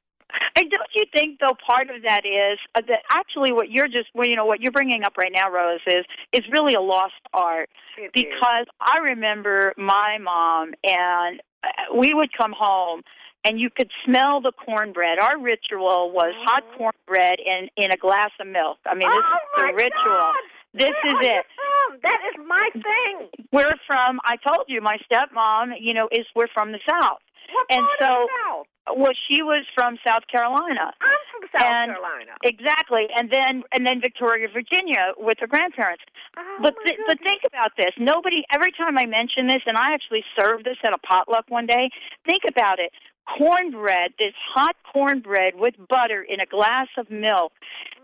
And 0.56 0.70
don't 0.70 0.90
you 0.96 1.06
think, 1.14 1.40
though, 1.40 1.56
part 1.68 1.90
of 1.90 2.04
that 2.04 2.26
is 2.26 2.60
uh, 2.76 2.82
that 2.88 3.04
actually 3.12 3.52
what 3.52 3.70
you're 3.70 3.88
just, 3.88 4.10
well, 4.14 4.28
you 4.28 4.36
know, 4.36 4.46
what 4.46 4.62
you're 4.62 4.72
bringing 4.72 5.04
up 5.04 5.18
right 5.18 5.32
now, 5.34 5.52
Rose, 5.52 5.82
is 5.88 6.06
is 6.32 6.42
really 6.52 6.74
a 6.74 6.82
lost 6.82 7.14
art. 7.34 7.70
It 7.98 8.12
because 8.14 8.64
is. 8.64 8.68
I 8.80 9.00
remember 9.00 9.74
my 9.78 10.18
mom, 10.22 10.72
and 10.84 11.42
uh, 11.64 11.96
we 11.98 12.14
would 12.14 12.30
come 12.38 12.54
home, 12.58 13.02
and 13.46 13.60
you 13.60 13.70
could 13.70 13.90
smell 14.06 14.42
the 14.42 14.52
cornbread. 14.52 15.20
Our 15.20 15.40
ritual 15.40 16.12
was 16.12 16.34
hot 16.46 16.64
oh. 16.74 16.78
cornbread 16.78 17.40
in 17.40 17.70
in 17.78 17.92
a 17.92 17.98
glass 17.98 18.32
of 18.40 18.48
milk. 18.48 18.78
I 18.86 18.94
mean, 18.94 19.10
this 19.10 19.20
oh 19.20 19.38
is 19.38 19.50
the 19.58 19.72
oh, 19.72 19.76
ritual. 19.76 20.16
God. 20.16 20.36
This 20.74 20.96
Where 21.04 21.20
is 21.20 21.28
it. 21.28 21.46
from? 21.56 22.00
That 22.04 22.20
is 22.32 22.46
my 22.48 22.70
thing. 22.74 23.28
We're 23.52 23.76
from. 23.86 24.20
I 24.24 24.38
told 24.38 24.66
you, 24.68 24.82
my 24.82 24.98
stepmom. 25.12 25.74
You 25.80 25.94
know, 25.94 26.08
is 26.12 26.26
we're 26.36 26.48
from 26.54 26.72
the 26.72 26.80
south. 26.88 27.20
What 27.52 27.68
And 27.70 27.86
part 27.86 28.00
so- 28.00 28.24
of 28.24 28.28
the 28.28 28.34
South? 28.48 28.68
Well, 28.98 29.14
she 29.30 29.44
was 29.44 29.62
from 29.76 29.98
South 30.06 30.26
Carolina. 30.26 30.90
I'm 30.90 31.22
from 31.30 31.44
South 31.54 31.70
and- 31.70 31.92
Carolina. 31.94 32.34
Exactly, 32.44 33.08
and 33.16 33.30
then 33.30 33.64
and 33.72 33.86
then 33.86 34.02
Victoria, 34.02 34.48
Virginia, 34.50 35.14
with 35.18 35.38
her 35.40 35.48
grandparents. 35.48 36.04
Oh, 36.36 36.42
but 36.62 36.74
th- 36.86 37.00
but 37.08 37.20
think 37.22 37.44
about 37.46 37.72
this. 37.78 37.94
Nobody 38.00 38.44
every 38.54 38.72
time 38.72 38.98
I 38.98 39.06
mention 39.06 39.48
this, 39.48 39.62
and 39.68 39.78
I 39.78 39.94
actually 39.94 40.26
served 40.36 40.66
this 40.66 40.78
at 40.84 40.94
a 40.94 40.98
potluck 40.98 41.46
one 41.50 41.68
day. 41.68 41.92
Think 42.26 42.42
about 42.50 42.80
it. 42.80 42.92
Cornbread, 43.38 44.14
this 44.20 44.34
hot 44.54 44.76
cornbread 44.92 45.54
with 45.56 45.76
butter 45.90 46.22
in 46.28 46.40
a 46.40 46.46
glass 46.46 46.88
of 46.98 47.10
milk, 47.10 47.54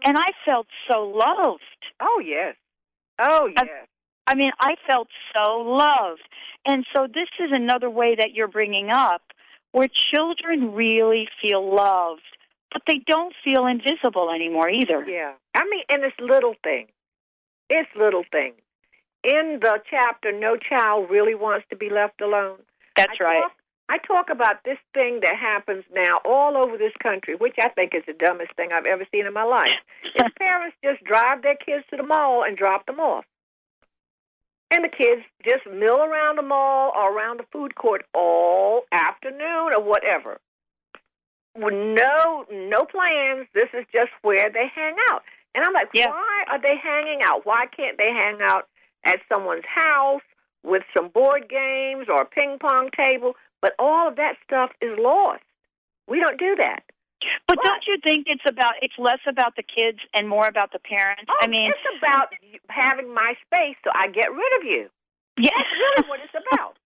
and 0.06 0.18
I 0.18 0.28
felt 0.46 0.68
so 0.90 1.02
loved. 1.02 1.62
Oh 2.00 2.22
yes. 2.24 2.56
Oh 3.20 3.50
yes. 3.56 3.88
I 4.28 4.36
mean, 4.36 4.52
I 4.60 4.76
felt 4.88 5.08
so 5.36 5.58
loved. 5.58 6.22
And 6.66 6.86
so 6.94 7.08
this 7.08 7.30
is 7.40 7.50
another 7.52 7.90
way 7.90 8.16
that 8.16 8.34
you're 8.34 8.50
bringing 8.50 8.90
up 8.90 9.22
where 9.72 9.88
children 10.14 10.74
really 10.74 11.28
feel 11.42 11.74
loved, 11.74 12.22
but 12.72 12.82
they 12.88 13.02
don't 13.08 13.34
feel 13.44 13.66
invisible 13.66 14.30
anymore 14.30 14.70
either. 14.70 15.06
Yeah. 15.08 15.34
I 15.56 15.64
mean, 15.70 15.84
and 15.90 16.04
it's 16.04 16.16
little 16.20 16.56
things. 16.64 16.90
It's 17.70 17.90
little 17.98 18.24
things. 18.32 18.56
In 19.24 19.60
the 19.62 19.80
chapter, 19.90 20.32
No 20.32 20.58
Child 20.58 21.10
Really 21.10 21.36
Wants 21.36 21.66
to 21.70 21.76
Be 21.76 21.90
Left 21.90 22.22
Alone. 22.22 22.60
That's 22.96 23.14
I 23.20 23.24
right. 23.24 23.42
Talk, 23.42 23.52
I 23.90 24.00
talk 24.00 24.28
about 24.30 24.64
this 24.66 24.78
thing 24.94 25.22
that 25.22 25.36
happens 25.40 25.84
now 25.94 26.18
all 26.26 26.58
over 26.58 26.78
this 26.78 26.92
country, 27.02 27.36
which 27.36 27.56
I 27.62 27.70
think 27.70 27.94
is 27.96 28.04
the 28.06 28.14
dumbest 28.14 28.54
thing 28.56 28.70
I've 28.74 28.86
ever 28.86 29.06
seen 29.14 29.26
in 29.26 29.34
my 29.34 29.44
life. 29.44 29.76
is 30.04 30.24
parents 30.38 30.76
just 30.84 31.04
drive 31.04 31.42
their 31.42 31.56
kids 31.56 31.86
to 31.92 31.98
the 31.98 32.04
mall 32.04 32.44
and 32.44 32.58
drop 32.58 32.86
them 32.86 33.00
off. 33.00 33.26
And 34.72 34.84
the 34.84 34.90
kids 34.90 35.22
just 35.46 35.66
mill 35.66 36.02
around 36.02 36.36
the 36.38 36.42
mall 36.42 36.92
or 36.94 37.16
around 37.16 37.40
the 37.40 37.46
food 37.54 37.76
court 37.76 38.04
all 38.14 38.84
afternoon 38.92 39.72
or 39.78 39.82
whatever. 39.82 40.40
With 41.56 41.74
no 41.74 42.46
no 42.52 42.84
plans. 42.86 43.48
This 43.54 43.70
is 43.74 43.86
just 43.96 44.12
where 44.22 44.52
they 44.52 44.68
hang 44.76 44.96
out. 45.10 45.24
And 45.56 45.64
I'm 45.66 45.74
like, 45.74 45.88
Yeah. 45.94 46.10
why 46.10 46.44
are 46.52 46.62
they 46.62 46.76
hanging 46.76 47.22
out? 47.24 47.46
Why 47.46 47.66
can't 47.76 47.98
they 47.98 48.12
hang 48.12 48.40
out 48.42 48.68
at 49.06 49.22
someone's 49.34 49.66
house 49.66 50.22
with 50.64 50.84
some 50.96 51.08
board 51.08 51.48
games 51.50 52.08
or 52.10 52.22
a 52.24 52.26
ping 52.26 52.58
pong 52.60 52.90
table? 52.92 53.36
But 53.62 53.74
all 53.80 54.08
of 54.08 54.16
that 54.18 54.36
stuff 54.44 54.72
is 54.82 54.98
lost. 54.98 55.44
We 56.08 56.20
don't 56.20 56.40
do 56.40 56.56
that. 56.60 56.84
But 57.48 57.58
What? 57.58 57.66
don't 57.66 57.84
you 57.88 57.98
think 58.06 58.28
it's 58.30 58.46
about 58.48 58.76
it's 58.82 58.94
less 58.98 59.20
about 59.28 59.56
the 59.56 59.64
kids 59.64 60.00
and 60.14 60.30
more 60.30 60.48
about 60.48 60.72
the 60.72 60.80
parents? 60.80 61.24
Oh, 61.28 61.38
I 61.42 61.48
mean, 61.48 61.72
it's 61.72 61.98
about 61.98 62.30
having 62.70 63.14
my 63.14 63.34
space, 63.46 63.76
so 63.84 63.90
I 63.94 64.08
get 64.08 64.32
rid 64.32 64.54
of 64.62 64.64
you. 64.64 64.90
yeah. 65.38 65.50
That's 65.58 65.74
really 65.98 66.10
what 66.10 66.20
it's 66.24 66.34
about. 66.48 66.78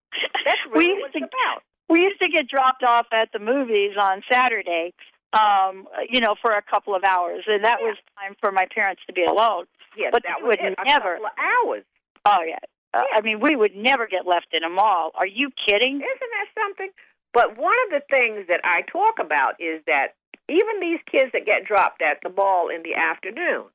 That's 0.46 0.58
we 0.74 0.86
really 0.86 0.90
used 0.90 1.02
what 1.02 1.12
to, 1.14 1.18
it's 1.20 1.28
about. 1.34 1.64
we 1.90 2.00
used 2.04 2.22
to 2.22 2.30
get 2.30 2.48
dropped 2.48 2.84
off 2.84 3.08
at 3.12 3.30
the 3.34 3.40
movies 3.40 3.92
on 4.00 4.24
Saturday, 4.32 4.94
um, 5.34 5.88
you 6.10 6.22
know, 6.22 6.36
for 6.42 6.52
a 6.54 6.62
couple 6.62 6.96
of 6.96 7.04
hours, 7.04 7.44
and 7.48 7.64
that 7.66 7.80
Yeah. 7.82 7.88
was 7.88 7.98
time 8.18 8.36
for 8.42 8.52
my 8.52 8.66
parents 8.74 9.02
to 9.08 9.14
be 9.14 9.24
alone. 9.26 9.66
Yes, 9.98 10.12
but 10.14 10.24
that 10.24 10.38
they 10.40 10.48
would 10.48 10.60
it. 10.60 10.76
A 10.80 10.84
never- 10.88 11.16
couple 11.20 11.26
of 11.28 11.38
hours. 11.38 11.84
Oh 12.26 12.42
yeah. 12.48 12.60
Uh. 12.94 13.02
I 13.14 13.22
mean, 13.22 13.40
we 13.40 13.56
would 13.56 13.76
never 13.76 14.08
get 14.08 14.28
left 14.28 14.48
in 14.54 14.64
a 14.64 14.70
mall. 14.70 15.12
Are 15.16 15.28
you 15.28 15.50
kidding? 15.68 15.96
Isn't 15.96 16.04
that 16.04 16.48
something? 16.56 16.90
But 17.34 17.58
one 17.58 17.76
of 17.86 17.92
the 17.92 18.04
things 18.16 18.48
that 18.48 18.62
I 18.64 18.82
talk 18.82 19.16
about 19.20 19.60
is 19.60 19.82
that 19.88 20.16
even 20.50 20.82
these 20.82 21.00
kids 21.10 21.32
that 21.34 21.46
get 21.46 21.66
dropped 21.66 22.02
at 22.02 22.18
the 22.24 22.30
mall 22.30 22.68
in 22.68 22.84
the 22.84 22.96
afternoon, 22.96 23.66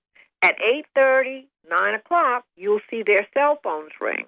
at 0.42 0.57
eight 0.61 0.87
thirty, 0.94 1.48
nine 1.68 1.94
o'clock, 1.94 2.44
you'll 2.57 2.81
see 2.90 3.02
their 3.02 3.26
cell 3.33 3.59
phones 3.62 3.92
ring, 4.00 4.26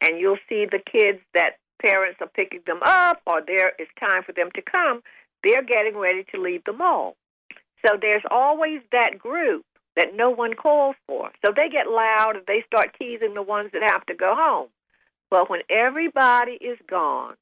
and 0.00 0.20
you'll 0.20 0.38
see 0.48 0.66
the 0.66 0.80
kids 0.80 1.20
that 1.32 1.58
parents 1.80 2.18
are 2.20 2.28
picking 2.28 2.60
them 2.66 2.80
up, 2.84 3.22
or 3.26 3.40
there 3.46 3.72
it's 3.78 3.90
time 3.98 4.22
for 4.24 4.32
them 4.32 4.50
to 4.54 4.62
come. 4.62 5.02
They're 5.42 5.62
getting 5.62 5.96
ready 5.96 6.24
to 6.34 6.40
leave 6.40 6.64
the 6.64 6.72
mall. 6.72 7.16
So 7.86 7.96
there's 7.98 8.24
always 8.30 8.80
that 8.92 9.18
group 9.18 9.64
that 9.98 10.14
no 10.16 10.30
one 10.30 10.54
calls 10.54 10.96
for. 11.06 11.30
So 11.44 11.52
they 11.54 11.68
get 11.68 11.88
loud 11.88 12.36
and 12.36 12.46
they 12.46 12.62
start 12.66 12.96
teasing 12.98 13.34
the 13.34 13.42
ones 13.42 13.70
that 13.72 13.82
have 13.82 14.06
to 14.06 14.14
go 14.14 14.34
home. 14.34 14.68
But 15.30 15.50
when 15.50 15.60
everybody 15.68 16.52
is 16.52 16.78
gone, 16.88 17.34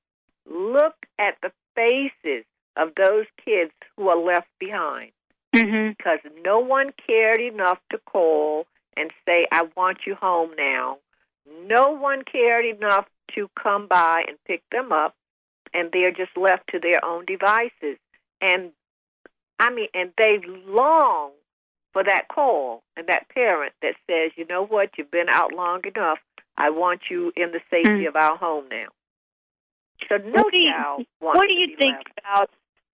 look 0.51 0.95
at 1.19 1.37
the 1.43 1.53
faces 1.77 2.45
of 2.77 2.89
those 2.97 3.27
kids 3.45 3.73
who 3.97 4.09
are 4.09 4.19
left 4.19 4.49
behind 4.59 5.13
Mm-hmm. 5.55 5.93
because 5.97 6.19
no 6.45 6.59
one 6.59 6.91
cared 7.07 7.41
enough 7.41 7.79
to 7.91 7.99
call 7.99 8.67
and 8.95 9.11
say, 9.27 9.47
I 9.51 9.63
want 9.75 9.99
you 10.07 10.15
home 10.15 10.51
now. 10.59 10.99
No 11.67 11.93
one 11.93 12.25
cared 12.31 12.67
enough 12.67 13.07
to 13.37 13.49
come 13.63 13.87
by 13.87 14.25
and 14.29 14.37
pick 14.47 14.63
them 14.71 14.93
up. 14.93 15.15
and 15.73 15.91
they're 15.93 16.11
just 16.13 16.37
left 16.37 16.65
to 16.73 16.79
their 16.79 17.03
own 17.05 17.25
devices. 17.27 17.99
And 18.41 18.73
I 19.59 19.71
mean, 19.71 19.89
and 19.95 20.13
they 20.19 20.41
long 20.67 21.31
for 21.97 22.05
that 22.05 22.29
call 22.29 22.83
and 22.95 23.09
that 23.09 23.27
parent 23.31 23.73
that 23.81 23.95
says, 24.07 24.31
you 24.37 24.45
know 24.45 24.67
what, 24.67 24.91
you've 24.99 25.11
been 25.11 25.31
out 25.31 25.55
long 25.55 25.81
enough. 25.87 26.19
I 26.59 26.69
want 26.69 27.01
you 27.11 27.33
in 27.35 27.53
the 27.53 27.61
safety 27.71 28.05
mm. 28.05 28.09
of 28.09 28.17
our 28.17 28.37
home 28.37 28.67
now. 28.71 28.89
So 30.07 30.19
no 30.19 30.43
what 30.43 30.53
do 30.53 30.61
you, 30.61 31.07
What 31.21 31.49
do 31.49 31.55
you 31.55 31.75
think 31.81 31.97
left. 31.97 32.21
about 32.21 32.51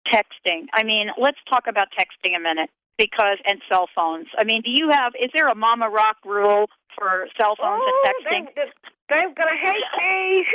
texting? 0.07 0.67
I 0.73 0.85
mean, 0.85 1.09
let's 1.21 1.39
talk 1.51 1.65
about 1.67 1.89
texting 1.99 2.37
a 2.37 2.41
minute 2.41 2.71
because 2.97 3.39
and 3.45 3.61
cell 3.69 3.89
phones. 3.93 4.29
I 4.39 4.45
mean, 4.45 4.63
do 4.63 4.71
you 4.71 4.91
have? 4.91 5.15
Is 5.21 5.31
there 5.35 5.49
a 5.49 5.57
Mama 5.57 5.91
Rock 5.91 6.19
rule 6.25 6.67
for 6.97 7.27
cell 7.41 7.57
phones 7.59 7.83
oh, 7.85 8.05
and 8.07 8.47
texting? 8.47 8.55
They, 8.55 8.71
they're 9.11 9.35
gonna 9.35 9.59
hate 9.59 9.91
me. 9.99 10.47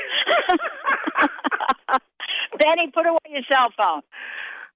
Benny, 2.59 2.91
put 2.93 3.05
away 3.05 3.27
your 3.27 3.43
cell 3.51 3.73
phone. 3.77 4.03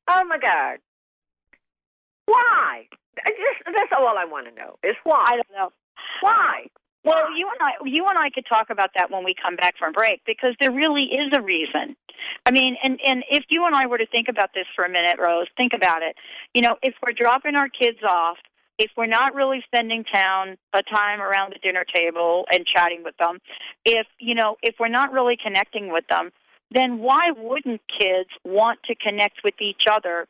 Oh 0.10 0.26
my 0.28 0.40
God! 0.40 0.80
Why? 2.26 2.88
I 3.20 3.30
just 3.30 3.66
that's 3.66 3.92
all 3.98 4.18
I 4.18 4.26
want 4.26 4.48
to 4.48 4.56
know 4.56 4.78
is 4.84 4.96
why. 5.04 5.24
I 5.26 5.36
don't 5.36 5.52
know 5.52 5.72
why. 6.22 6.68
Well, 7.04 7.36
you 7.36 7.50
and 7.50 7.58
I, 7.62 7.72
you 7.84 8.06
and 8.08 8.18
I 8.18 8.30
could 8.30 8.46
talk 8.48 8.70
about 8.70 8.92
that 8.96 9.10
when 9.10 9.24
we 9.24 9.34
come 9.34 9.56
back 9.56 9.74
from 9.80 9.92
break 9.92 10.22
because 10.26 10.54
there 10.60 10.72
really 10.72 11.10
is 11.10 11.34
a 11.36 11.42
reason. 11.42 11.96
I 12.46 12.52
mean, 12.52 12.78
and 12.84 13.00
and 13.04 13.24
if 13.30 13.44
you 13.50 13.66
and 13.66 13.76
I 13.76 13.88
were 13.88 13.98
to 13.98 14.06
think 14.06 14.28
about 14.30 14.52
this 14.54 14.66
for 14.76 14.86
a 14.86 14.90
minute, 14.90 15.18
Rose, 15.18 15.48
think 15.58 15.74
about 15.74 16.04
it. 16.04 16.16
You 16.54 16.62
know, 16.62 16.78
if 16.84 16.94
we're 17.02 17.14
dropping 17.14 17.56
our 17.56 17.70
kids 17.70 17.98
off, 18.08 18.38
if 18.78 18.92
we're 18.96 19.08
not 19.08 19.34
really 19.34 19.64
spending 19.66 20.04
town 20.04 20.58
a 20.74 20.82
time 20.84 21.22
around 21.22 21.54
the 21.54 21.68
dinner 21.68 21.86
table 21.92 22.46
and 22.52 22.66
chatting 22.66 23.04
with 23.04 23.18
them, 23.18 23.40
if 23.84 24.06
you 24.20 24.36
know, 24.36 24.58
if 24.62 24.76
we're 24.80 24.88
not 24.88 25.12
really 25.12 25.38
connecting 25.42 25.92
with 25.92 26.06
them, 26.08 26.30
then 26.70 27.00
why 27.00 27.32
wouldn't 27.36 27.82
kids 28.00 28.30
want 28.46 28.80
to 28.86 28.96
connect 28.96 29.40
with 29.44 29.56
each 29.60 29.84
other 29.92 30.28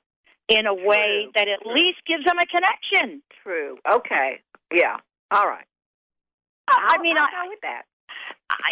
in 0.47 0.65
a 0.67 0.75
True. 0.75 0.88
way 0.88 1.27
that 1.36 1.47
at 1.47 1.65
least 1.65 1.99
gives 2.08 2.25
them 2.25 2.38
a 2.38 2.45
connection? 2.45 3.21
True. 3.43 3.77
Okay. 3.91 4.39
Yeah. 4.73 4.97
All 5.32 5.45
right. 5.47 5.65
I 6.69 6.97
mean, 7.01 7.17
I'll 7.17 7.25
I, 7.25 7.45
go 7.45 7.49
with 7.49 7.62
that. 7.62 7.84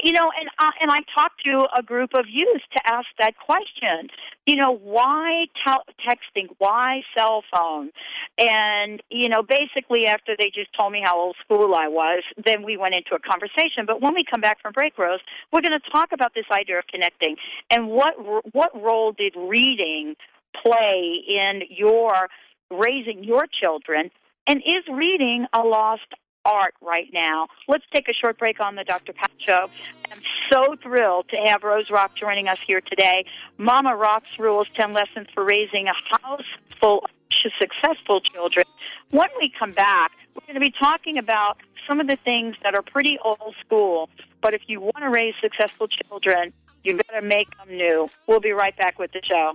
you 0.04 0.12
know, 0.14 0.32
and 0.40 0.50
uh, 0.60 0.72
and 0.82 0.92
I 0.92 1.00
talked 1.16 1.44
to 1.46 1.68
a 1.78 1.84
group 1.84 2.12
of 2.18 2.26
youth 2.30 2.62
to 2.78 2.82
ask 2.86 3.08
that 3.20 3.34
question. 3.38 4.10
You 4.46 4.56
know, 4.56 4.72
why 4.76 5.46
tel- 5.66 5.84
texting? 6.08 6.48
Why 6.58 7.02
cell 7.18 7.44
phone? 7.54 7.90
And 8.38 9.02
you 9.10 9.28
know, 9.30 9.44
basically, 9.44 10.08
after 10.08 10.36
they 10.38 10.52
just 10.54 10.70
told 10.80 10.94
me 10.94 11.02
how 11.04 11.20
old 11.20 11.36
school 11.44 11.76
I 11.76 11.88
was, 11.88 12.24
then 12.46 12.64
we 12.64 12.78
went 12.78 12.96
into 12.96 13.16
a 13.16 13.20
conversation. 13.20 13.86
But 13.86 14.02
when 14.02 14.14
we 14.14 14.24
come 14.30 14.42
back 14.42 14.62
from 14.62 14.74
break, 14.74 14.98
Rose, 14.98 15.20
we're 15.52 15.62
going 15.62 15.78
to 15.80 15.92
talk 15.92 16.10
about 16.14 16.34
this 16.34 16.46
idea 16.52 16.80
of 16.80 16.86
connecting 16.88 17.36
and 17.70 17.88
what 17.90 18.14
what 18.54 18.72
role 18.82 19.12
did 19.12 19.36
reading 19.36 20.16
play 20.64 21.24
in 21.28 21.64
your 21.70 22.28
raising 22.72 23.24
your 23.24 23.46
children 23.62 24.12
and 24.48 24.62
is 24.66 24.84
reading 24.92 25.46
a 25.54 25.62
lost 25.62 26.14
art 26.46 26.74
right 26.82 27.10
now. 27.14 27.48
Let's 27.68 27.84
take 27.94 28.08
a 28.10 28.14
short 28.14 28.38
break 28.38 28.60
on 28.60 28.76
the 28.76 28.84
Dr. 28.84 29.14
Pat 29.14 29.32
Show. 29.40 29.68
I'm 30.12 30.22
so 30.52 30.76
thrilled 30.82 31.30
to 31.30 31.38
have 31.38 31.64
Rose 31.64 31.90
Rock 31.92 32.16
joining 32.16 32.48
us 32.48 32.58
here 32.66 32.82
today. 32.82 33.26
Mama 33.58 33.96
Rock's 33.96 34.40
Rules 34.40 34.68
10 34.76 34.92
Lessons 34.92 35.28
for 35.34 35.44
Raising 35.46 35.88
a 35.88 36.18
House 36.18 36.46
Full 36.80 37.00
of 37.00 37.52
Successful 37.60 38.22
Children. 38.22 38.66
When 39.12 39.30
we 39.40 39.52
come 39.58 39.72
back, 39.72 40.12
we're 40.34 40.42
going 40.48 40.56
to 40.56 40.60
be 40.60 40.74
talking 40.80 41.18
about 41.18 41.58
some 41.88 42.00
of 42.00 42.08
the 42.08 42.18
things 42.24 42.56
that 42.64 42.76
are 42.76 42.82
pretty 42.82 43.18
old 43.24 43.56
school, 43.66 44.10
but 44.42 44.54
if 44.54 44.62
you 44.68 44.80
want 44.80 44.98
to 45.00 45.10
raise 45.10 45.34
successful 45.42 45.88
children, 45.88 46.54
you 46.84 46.98
better 46.98 47.22
make 47.22 47.48
them 47.58 47.76
new. 47.76 48.08
We'll 48.28 48.40
be 48.40 48.52
right 48.52 48.76
back 48.78 49.00
with 49.00 49.12
the 49.12 49.22
show. 49.24 49.54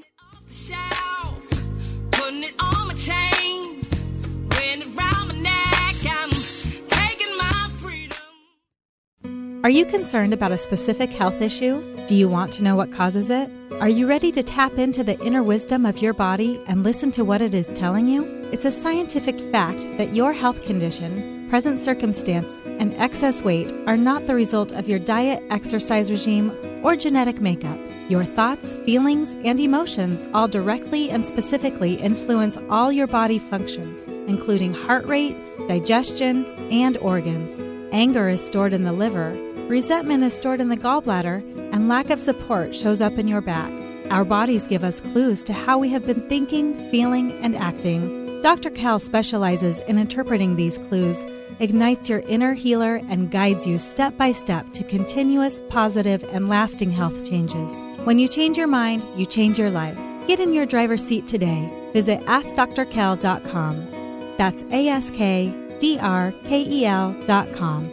Are 9.65 9.71
you 9.71 9.87
concerned 9.87 10.35
about 10.35 10.53
a 10.53 10.59
specific 10.59 11.09
health 11.09 11.41
issue? 11.41 11.83
Do 12.07 12.15
you 12.15 12.29
want 12.29 12.53
to 12.53 12.63
know 12.63 12.77
what 12.77 12.93
causes 12.93 13.31
it? 13.31 13.51
Are 13.81 13.89
you 13.89 14.07
ready 14.07 14.31
to 14.33 14.43
tap 14.43 14.75
into 14.75 15.03
the 15.03 15.19
inner 15.25 15.43
wisdom 15.43 15.87
of 15.87 16.03
your 16.03 16.13
body 16.13 16.63
and 16.67 16.85
listen 16.85 17.11
to 17.13 17.25
what 17.25 17.41
it 17.41 17.55
is 17.55 17.73
telling 17.73 18.07
you? 18.07 18.25
It's 18.53 18.67
a 18.67 18.71
scientific 18.71 19.41
fact 19.51 19.81
that 19.97 20.15
your 20.15 20.35
health 20.35 20.63
condition, 20.65 21.49
present 21.49 21.81
circumstance, 21.81 22.53
and 22.79 22.93
excess 22.97 23.43
weight 23.43 23.73
are 23.87 23.97
not 23.97 24.27
the 24.27 24.35
result 24.35 24.71
of 24.71 24.87
your 24.87 24.99
diet, 24.99 25.43
exercise 25.49 26.11
regime, 26.11 26.53
or 26.85 26.95
genetic 26.95 27.41
makeup. 27.41 27.79
Your 28.09 28.25
thoughts, 28.25 28.75
feelings, 28.85 29.35
and 29.45 29.59
emotions 29.59 30.29
all 30.35 30.49
directly 30.49 31.11
and 31.11 31.25
specifically 31.25 31.95
influence 31.95 32.59
all 32.69 32.93
your 32.93 33.07
body 33.07 33.39
functions, 33.39 34.05
including 34.29 34.75
heart 34.75 35.07
rate, 35.07 35.37
digestion, 35.69 36.45
and 36.71 36.97
organs. 36.99 37.51
Anger 37.93 38.29
is 38.29 38.45
stored 38.45 38.73
in 38.73 38.85
the 38.85 38.93
liver, 38.93 39.35
Resentment 39.69 40.23
is 40.23 40.35
stored 40.35 40.61
in 40.61 40.69
the 40.69 40.77
gallbladder, 40.77 41.43
and 41.73 41.89
lack 41.89 42.11
of 42.11 42.21
support 42.21 42.75
shows 42.75 43.01
up 43.01 43.15
in 43.15 43.27
your 43.27 43.41
back. 43.41 43.73
Our 44.11 44.27
bodies 44.27 44.67
give 44.67 44.85
us 44.85 45.01
clues 45.01 45.43
to 45.45 45.55
how 45.55 45.79
we 45.79 45.89
have 45.89 46.07
been 46.07 46.29
thinking, 46.29 46.75
feeling, 46.91 47.33
and 47.43 47.57
acting. 47.57 48.43
Dr. 48.43 48.69
Kel 48.69 49.01
specializes 49.01 49.81
in 49.81 49.99
interpreting 49.99 50.57
these 50.57 50.77
clues, 50.77 51.25
ignites 51.61 52.11
your 52.11 52.21
inner 52.21 52.53
healer, 52.53 52.97
and 53.09 53.31
guides 53.31 53.67
you 53.67 53.79
step 53.79 54.19
by 54.19 54.33
step 54.33 54.71
to 54.75 54.85
continuous, 54.85 55.63
positive, 55.71 56.23
and 56.25 56.51
lasting 56.51 56.91
health 56.91 57.27
changes. 57.27 57.73
When 58.05 58.19
you 58.19 58.29
change 58.29 58.59
your 58.59 58.67
mind, 58.67 59.03
you 59.17 59.25
change 59.25 59.59
your 59.59 59.71
life. 59.71 59.97
Get 60.27 60.39
in 60.39 60.53
your 60.53 60.67
driver's 60.67 61.03
seat 61.03 61.27
today. 61.27 61.71
Visit 61.95 62.21
AskDrKel.com. 62.21 64.35
That's 64.37 64.63
A 64.65 64.89
S 64.89 65.11
K 65.11 65.51
D 65.79 65.99
R 65.99 66.35
K 66.45 66.63
E 66.63 66.85
L.com. 66.85 67.91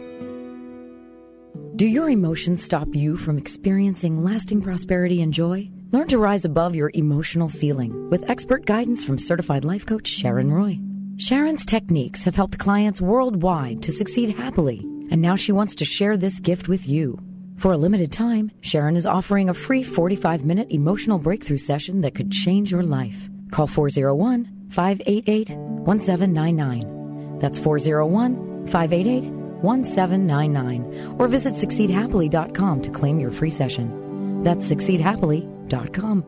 Do 1.76 1.86
your 1.86 2.10
emotions 2.10 2.62
stop 2.62 2.88
you 2.92 3.16
from 3.16 3.38
experiencing 3.38 4.22
lasting 4.22 4.60
prosperity 4.60 5.22
and 5.22 5.32
joy? 5.32 5.70
Learn 5.92 6.08
to 6.08 6.18
rise 6.18 6.44
above 6.44 6.76
your 6.76 6.90
emotional 6.92 7.48
ceiling 7.48 8.10
with 8.10 8.28
expert 8.28 8.66
guidance 8.66 9.02
from 9.02 9.18
certified 9.18 9.64
life 9.64 9.86
coach 9.86 10.06
Sharon 10.06 10.52
Roy. 10.52 10.78
Sharon's 11.16 11.64
techniques 11.64 12.24
have 12.24 12.36
helped 12.36 12.58
clients 12.58 13.00
worldwide 13.00 13.82
to 13.82 13.92
succeed 13.92 14.36
happily, 14.36 14.80
and 15.10 15.22
now 15.22 15.36
she 15.36 15.52
wants 15.52 15.74
to 15.76 15.86
share 15.86 16.18
this 16.18 16.38
gift 16.38 16.68
with 16.68 16.86
you. 16.86 17.18
For 17.56 17.72
a 17.72 17.76
limited 17.76 18.10
time, 18.12 18.50
Sharon 18.60 18.96
is 18.96 19.06
offering 19.06 19.48
a 19.48 19.54
free 19.54 19.82
45 19.82 20.44
minute 20.44 20.70
emotional 20.70 21.18
breakthrough 21.18 21.58
session 21.58 22.00
that 22.02 22.14
could 22.14 22.30
change 22.30 22.70
your 22.72 22.82
life. 22.82 23.28
Call 23.50 23.66
401 23.66 24.68
588 24.70 25.50
1799. 25.50 27.38
That's 27.38 27.58
401 27.58 28.66
588 28.66 29.30
1799 29.62 31.16
or 31.18 31.28
visit 31.28 31.54
succeedhappily.com 31.54 32.82
to 32.82 32.90
claim 32.90 33.20
your 33.20 33.30
free 33.30 33.50
session. 33.50 34.42
That's 34.42 34.66
succeedhappily.com. 34.70 36.24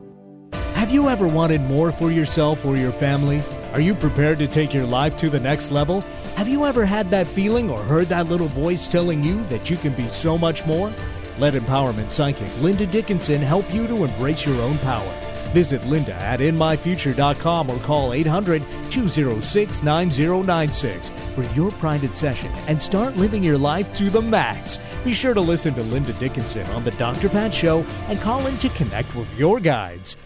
Have 0.75 0.91
you 0.91 1.09
ever 1.09 1.27
wanted 1.27 1.61
more 1.61 1.91
for 1.91 2.11
yourself 2.11 2.65
or 2.65 2.77
your 2.77 2.91
family? 2.91 3.41
Are 3.73 3.79
you 3.81 3.93
prepared 3.93 4.39
to 4.39 4.47
take 4.47 4.73
your 4.73 4.85
life 4.85 5.17
to 5.17 5.29
the 5.29 5.39
next 5.39 5.71
level? 5.71 6.03
Have 6.35 6.49
you 6.49 6.65
ever 6.65 6.85
had 6.85 7.09
that 7.11 7.27
feeling 7.27 7.69
or 7.69 7.81
heard 7.81 8.09
that 8.09 8.27
little 8.27 8.49
voice 8.49 8.87
telling 8.87 9.23
you 9.23 9.41
that 9.45 9.69
you 9.69 9.77
can 9.77 9.93
be 9.93 10.09
so 10.09 10.37
much 10.37 10.65
more? 10.65 10.93
Let 11.37 11.53
empowerment 11.53 12.11
psychic 12.11 12.49
Linda 12.59 12.85
Dickinson 12.85 13.41
help 13.41 13.73
you 13.73 13.87
to 13.87 14.03
embrace 14.03 14.45
your 14.45 14.61
own 14.61 14.77
power. 14.79 15.09
Visit 15.53 15.85
Linda 15.85 16.13
at 16.15 16.41
InMyFuture.com 16.41 17.69
or 17.69 17.79
call 17.79 18.11
800 18.11 18.61
206 18.91 19.81
9096 19.81 21.09
for 21.33 21.43
your 21.53 21.71
private 21.71 22.17
session 22.17 22.51
and 22.67 22.83
start 22.83 23.15
living 23.15 23.41
your 23.41 23.57
life 23.57 23.95
to 23.95 24.09
the 24.09 24.21
max. 24.21 24.77
Be 25.05 25.13
sure 25.13 25.33
to 25.33 25.39
listen 25.39 25.73
to 25.75 25.83
Linda 25.83 26.11
Dickinson 26.11 26.67
on 26.71 26.83
The 26.83 26.91
Dr. 26.91 27.29
Pat 27.29 27.53
Show 27.53 27.85
and 28.09 28.19
call 28.19 28.45
in 28.45 28.57
to 28.57 28.67
connect 28.69 29.15
with 29.15 29.33
your 29.39 29.61
guides. 29.61 30.17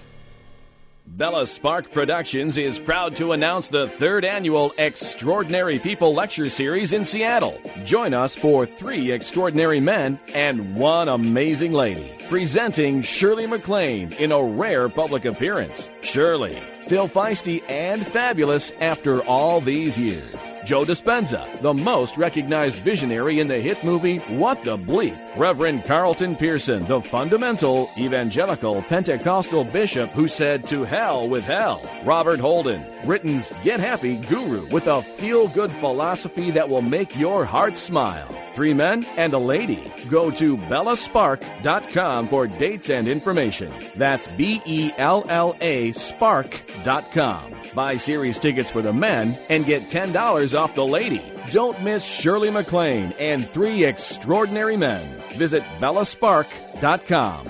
Bella 1.19 1.45
Spark 1.47 1.91
Productions 1.91 2.57
is 2.57 2.79
proud 2.79 3.17
to 3.17 3.33
announce 3.33 3.67
the 3.67 3.89
third 3.89 4.23
annual 4.23 4.71
Extraordinary 4.77 5.77
People 5.77 6.13
Lecture 6.13 6.47
Series 6.47 6.93
in 6.93 7.03
Seattle. 7.03 7.59
Join 7.83 8.13
us 8.13 8.37
for 8.37 8.65
three 8.65 9.11
extraordinary 9.11 9.81
men 9.81 10.17
and 10.33 10.77
one 10.77 11.09
amazing 11.09 11.73
lady. 11.73 12.09
Presenting 12.29 13.01
Shirley 13.01 13.47
MacLaine 13.47 14.13
in 14.13 14.31
a 14.31 14.41
rare 14.41 14.87
public 14.87 15.25
appearance. 15.25 15.89
Shirley, 16.03 16.57
still 16.83 17.09
feisty 17.09 17.69
and 17.69 17.99
fabulous 18.07 18.71
after 18.79 19.21
all 19.23 19.59
these 19.59 19.99
years. 19.99 20.37
Joe 20.65 20.85
Dispenza, 20.85 21.45
the 21.59 21.73
most 21.73 22.15
recognized 22.15 22.77
visionary 22.77 23.41
in 23.41 23.49
the 23.49 23.59
hit 23.59 23.83
movie 23.83 24.19
What 24.19 24.63
the 24.63 24.77
Bleep. 24.77 25.17
Reverend 25.37 25.85
Carlton 25.85 26.35
Pearson, 26.35 26.85
the 26.85 27.01
fundamental 27.01 27.89
evangelical 27.97 28.81
Pentecostal 28.83 29.63
bishop 29.63 30.09
who 30.11 30.27
said 30.27 30.67
to 30.67 30.83
hell 30.83 31.29
with 31.29 31.45
hell. 31.45 31.81
Robert 32.03 32.39
Holden, 32.39 32.81
Britain's 33.05 33.51
Get 33.63 33.79
Happy 33.79 34.17
guru 34.17 34.65
with 34.67 34.87
a 34.87 35.01
feel 35.01 35.47
good 35.49 35.71
philosophy 35.71 36.51
that 36.51 36.67
will 36.67 36.81
make 36.81 37.17
your 37.17 37.45
heart 37.45 37.77
smile. 37.77 38.27
three 38.53 38.73
men 38.73 39.05
and 39.15 39.33
a 39.33 39.37
lady. 39.37 39.89
Go 40.09 40.29
to 40.31 40.57
bellaspark.com 40.57 42.27
for 42.27 42.47
dates 42.47 42.89
and 42.89 43.07
information. 43.07 43.71
That's 43.95 44.27
B 44.35 44.61
E 44.65 44.91
L 44.97 45.23
L 45.29 45.55
A 45.61 45.91
Spark.com. 45.93 47.53
Buy 47.75 47.95
series 47.97 48.39
tickets 48.39 48.69
for 48.71 48.81
the 48.81 48.91
men 48.91 49.37
and 49.49 49.65
get 49.65 49.83
$10 49.83 50.59
off 50.59 50.75
the 50.75 50.85
lady. 50.85 51.21
Don't 51.51 51.81
miss 51.83 52.05
Shirley 52.05 52.51
MacLaine 52.51 53.13
and 53.19 53.43
three 53.45 53.83
extraordinary 53.83 54.77
men. 54.77 55.03
Visit 55.33 55.63
bellaspark.com. 55.79 57.49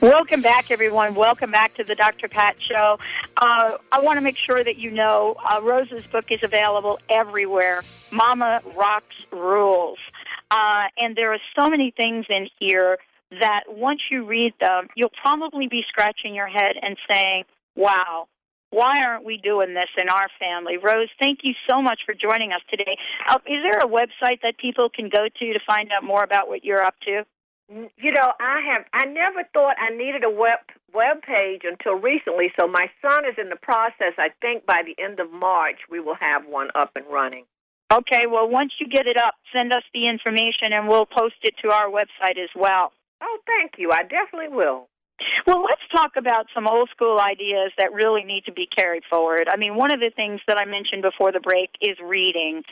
Welcome 0.00 0.42
back, 0.42 0.70
everyone. 0.70 1.14
Welcome 1.14 1.52
back 1.52 1.74
to 1.74 1.84
the 1.84 1.94
Dr. 1.94 2.26
Pat 2.26 2.56
Show. 2.58 2.98
Uh, 3.36 3.76
I 3.92 4.00
want 4.00 4.16
to 4.16 4.20
make 4.20 4.36
sure 4.36 4.64
that 4.64 4.76
you 4.76 4.90
know 4.90 5.36
uh, 5.48 5.60
Rose's 5.62 6.06
book 6.06 6.24
is 6.30 6.40
available 6.42 6.98
everywhere. 7.08 7.82
Mama 8.10 8.62
Rocks 8.74 9.26
Rules. 9.30 9.98
Uh, 10.52 10.84
and 10.98 11.16
there 11.16 11.32
are 11.32 11.40
so 11.58 11.70
many 11.70 11.94
things 11.96 12.26
in 12.28 12.46
here 12.60 12.98
that 13.40 13.62
once 13.68 14.00
you 14.10 14.26
read 14.26 14.52
them, 14.60 14.88
you'll 14.94 15.16
probably 15.22 15.66
be 15.66 15.82
scratching 15.88 16.34
your 16.34 16.48
head 16.48 16.72
and 16.82 16.96
saying, 17.08 17.44
wow, 17.74 18.28
why 18.68 19.02
aren't 19.04 19.24
we 19.24 19.38
doing 19.38 19.74
this 19.74 19.88
in 19.98 20.10
our 20.10 20.28
family? 20.38 20.76
Rose, 20.76 21.08
thank 21.22 21.40
you 21.42 21.54
so 21.68 21.80
much 21.80 22.00
for 22.04 22.14
joining 22.14 22.52
us 22.52 22.60
today. 22.70 22.96
Uh, 23.28 23.38
is 23.46 23.62
there 23.62 23.80
a 23.80 23.88
website 23.88 24.40
that 24.42 24.58
people 24.58 24.88
can 24.94 25.08
go 25.08 25.24
to 25.24 25.52
to 25.52 25.60
find 25.66 25.90
out 25.96 26.04
more 26.04 26.22
about 26.22 26.48
what 26.48 26.64
you're 26.64 26.82
up 26.82 26.94
to? 27.06 27.22
You 27.70 28.12
know, 28.12 28.32
I 28.38 28.60
have 28.72 28.84
I 28.92 29.06
never 29.06 29.44
thought 29.54 29.76
I 29.78 29.96
needed 29.96 30.24
a 30.24 30.30
web 30.30 30.58
web 30.92 31.22
page 31.22 31.62
until 31.64 31.94
recently. 31.94 32.52
So 32.58 32.66
my 32.66 32.84
son 33.00 33.24
is 33.24 33.36
in 33.38 33.48
the 33.48 33.56
process. 33.56 34.12
I 34.18 34.28
think 34.42 34.66
by 34.66 34.82
the 34.84 35.00
end 35.02 35.20
of 35.20 35.32
March 35.32 35.78
we 35.90 36.00
will 36.00 36.16
have 36.20 36.44
one 36.46 36.68
up 36.74 36.90
and 36.96 37.06
running. 37.10 37.44
Okay, 37.92 38.24
well 38.26 38.48
once 38.48 38.72
you 38.80 38.88
get 38.88 39.06
it 39.06 39.16
up, 39.18 39.34
send 39.56 39.72
us 39.72 39.82
the 39.92 40.08
information 40.08 40.72
and 40.72 40.88
we'll 40.88 41.06
post 41.06 41.34
it 41.42 41.54
to 41.62 41.70
our 41.70 41.90
website 41.90 42.38
as 42.42 42.48
well. 42.56 42.92
Oh, 43.22 43.38
thank 43.46 43.72
you. 43.76 43.90
I 43.92 44.02
definitely 44.02 44.48
will. 44.48 44.88
Well, 45.46 45.62
let's 45.62 45.82
talk 45.94 46.12
about 46.16 46.46
some 46.54 46.66
old 46.66 46.88
school 46.90 47.20
ideas 47.20 47.70
that 47.78 47.92
really 47.92 48.24
need 48.24 48.44
to 48.46 48.52
be 48.52 48.66
carried 48.66 49.02
forward. 49.10 49.46
I 49.52 49.56
mean, 49.56 49.76
one 49.76 49.92
of 49.92 50.00
the 50.00 50.10
things 50.14 50.40
that 50.48 50.58
I 50.58 50.64
mentioned 50.64 51.02
before 51.02 51.32
the 51.32 51.40
break 51.40 51.70
is 51.80 51.96
reading. 52.02 52.62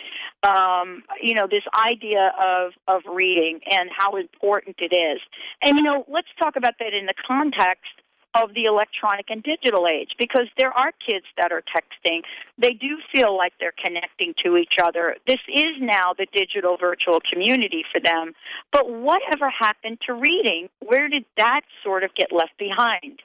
Um, 0.43 1.03
you 1.23 1.35
know, 1.35 1.47
this 1.51 1.63
idea 1.75 2.33
of 2.45 2.73
of 2.89 3.03
reading 3.13 3.61
and 3.71 3.91
how 3.97 4.17
important 4.17 4.77
it 4.79 4.95
is. 4.95 5.21
And 5.65 5.79
you 5.79 5.85
know, 5.85 6.05
let's 6.09 6.29
talk 6.39 6.57
about 6.57 6.75
that 6.81 6.95
in 6.95 7.07
the 7.07 7.15
context 7.27 7.93
of 8.35 8.55
the 8.55 8.65
electronic 8.65 9.27
and 9.29 9.43
digital 9.43 9.87
age 9.87 10.11
because 10.19 10.47
there 10.57 10.73
are 10.73 10.93
kids 11.05 11.27
that 11.37 11.53
are 11.53 11.63
texting. 11.63 12.23
They 12.59 12.73
do 12.73 12.99
feel 13.13 13.37
like 13.37 13.53
they're 13.59 13.75
connecting 13.85 14.35
to 14.45 14.57
each 14.57 14.75
other. 14.83 15.17
This 15.27 15.41
is 15.49 15.81
now 15.81 16.15
the 16.17 16.27
digital 16.33 16.77
virtual 16.77 17.21
community 17.33 17.85
for 17.93 18.01
them. 18.01 18.33
But 18.73 18.91
whatever 18.91 19.51
happened 19.51 19.99
to 20.07 20.15
reading? 20.15 20.69
Where 20.81 21.09
did 21.09 21.25
that 21.37 21.63
sort 21.83 22.05
of 22.05 22.15
get 22.15 22.33
left 22.33 22.57
behind? 22.59 23.21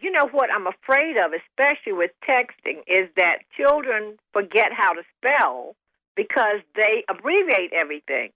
You 0.00 0.12
know 0.12 0.28
what 0.30 0.50
I'm 0.52 0.66
afraid 0.66 1.16
of, 1.16 1.32
especially 1.32 1.92
with 1.92 2.12
texting, 2.28 2.82
is 2.86 3.08
that 3.16 3.38
children 3.56 4.18
forget 4.32 4.72
how 4.72 4.92
to 4.92 5.02
spell 5.16 5.74
because 6.14 6.60
they 6.76 7.04
abbreviate 7.08 7.72
everything. 7.72 8.30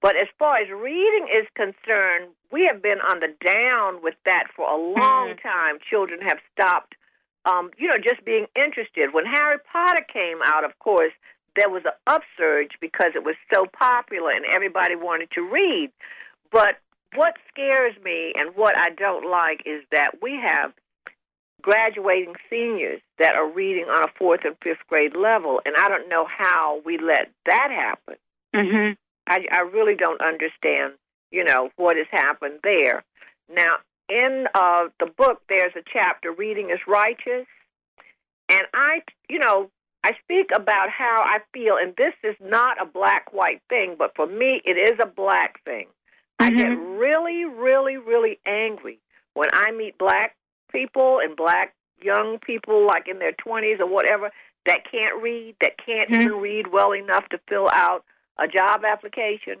But 0.00 0.16
as 0.16 0.28
far 0.38 0.58
as 0.58 0.68
reading 0.70 1.28
is 1.34 1.46
concerned, 1.54 2.30
we 2.52 2.64
have 2.66 2.80
been 2.80 3.00
on 3.00 3.20
the 3.20 3.34
down 3.44 4.00
with 4.02 4.14
that 4.24 4.44
for 4.54 4.68
a 4.68 4.76
long 4.76 5.34
Mm. 5.34 5.42
time. 5.42 5.78
Children 5.80 6.20
have 6.22 6.40
stopped, 6.52 6.94
um, 7.44 7.72
you 7.76 7.88
know, 7.88 7.98
just 7.98 8.24
being 8.24 8.46
interested. 8.54 9.12
When 9.12 9.26
Harry 9.26 9.58
Potter 9.72 10.04
came 10.04 10.40
out, 10.42 10.64
of 10.64 10.78
course, 10.78 11.12
there 11.56 11.68
was 11.68 11.84
an 11.84 11.92
upsurge 12.06 12.78
because 12.80 13.16
it 13.16 13.24
was 13.24 13.34
so 13.52 13.66
popular 13.66 14.30
and 14.30 14.44
everybody 14.46 14.94
wanted 14.94 15.30
to 15.32 15.42
read. 15.42 15.90
But 16.52 16.78
what 17.14 17.36
scares 17.48 17.96
me 18.04 18.32
and 18.36 18.54
what 18.54 18.78
I 18.78 18.90
don't 18.90 19.28
like 19.28 19.62
is 19.66 19.82
that 19.90 20.22
we 20.22 20.36
have 20.36 20.72
graduating 21.60 22.36
seniors 22.48 23.00
that 23.18 23.34
are 23.34 23.48
reading 23.48 23.86
on 23.88 24.04
a 24.04 24.12
fourth 24.16 24.44
and 24.44 24.56
fifth 24.62 24.86
grade 24.88 25.16
level, 25.16 25.60
and 25.64 25.74
I 25.76 25.88
don't 25.88 26.08
know 26.08 26.24
how 26.26 26.80
we 26.84 26.98
let 26.98 27.30
that 27.46 27.70
happen. 27.70 28.16
Mm-hmm. 28.54 28.92
I, 29.28 29.46
I 29.52 29.60
really 29.60 29.94
don't 29.94 30.20
understand, 30.20 30.94
you 31.30 31.44
know, 31.44 31.70
what 31.76 31.96
has 31.96 32.06
happened 32.10 32.60
there. 32.62 33.04
Now, 33.54 33.76
in 34.08 34.46
uh, 34.54 34.84
the 34.98 35.06
book, 35.06 35.42
there's 35.48 35.72
a 35.76 35.82
chapter, 35.92 36.32
Reading 36.32 36.70
is 36.70 36.80
Righteous. 36.86 37.46
And 38.48 38.62
I, 38.72 39.02
you 39.28 39.38
know, 39.38 39.70
I 40.02 40.12
speak 40.24 40.50
about 40.54 40.88
how 40.90 41.22
I 41.22 41.38
feel, 41.52 41.76
and 41.80 41.94
this 41.96 42.14
is 42.24 42.36
not 42.40 42.80
a 42.80 42.86
black 42.86 43.32
white 43.32 43.60
thing, 43.68 43.96
but 43.98 44.12
for 44.16 44.26
me, 44.26 44.62
it 44.64 44.78
is 44.78 44.98
a 45.02 45.06
black 45.06 45.62
thing. 45.64 45.86
I 46.38 46.50
get 46.50 46.68
really, 46.68 47.44
really, 47.44 47.96
really 47.96 48.38
angry 48.46 49.00
when 49.34 49.48
I 49.52 49.72
meet 49.72 49.98
black 49.98 50.36
people 50.70 51.18
and 51.22 51.36
black 51.36 51.74
young 52.00 52.38
people, 52.38 52.86
like 52.86 53.08
in 53.08 53.18
their 53.18 53.32
20s 53.32 53.80
or 53.80 53.86
whatever, 53.86 54.30
that 54.66 54.90
can't 54.90 55.20
read, 55.20 55.56
that 55.60 55.72
can't 55.84 56.10
even 56.10 56.34
read 56.34 56.68
well 56.72 56.92
enough 56.92 57.28
to 57.30 57.40
fill 57.48 57.68
out 57.72 58.04
a 58.38 58.46
job 58.48 58.82
application 58.84 59.56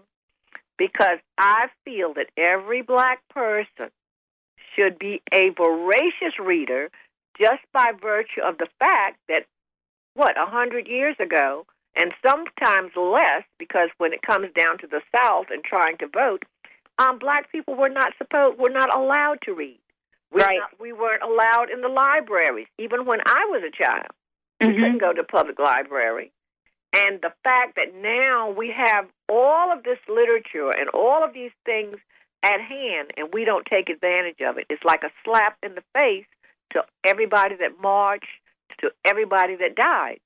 because 0.78 1.18
I 1.38 1.66
feel 1.84 2.14
that 2.14 2.28
every 2.36 2.82
black 2.82 3.20
person 3.28 3.90
should 4.76 4.98
be 4.98 5.22
a 5.32 5.50
voracious 5.56 6.38
reader 6.40 6.90
just 7.40 7.62
by 7.72 7.92
virtue 8.00 8.42
of 8.46 8.58
the 8.58 8.68
fact 8.78 9.18
that 9.28 9.44
what 10.14 10.40
a 10.40 10.46
hundred 10.46 10.86
years 10.88 11.16
ago 11.20 11.66
and 11.96 12.12
sometimes 12.24 12.92
less 12.96 13.44
because 13.58 13.88
when 13.98 14.12
it 14.12 14.22
comes 14.22 14.48
down 14.56 14.78
to 14.78 14.86
the 14.86 15.00
south 15.14 15.46
and 15.50 15.62
trying 15.64 15.96
to 15.98 16.06
vote 16.08 16.44
um 16.98 17.18
black 17.18 17.50
people 17.52 17.74
were 17.74 17.88
not 17.88 18.12
supposed 18.18 18.58
were 18.58 18.70
not 18.70 18.94
allowed 18.96 19.38
to 19.42 19.52
read 19.54 19.78
we 20.32 20.40
Right. 20.40 20.58
not, 20.58 20.70
we 20.80 20.92
weren't 20.92 21.22
allowed 21.22 21.70
in 21.72 21.80
the 21.80 21.88
libraries 21.88 22.66
even 22.78 23.06
when 23.06 23.20
i 23.26 23.46
was 23.50 23.62
a 23.66 23.70
child 23.82 24.08
we 24.60 24.72
Mm-hmm. 24.72 24.82
couldn't 24.82 25.00
go 25.00 25.12
to 25.12 25.22
public 25.24 25.58
library 25.58 26.32
and 26.94 27.20
the 27.20 27.32
fact 27.44 27.76
that 27.76 27.94
now 28.00 28.50
we 28.50 28.72
have 28.74 29.06
all 29.28 29.72
of 29.72 29.82
this 29.84 29.98
literature 30.08 30.70
and 30.70 30.88
all 30.90 31.22
of 31.24 31.34
these 31.34 31.50
things 31.64 31.96
at 32.42 32.60
hand 32.60 33.10
and 33.16 33.28
we 33.32 33.44
don't 33.44 33.66
take 33.66 33.88
advantage 33.90 34.40
of 34.40 34.58
it. 34.58 34.66
It's 34.70 34.82
like 34.84 35.02
a 35.04 35.10
slap 35.24 35.58
in 35.62 35.74
the 35.74 35.82
face 35.98 36.26
to 36.72 36.82
everybody 37.04 37.56
that 37.56 37.80
marched, 37.82 38.26
to 38.80 38.90
everybody 39.04 39.56
that 39.56 39.74
died. 39.74 40.18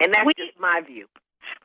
And 0.00 0.12
that's 0.12 0.26
just 0.36 0.58
my 0.60 0.80
view. 0.86 1.06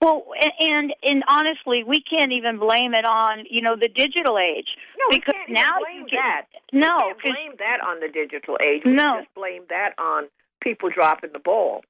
Well, 0.02 0.24
and 0.60 0.94
and 1.04 1.24
honestly, 1.28 1.84
we 1.84 2.02
can't 2.02 2.32
even 2.32 2.58
blame 2.58 2.94
it 2.94 3.06
on 3.06 3.44
you 3.50 3.62
know 3.62 3.76
the 3.76 3.90
digital 3.90 4.38
age 4.40 4.68
No, 4.98 5.06
we 5.12 5.20
because 5.20 5.36
can't 5.36 5.50
now 5.52 5.80
blame 5.80 6.02
you 6.02 6.06
can, 6.08 6.24
that. 6.24 6.46
No, 6.72 6.98
we 6.98 7.14
can't 7.14 7.22
blame 7.22 7.52
that 7.60 7.80
on 7.86 8.00
the 8.00 8.08
digital 8.08 8.58
age. 8.66 8.82
We 8.86 8.92
No. 8.94 9.20
just 9.22 9.34
blame 9.36 9.64
that 9.70 9.92
on 10.00 10.28
people 10.62 10.90
dropping 10.90 11.32
the 11.34 11.40
ball. 11.40 11.84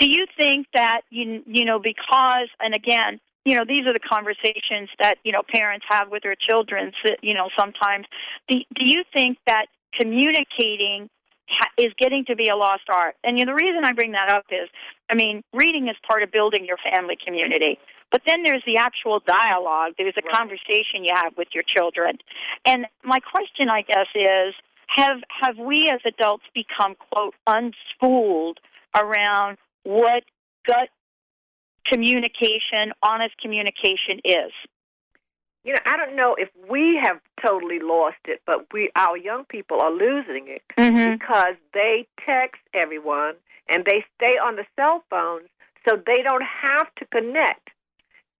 Do 0.00 0.08
you 0.10 0.26
think 0.36 0.66
that 0.74 1.02
you 1.10 1.42
you 1.46 1.64
know 1.64 1.78
because 1.78 2.48
and 2.58 2.74
again 2.74 3.20
you 3.44 3.54
know 3.54 3.64
these 3.66 3.86
are 3.86 3.92
the 3.92 4.00
conversations 4.00 4.88
that 4.98 5.16
you 5.22 5.32
know 5.32 5.42
parents 5.54 5.84
have 5.88 6.10
with 6.10 6.22
their 6.22 6.34
children 6.34 6.92
you 7.22 7.34
know 7.34 7.48
sometimes 7.56 8.06
do, 8.48 8.58
do 8.74 8.90
you 8.90 9.04
think 9.14 9.38
that 9.46 9.66
communicating 9.98 11.08
is 11.76 11.92
getting 11.98 12.24
to 12.26 12.36
be 12.36 12.48
a 12.48 12.54
lost 12.54 12.84
art? 12.88 13.16
And 13.24 13.36
you 13.36 13.44
know, 13.44 13.52
the 13.56 13.64
reason 13.64 13.84
i 13.84 13.92
bring 13.92 14.12
that 14.12 14.30
up 14.30 14.46
is 14.50 14.68
i 15.10 15.14
mean 15.14 15.42
reading 15.52 15.88
is 15.88 15.96
part 16.08 16.22
of 16.22 16.32
building 16.32 16.64
your 16.64 16.78
family 16.92 17.16
community 17.24 17.78
but 18.10 18.22
then 18.26 18.42
there's 18.44 18.62
the 18.66 18.78
actual 18.78 19.20
dialogue 19.20 19.92
there's 19.98 20.14
a 20.16 20.36
conversation 20.36 21.04
you 21.04 21.14
have 21.14 21.36
with 21.36 21.48
your 21.54 21.64
children. 21.76 22.18
And 22.66 22.86
my 23.04 23.20
question 23.20 23.68
i 23.68 23.82
guess 23.82 24.06
is 24.14 24.54
have 24.88 25.18
have 25.40 25.58
we 25.58 25.88
as 25.92 26.00
adults 26.04 26.44
become 26.54 26.96
quote 27.10 27.34
unschooled 27.46 28.58
around 28.94 29.56
what 29.84 30.24
gut 30.66 30.88
communication, 31.86 32.92
honest 33.02 33.34
communication 33.40 34.20
is. 34.24 34.52
You 35.64 35.74
know, 35.74 35.80
I 35.84 35.96
don't 35.96 36.16
know 36.16 36.36
if 36.38 36.48
we 36.70 36.98
have 37.02 37.20
totally 37.44 37.80
lost 37.80 38.16
it, 38.26 38.40
but 38.46 38.66
we 38.72 38.90
our 38.96 39.16
young 39.16 39.44
people 39.44 39.80
are 39.80 39.92
losing 39.92 40.48
it 40.48 40.62
mm-hmm. 40.78 41.12
because 41.12 41.54
they 41.74 42.06
text 42.24 42.62
everyone 42.72 43.34
and 43.68 43.84
they 43.84 44.04
stay 44.16 44.38
on 44.38 44.56
the 44.56 44.64
cell 44.76 45.04
phones 45.10 45.48
so 45.86 45.96
they 45.96 46.22
don't 46.22 46.44
have 46.62 46.86
to 46.96 47.04
connect. 47.06 47.68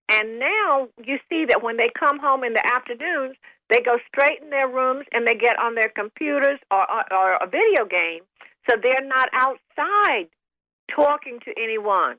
And 0.09 0.39
now 0.39 0.89
you 1.03 1.19
see 1.29 1.45
that 1.47 1.63
when 1.63 1.77
they 1.77 1.89
come 1.97 2.19
home 2.19 2.43
in 2.43 2.53
the 2.53 2.65
afternoons, 2.65 3.37
they 3.69 3.81
go 3.81 3.97
straight 4.07 4.41
in 4.41 4.49
their 4.49 4.67
rooms 4.67 5.05
and 5.13 5.25
they 5.25 5.35
get 5.35 5.57
on 5.59 5.75
their 5.75 5.89
computers 5.95 6.59
or, 6.69 6.91
or, 6.91 7.13
or 7.13 7.33
a 7.35 7.45
video 7.45 7.85
game, 7.85 8.21
so 8.69 8.75
they're 8.81 9.07
not 9.07 9.29
outside 9.33 10.27
talking 10.89 11.39
to 11.45 11.51
anyone. 11.57 12.17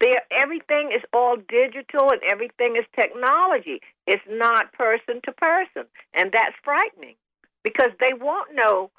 There, 0.00 0.22
everything 0.30 0.92
is 0.94 1.02
all 1.14 1.36
digital 1.36 2.10
and 2.10 2.20
everything 2.30 2.76
is 2.76 2.84
technology. 2.98 3.80
It's 4.06 4.22
not 4.28 4.72
person 4.72 5.20
to 5.24 5.32
person, 5.32 5.84
and 6.14 6.30
that's 6.32 6.54
frightening 6.62 7.16
because 7.64 7.90
they 7.98 8.12
won't 8.12 8.54
know. 8.54 8.90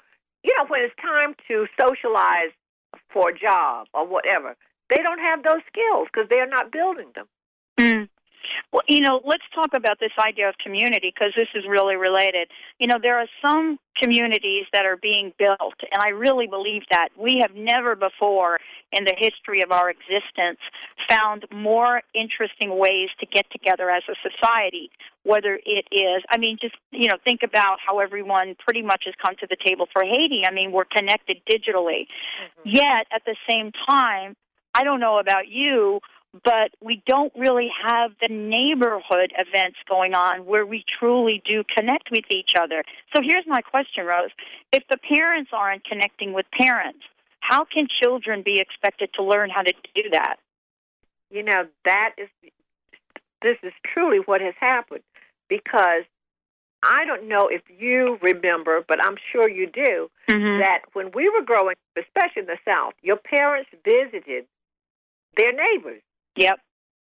You 0.42 0.54
know, 0.56 0.66
when 0.66 0.82
it's 0.82 0.94
time 1.00 1.34
to 1.48 1.66
socialize 1.80 2.50
for 3.12 3.30
a 3.30 3.38
job 3.38 3.86
or 3.94 4.06
whatever, 4.06 4.56
they 4.90 5.02
don't 5.02 5.20
have 5.20 5.42
those 5.42 5.62
skills 5.68 6.08
because 6.12 6.28
they're 6.30 6.48
not 6.48 6.72
building 6.72 7.10
them. 7.14 7.26
Mm. 7.78 8.08
Well, 8.72 8.82
you 8.88 9.00
know, 9.00 9.20
let's 9.24 9.44
talk 9.54 9.70
about 9.74 9.98
this 10.00 10.12
idea 10.18 10.48
of 10.48 10.56
community 10.58 11.12
because 11.14 11.32
this 11.36 11.48
is 11.54 11.64
really 11.68 11.96
related. 11.96 12.48
You 12.78 12.86
know, 12.86 12.96
there 13.02 13.18
are 13.18 13.26
some 13.42 13.78
communities 14.00 14.66
that 14.72 14.86
are 14.86 14.96
being 14.96 15.32
built, 15.38 15.74
and 15.90 16.00
I 16.00 16.10
really 16.10 16.46
believe 16.46 16.82
that. 16.90 17.08
We 17.18 17.38
have 17.40 17.54
never 17.54 17.96
before 17.96 18.58
in 18.92 19.04
the 19.04 19.14
history 19.18 19.62
of 19.62 19.72
our 19.72 19.90
existence 19.90 20.60
found 21.08 21.46
more 21.52 22.02
interesting 22.14 22.78
ways 22.78 23.08
to 23.20 23.26
get 23.26 23.50
together 23.50 23.90
as 23.90 24.02
a 24.08 24.14
society. 24.22 24.90
Whether 25.24 25.58
it 25.64 25.84
is, 25.92 26.22
I 26.30 26.38
mean, 26.38 26.56
just, 26.60 26.76
you 26.90 27.08
know, 27.08 27.16
think 27.24 27.40
about 27.42 27.78
how 27.84 27.98
everyone 27.98 28.54
pretty 28.64 28.82
much 28.82 29.02
has 29.04 29.14
come 29.22 29.34
to 29.40 29.46
the 29.48 29.56
table 29.62 29.86
for 29.92 30.02
Haiti. 30.04 30.42
I 30.46 30.52
mean, 30.52 30.72
we're 30.72 30.86
connected 30.86 31.38
digitally. 31.50 32.06
Mm-hmm. 32.06 32.62
Yet, 32.64 33.06
at 33.12 33.22
the 33.26 33.36
same 33.48 33.72
time, 33.86 34.36
I 34.74 34.84
don't 34.84 35.00
know 35.00 35.18
about 35.18 35.48
you, 35.48 36.00
but 36.44 36.70
we 36.82 37.02
don't 37.06 37.32
really 37.36 37.70
have 37.84 38.10
the 38.20 38.28
neighborhood 38.28 39.32
events 39.38 39.78
going 39.88 40.14
on 40.14 40.44
where 40.44 40.66
we 40.66 40.84
truly 40.98 41.42
do 41.44 41.64
connect 41.74 42.10
with 42.10 42.24
each 42.30 42.52
other. 42.58 42.82
So 43.14 43.22
here's 43.22 43.46
my 43.46 43.60
question, 43.62 44.04
Rose. 44.04 44.30
If 44.72 44.84
the 44.90 44.98
parents 44.98 45.50
aren't 45.52 45.84
connecting 45.84 46.32
with 46.32 46.46
parents, 46.58 47.00
how 47.40 47.64
can 47.64 47.88
children 48.02 48.42
be 48.44 48.60
expected 48.60 49.10
to 49.14 49.22
learn 49.22 49.50
how 49.50 49.62
to 49.62 49.72
do 49.94 50.10
that? 50.12 50.36
You 51.30 51.42
know, 51.42 51.66
that 51.84 52.14
is 52.18 52.28
this 53.42 53.56
is 53.62 53.72
truly 53.94 54.18
what 54.18 54.40
has 54.40 54.54
happened 54.58 55.02
because 55.48 56.04
I 56.82 57.04
don't 57.04 57.28
know 57.28 57.48
if 57.48 57.62
you 57.78 58.18
remember, 58.22 58.84
but 58.86 59.02
I'm 59.02 59.16
sure 59.32 59.48
you 59.48 59.66
do, 59.66 60.10
mm-hmm. 60.28 60.60
that 60.60 60.80
when 60.92 61.10
we 61.12 61.28
were 61.28 61.44
growing, 61.44 61.76
especially 61.96 62.42
in 62.42 62.46
the 62.46 62.58
South, 62.64 62.94
your 63.02 63.16
parents 63.16 63.70
visited 63.84 64.46
their 65.36 65.52
neighbors. 65.52 66.02
Yep. 66.38 66.60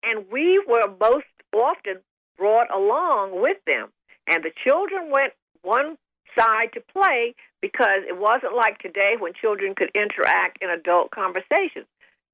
And 0.03 0.25
we 0.31 0.63
were 0.67 0.95
most 1.01 1.27
often 1.55 1.99
brought 2.37 2.75
along 2.75 3.41
with 3.41 3.59
them. 3.67 3.89
And 4.29 4.43
the 4.43 4.53
children 4.67 5.11
went 5.11 5.33
one 5.63 5.97
side 6.39 6.73
to 6.75 6.81
play 6.81 7.35
because 7.61 8.03
it 8.09 8.19
wasn't 8.19 8.57
like 8.57 8.79
today 8.79 9.15
when 9.19 9.33
children 9.35 9.75
could 9.75 9.91
interact 9.95 10.59
in 10.63 10.71
adult 10.71 11.11
conversations. 11.11 11.87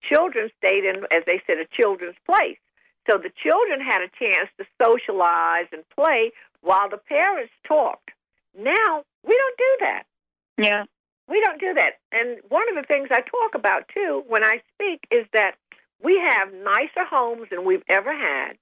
Children 0.03 0.51
stayed 0.59 0.85
in, 0.85 1.05
as 1.11 1.25
they 1.27 1.43
said, 1.47 1.57
a 1.59 1.67
children's 1.75 2.17
place. 2.25 2.59
So 3.11 3.19
the 3.19 3.33
children 3.43 3.81
had 3.81 4.03
a 4.03 4.11
chance 4.19 4.49
to 4.59 4.65
socialize 4.81 5.67
and 5.73 5.83
play 5.97 6.33
while 6.61 6.89
the 6.89 6.99
parents 6.99 7.53
talked. 7.67 8.11
Now, 8.57 9.05
we 9.25 9.35
don't 9.35 9.59
do 9.59 9.77
that. 9.81 10.03
Yeah. 10.59 10.85
We 11.29 11.43
don't 11.45 11.61
do 11.61 11.75
that. 11.75 11.99
And 12.13 12.39
one 12.49 12.69
of 12.69 12.77
the 12.77 12.87
things 12.87 13.09
I 13.11 13.21
talk 13.21 13.55
about, 13.55 13.89
too, 13.93 14.23
when 14.29 14.45
I 14.45 14.63
speak 14.75 15.07
is 15.11 15.27
that 15.33 15.57
we 16.03 16.21
have 16.29 16.53
nicer 16.53 17.05
homes 17.09 17.49
than 17.51 17.65
we've 17.65 17.83
ever 17.89 18.13
had, 18.13 18.57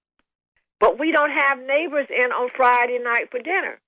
but 0.81 0.99
we 0.99 1.13
don't 1.13 1.31
have 1.31 1.59
neighbors 1.59 2.07
in 2.11 2.33
on 2.33 2.51
Friday 2.57 2.99
night 3.03 3.31
for 3.31 3.41
dinner. 3.41 3.81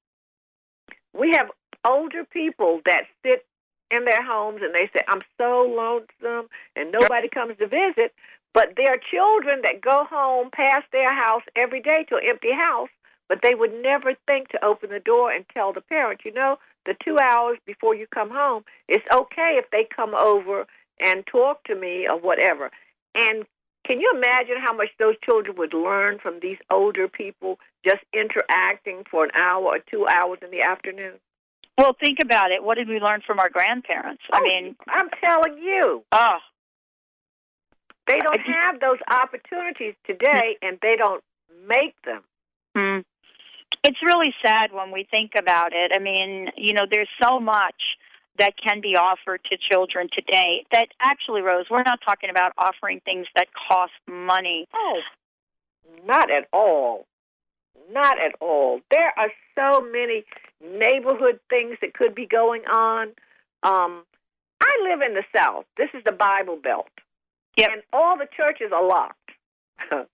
We 1.13 1.33
have 1.33 1.51
older 1.85 2.25
people 2.25 2.81
that 2.85 3.05
sit 3.25 3.47
in 3.91 4.05
their 4.05 4.25
homes 4.25 4.61
and 4.63 4.75
they 4.75 4.91
say, 4.93 5.05
I'm 5.09 5.23
so 5.39 5.63
lonesome 5.63 6.49
and 6.75 6.93
nobody 6.93 7.29
comes 7.29 7.57
to 7.59 7.69
visit. 7.69 8.13
But 8.53 8.73
there 8.77 8.95
are 8.95 9.11
children 9.11 9.61
that 9.63 9.83
go 9.83 10.05
home 10.09 10.51
past 10.51 10.87
their 10.91 11.15
house 11.15 11.43
every 11.55 11.81
day 11.81 12.05
to 12.09 12.17
an 12.17 12.23
empty 12.29 12.53
house, 12.53 12.89
but 13.29 13.41
they 13.43 13.55
would 13.55 13.73
never 13.83 14.15
think 14.27 14.49
to 14.49 14.65
open 14.65 14.91
the 14.91 15.01
door 15.01 15.31
and 15.31 15.45
tell 15.53 15.73
the 15.73 15.83
parents, 15.83 16.25
you 16.25 16.33
know, 16.33 16.57
the 16.87 16.95
two 17.05 17.19
hours 17.19 17.59
before 17.67 17.95
you 17.95 18.07
come 18.15 18.31
home, 18.31 18.65
it's 18.89 19.07
okay 19.13 19.59
if 19.59 19.71
they 19.71 19.87
come 19.95 20.15
over 20.15 20.67
and 21.05 21.27
talk 21.27 21.63
to 21.65 21.75
me 21.75 22.07
or 22.09 22.19
whatever. 22.19 22.71
And 23.17 23.45
can 23.87 24.01
you 24.01 24.11
imagine 24.15 24.57
how 24.63 24.75
much 24.75 24.89
those 24.99 25.15
children 25.25 25.57
would 25.59 25.73
learn 25.73 26.19
from 26.23 26.41
these 26.41 26.59
older 26.71 27.09
people 27.09 27.59
just 27.85 28.03
interacting 28.13 29.05
for 29.11 29.25
an 29.25 29.31
hour 29.35 29.65
or 29.65 29.79
two 29.79 30.07
hours 30.07 30.39
in 30.43 30.51
the 30.51 30.63
afternoon? 30.63 31.15
Well, 31.79 31.95
think 31.99 32.19
about 32.23 32.51
it. 32.53 32.63
What 32.63 32.77
did 32.77 32.89
we 32.89 32.99
learn 32.99 33.21
from 33.27 33.39
our 33.39 33.51
grandparents? 33.51 34.23
Oh, 34.33 34.39
I 34.39 34.43
mean, 34.43 34.77
I'm 34.89 35.09
telling 35.23 35.59
you. 35.59 36.03
Oh. 36.11 36.39
They 38.09 38.19
don't 38.19 38.41
have 38.41 38.81
those 38.81 38.99
opportunities 39.11 39.95
today, 40.07 40.57
and 40.63 40.79
they 40.81 40.95
don't 40.97 41.23
make 41.69 41.95
them. 42.05 42.23
Hmm. 42.77 43.01
It's 43.85 43.99
really 44.05 44.33
sad 44.45 44.73
when 44.73 44.91
we 44.91 45.07
think 45.11 45.33
about 45.39 45.73
it. 45.73 45.93
I 45.95 45.99
mean, 45.99 46.49
you 46.57 46.73
know, 46.73 46.87
there's 46.91 47.09
so 47.23 47.41
much 47.41 47.75
that 48.39 48.55
can 48.57 48.81
be 48.81 48.97
offered 48.97 49.41
to 49.51 49.57
children 49.71 50.09
today 50.13 50.65
that 50.73 50.89
actually 51.01 51.43
rose 51.43 51.67
we're 51.71 51.83
not 51.83 52.01
talking 52.05 52.31
about 52.31 52.53
offering 52.59 53.01
things 53.05 53.27
that 53.37 53.49
cost 53.69 53.93
money. 54.09 54.67
Oh 54.75 55.01
not 56.05 56.31
at 56.31 56.49
all. 56.53 57.07
Not 57.93 58.19
at 58.19 58.35
all. 58.41 58.81
There 58.91 59.13
are 59.17 59.31
so 59.55 59.81
many 59.81 60.25
neighborhood 60.63 61.41
things 61.49 61.77
that 61.81 61.95
could 61.95 62.15
be 62.15 62.27
going 62.27 62.63
on. 62.67 63.09
Um 63.63 64.05
i 64.61 64.89
live 64.91 65.01
in 65.03 65.15
the 65.15 65.25
south. 65.37 65.65
This 65.77 65.91
is 65.95 66.03
the 66.05 66.13
bible 66.13 66.59
belt. 66.63 66.89
Yep. 67.57 67.71
and 67.73 67.83
all 67.93 68.19
the 68.19 68.29
churches 68.37 68.71
are 68.73 68.87
locked. 68.87 69.19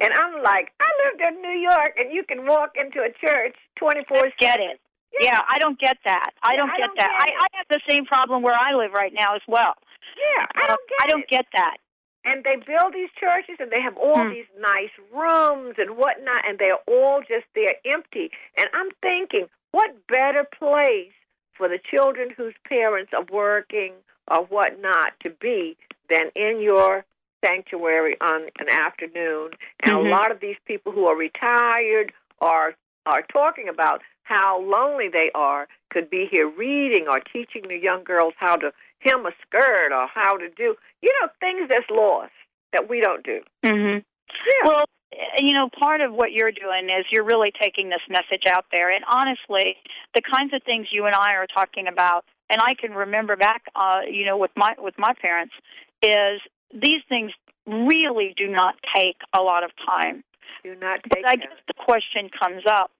And 0.00 0.12
i'm 0.14 0.42
like 0.42 0.72
i 0.80 0.88
lived 1.04 1.20
in 1.28 1.42
new 1.42 1.58
york 1.60 1.92
and 1.98 2.10
you 2.10 2.24
can 2.24 2.46
walk 2.46 2.70
into 2.74 3.00
a 3.00 3.12
church 3.24 3.54
twenty 3.76 4.00
four 4.08 4.22
get 4.40 4.58
it 4.58 4.80
yeah. 5.20 5.40
I 5.48 5.58
don't 5.58 5.78
get 5.78 5.96
that. 6.04 6.30
I 6.42 6.56
don't 6.56 6.70
I 6.70 6.76
get 6.76 6.86
don't 6.86 6.98
that. 6.98 7.08
get 7.08 7.32
I, 7.32 7.44
I 7.44 7.48
have 7.58 7.66
the 7.70 7.80
same 7.88 8.04
problem 8.06 8.42
where 8.42 8.54
I 8.54 8.74
live 8.74 8.92
right 8.92 9.12
now 9.12 9.34
as 9.34 9.42
well. 9.48 9.74
Yeah, 10.16 10.46
I 10.54 10.66
don't 10.66 10.80
get 10.88 10.98
I 11.02 11.06
don't 11.08 11.28
get 11.28 11.46
that. 11.54 11.76
And 12.24 12.44
they 12.44 12.56
build 12.56 12.92
these 12.92 13.08
churches 13.18 13.56
and 13.60 13.70
they 13.72 13.80
have 13.80 13.96
all 13.96 14.24
Hmm. 14.24 14.30
these 14.30 14.44
nice 14.58 14.92
rooms 15.12 15.76
and 15.78 15.96
whatnot, 15.96 16.44
and 16.46 16.58
they're 16.58 16.82
all 16.86 17.20
just 17.20 17.46
they're 17.54 17.76
empty. 17.86 18.30
And 18.58 18.68
I'm 18.74 18.90
thinking, 19.02 19.46
what 19.72 20.06
better 20.06 20.44
place 20.58 21.12
for 21.54 21.68
the 21.68 21.78
children 21.78 22.30
whose 22.36 22.54
parents 22.68 23.12
are 23.16 23.24
working 23.32 23.94
or 24.30 24.44
whatnot 24.44 25.12
to 25.22 25.30
be 25.30 25.76
than 26.08 26.30
in 26.36 26.60
your 26.60 27.04
sanctuary 27.44 28.16
on 28.20 28.42
an 28.58 28.68
afternoon? 28.70 29.50
And 29.82 29.94
Mhm. 29.94 30.06
a 30.06 30.10
lot 30.10 30.30
of 30.30 30.40
these 30.40 30.58
people 30.66 30.92
who 30.92 31.06
are 31.06 31.16
retired 31.16 32.12
are 32.40 32.74
are 33.06 33.22
talking 33.32 33.66
about 33.68 34.02
how 34.30 34.60
lonely 34.62 35.08
they 35.12 35.30
are 35.34 35.66
could 35.92 36.08
be 36.08 36.28
here 36.30 36.48
reading 36.48 37.06
or 37.10 37.18
teaching 37.32 37.62
the 37.68 37.76
young 37.76 38.02
girls 38.04 38.32
how 38.38 38.54
to 38.56 38.72
hem 39.00 39.26
a 39.26 39.32
skirt 39.42 39.90
or 39.92 40.06
how 40.06 40.36
to 40.36 40.48
do 40.56 40.74
you 41.02 41.10
know 41.20 41.28
things 41.40 41.68
that's 41.68 41.90
lost 41.90 42.32
that 42.72 42.88
we 42.88 43.00
don't 43.00 43.24
do. 43.24 43.40
Mhm. 43.64 44.04
Yeah. 44.46 44.62
Well, 44.68 44.84
eh, 45.12 45.16
you 45.40 45.54
know, 45.54 45.68
part 45.68 46.00
of 46.02 46.12
what 46.12 46.30
you're 46.30 46.52
doing 46.52 46.88
is 46.88 47.04
you're 47.10 47.24
really 47.24 47.52
taking 47.60 47.88
this 47.88 48.04
message 48.08 48.44
out 48.46 48.66
there. 48.72 48.88
And 48.88 49.04
honestly, 49.08 49.76
the 50.14 50.22
kinds 50.22 50.52
of 50.54 50.62
things 50.62 50.86
you 50.92 51.06
and 51.06 51.14
I 51.16 51.34
are 51.34 51.48
talking 51.48 51.88
about, 51.88 52.24
and 52.48 52.60
I 52.62 52.74
can 52.74 52.92
remember 52.92 53.34
back, 53.36 53.62
uh, 53.74 54.02
you 54.08 54.24
know, 54.24 54.36
with 54.36 54.52
my 54.56 54.72
with 54.78 54.94
my 54.98 55.12
parents, 55.20 55.54
is 56.02 56.40
these 56.72 57.02
things 57.08 57.32
really 57.66 58.32
do 58.36 58.46
not 58.46 58.76
take 58.96 59.16
a 59.32 59.42
lot 59.42 59.64
of 59.64 59.70
time. 59.84 60.22
Do 60.62 60.74
not 60.76 61.00
But 61.08 61.16
take 61.16 61.26
I 61.26 61.36
them. 61.36 61.48
guess 61.48 61.58
the 61.66 61.74
question 61.74 62.30
comes 62.42 62.62
up, 62.68 62.90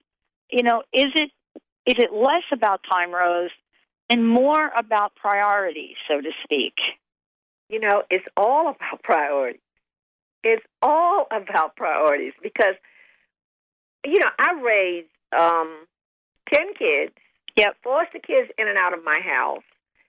you 0.51 0.63
know, 0.63 0.83
is 0.93 1.07
it 1.15 1.31
is 1.85 1.95
it 1.97 2.13
less 2.13 2.43
about 2.51 2.81
time, 2.91 3.11
Rose, 3.11 3.49
and 4.09 4.27
more 4.27 4.71
about 4.77 5.15
priorities, 5.15 5.95
so 6.07 6.21
to 6.21 6.29
speak? 6.43 6.73
You 7.69 7.79
know, 7.79 8.03
it's 8.09 8.25
all 8.37 8.69
about 8.69 9.01
priorities. 9.03 9.61
It's 10.43 10.65
all 10.81 11.27
about 11.31 11.75
priorities 11.75 12.33
because 12.41 12.75
you 14.05 14.19
know, 14.19 14.29
I 14.37 14.61
raised 14.61 15.07
um 15.37 15.85
ten 16.51 16.73
kids. 16.77 17.13
Yep. 17.57 17.77
Foster 17.83 18.19
kids 18.19 18.49
in 18.57 18.67
and 18.67 18.77
out 18.77 18.93
of 18.93 19.03
my 19.03 19.19
house. 19.23 19.63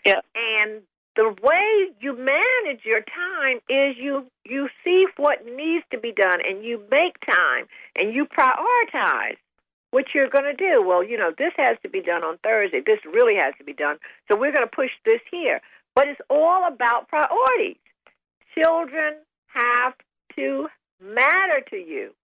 Yep. 0.07 0.25
And 0.35 0.83
the 1.17 1.35
way 1.43 1.95
you 2.01 2.17
manage 2.17 2.85
your 2.85 3.01
time 3.01 3.59
is 3.69 3.97
you 3.99 4.27
you 4.45 4.69
see 4.85 5.05
what 5.17 5.45
needs 5.45 5.85
to 5.93 5.99
be 5.99 6.13
done 6.13 6.41
and 6.47 6.65
you 6.65 6.83
make 6.91 7.15
time 7.29 7.67
and 7.95 8.15
you 8.15 8.27
prioritize 8.27 9.37
what 9.93 10.07
you're 10.15 10.29
going 10.29 10.45
to 10.45 10.55
do. 10.55 10.83
Well, 10.83 11.05
you 11.05 11.17
know, 11.17 11.33
this 11.37 11.53
has 11.57 11.77
to 11.83 11.89
be 11.89 12.01
done 12.03 12.25
on 12.25 12.39
Thursday. 12.39 12.81
This 12.85 12.99
really 13.05 13.37
has 13.37 13.55
to 13.59 13.65
be 13.65 13.73
done. 13.75 13.99
So 14.31 14.37
we're 14.37 14.53
going 14.53 14.67
to 14.67 14.77
push 14.77 14.91
this 15.05 15.21
here. 15.31 15.61
But 15.95 16.09
it's 16.09 16.21
all 16.29 16.67
about 16.67 17.09
priorities. 17.09 17.77
Children 18.59 19.15
have 19.55 19.95
to 20.37 20.69
matter 21.01 21.61
to 21.71 21.77
you. 21.77 22.15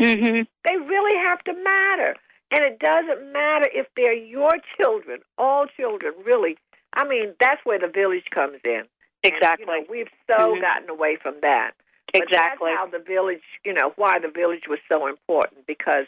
Mhm. 0.00 0.46
They 0.64 0.76
really 0.76 1.16
have 1.24 1.42
to 1.44 1.52
matter. 1.52 2.16
And 2.50 2.66
it 2.66 2.80
doesn't 2.80 3.32
matter 3.32 3.70
if 3.72 3.86
they're 3.96 4.12
your 4.12 4.52
children, 4.76 5.20
all 5.38 5.66
children, 5.66 6.12
really. 6.24 6.58
I 6.92 7.04
mean, 7.04 7.34
that's 7.38 7.64
where 7.64 7.78
the 7.78 7.86
village 7.86 8.28
comes 8.30 8.58
in. 8.64 8.82
Exactly. 9.22 9.64
And, 9.64 9.74
you 9.74 9.80
know, 9.80 9.86
we've 9.88 10.10
so 10.26 10.54
Mhm. 10.56 10.60
gotten 10.60 10.90
away 10.90 11.16
from 11.16 11.38
that. 11.40 11.72
But 12.12 12.24
Exactly. 12.24 12.70
that's 12.70 12.78
how 12.78 12.86
the 12.86 12.98
village, 12.98 13.44
you 13.64 13.72
know, 13.72 13.90
why 13.96 14.18
the 14.18 14.28
village 14.28 14.66
was 14.66 14.80
so 14.92 15.06
important 15.06 15.66
because 15.66 16.06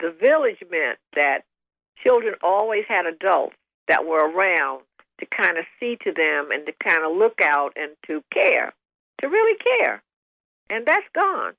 the 0.00 0.14
village 0.20 0.58
meant 0.70 0.98
that 1.14 1.42
children 2.04 2.34
always 2.42 2.84
had 2.88 3.06
adults 3.06 3.56
that 3.88 4.04
were 4.04 4.28
around 4.30 4.82
to 5.20 5.26
kind 5.26 5.58
of 5.58 5.64
see 5.78 5.96
to 6.04 6.12
them 6.12 6.50
and 6.50 6.66
to 6.66 6.72
kind 6.86 7.04
of 7.04 7.16
look 7.16 7.40
out 7.42 7.72
and 7.76 7.92
to 8.06 8.22
care, 8.32 8.72
to 9.20 9.28
really 9.28 9.58
care. 9.58 10.02
And 10.70 10.86
that's 10.86 11.06
gone. 11.14 11.52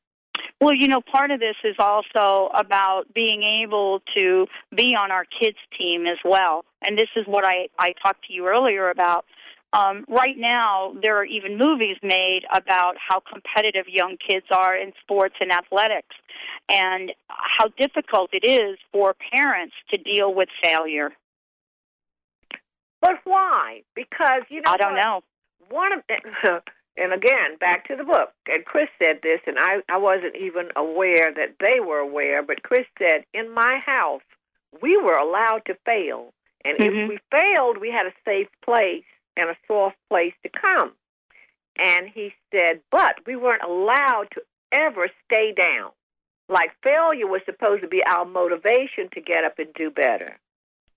Well, 0.59 0.73
you 0.73 0.88
know, 0.88 1.01
part 1.01 1.31
of 1.31 1.39
this 1.39 1.55
is 1.63 1.75
also 1.79 2.49
about 2.53 3.13
being 3.13 3.43
able 3.43 4.01
to 4.17 4.47
be 4.75 4.95
on 4.95 5.11
our 5.11 5.25
kids' 5.25 5.57
team 5.77 6.05
as 6.07 6.17
well. 6.23 6.65
And 6.86 6.97
this 6.97 7.09
is 7.15 7.25
what 7.27 7.45
I, 7.45 7.67
I 7.77 7.93
talked 8.03 8.25
to 8.27 8.34
you 8.34 8.47
earlier 8.47 8.89
about. 8.89 9.25
Um, 9.74 10.05
right 10.07 10.38
now, 10.38 10.93
there 11.01 11.17
are 11.17 11.26
even 11.26 11.57
movies 11.57 11.97
made 12.03 12.41
about 12.53 12.95
how 12.97 13.21
competitive 13.21 13.86
young 13.88 14.17
kids 14.17 14.45
are 14.51 14.76
in 14.76 14.93
sports 15.01 15.36
and 15.39 15.51
athletics 15.51 16.15
and 16.71 17.11
how 17.28 17.69
difficult 17.80 18.30
it 18.34 18.45
is 18.45 18.78
for 18.91 19.15
parents 19.36 19.74
to 19.91 20.01
deal 20.01 20.34
with 20.34 20.49
failure. 20.63 21.09
But 23.01 23.15
why? 23.24 23.82
Because, 23.95 24.43
you 24.49 24.61
know, 24.61 24.71
I 24.71 24.78
don't 24.78 24.93
what? 24.93 25.03
know. 25.03 25.21
One 25.69 25.91
of 25.93 26.03
And 26.95 27.11
again, 27.11 27.57
back 27.59 27.88
to 27.88 27.95
the 27.95 28.03
book. 28.03 28.30
And 28.47 28.63
Chris 28.65 28.88
said 29.01 29.19
this, 29.24 29.39
and 29.47 29.57
I, 29.59 29.78
I 29.89 29.97
wasn't 29.97 30.36
even 30.36 30.69
aware 30.76 31.34
that 31.34 31.55
they 31.59 31.80
were 31.80 31.97
aware, 31.97 32.43
but 32.43 32.61
Chris 32.63 32.86
said, 32.99 33.26
In 33.34 33.51
my 33.53 33.80
house, 33.84 34.21
we 34.82 34.97
were 34.97 35.13
allowed 35.17 35.63
to 35.65 35.76
fail. 35.86 36.34
And 36.63 36.78
Mm-hmm. 36.80 36.97
if 36.97 37.09
we 37.09 37.19
failed, 37.32 37.78
we 37.80 37.89
had 37.89 38.05
a 38.05 38.13
safe 38.26 38.47
place 38.63 39.03
and 39.38 39.49
a 39.49 39.57
soft 39.67 39.97
place 40.09 40.34
to 40.43 40.49
come. 40.49 40.93
And 41.77 42.07
he 42.13 42.31
said, 42.51 42.81
But 42.91 43.15
we 43.25 43.36
weren't 43.36 43.63
allowed 43.63 44.27
to 44.34 44.41
ever 44.71 45.09
stay 45.25 45.53
down. 45.53 45.91
Like 46.49 46.71
failure 46.84 47.27
was 47.27 47.41
supposed 47.45 47.81
to 47.81 47.88
be 47.88 48.03
our 48.03 48.25
motivation 48.25 49.09
to 49.13 49.21
get 49.21 49.43
up 49.43 49.59
and 49.59 49.73
do 49.73 49.89
better. 49.89 50.38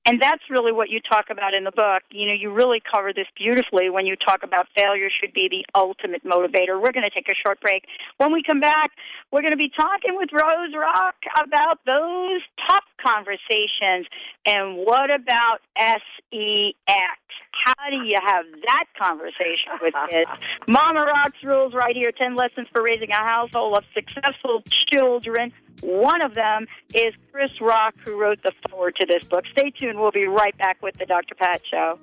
And 0.06 0.22
that's 0.22 0.42
really 0.48 0.70
what 0.70 0.88
you 0.88 1.00
talk 1.00 1.26
about 1.30 1.52
in 1.52 1.64
the 1.64 1.72
book. 1.72 2.02
You 2.10 2.28
know, 2.28 2.32
you 2.32 2.52
really 2.52 2.80
cover 2.80 3.12
this 3.12 3.26
beautifully 3.36 3.90
when 3.90 4.06
you 4.06 4.14
talk 4.14 4.44
about 4.44 4.68
failure 4.76 5.08
should 5.10 5.34
be 5.34 5.48
the 5.50 5.66
ultimate 5.74 6.22
motivator. 6.24 6.80
We're 6.80 6.92
going 6.92 7.02
to 7.02 7.10
take 7.10 7.28
a 7.28 7.34
short 7.44 7.60
break. 7.60 7.84
When 8.18 8.32
we 8.32 8.44
come 8.44 8.60
back, 8.60 8.92
we're 9.32 9.42
going 9.42 9.50
to 9.50 9.56
be 9.56 9.70
talking 9.76 10.14
with 10.14 10.30
Rose 10.32 10.72
Rock 10.78 11.16
about 11.42 11.80
those 11.86 12.40
tough 12.70 12.86
conversations. 13.02 14.06
And 14.46 14.76
what 14.76 15.12
about 15.12 15.58
SEX? 15.76 17.18
How 17.64 17.90
do 17.90 17.96
you 18.06 18.18
have 18.24 18.44
that 18.66 18.84
conversation 19.00 19.74
with 19.82 19.94
kids? 20.08 20.30
Mama 20.68 21.02
Rock's 21.02 21.42
rules 21.42 21.74
right 21.74 21.96
here 21.96 22.12
10 22.12 22.36
lessons 22.36 22.68
for 22.72 22.80
raising 22.80 23.10
a 23.10 23.16
household 23.26 23.76
of 23.76 23.84
successful 23.92 24.62
children. 24.92 25.52
One 25.82 26.24
of 26.24 26.34
them 26.34 26.66
is 26.94 27.14
Chris 27.32 27.50
Rock, 27.60 27.94
who 28.04 28.20
wrote 28.20 28.38
the 28.42 28.52
foreword 28.70 28.96
to 29.00 29.06
this 29.06 29.24
book. 29.28 29.44
Stay 29.52 29.70
tuned. 29.70 29.98
We'll 29.98 30.10
be 30.10 30.26
right 30.26 30.56
back 30.58 30.82
with 30.82 30.96
the 30.98 31.06
Dr. 31.06 31.34
Pat 31.34 31.60
Show. 31.70 31.98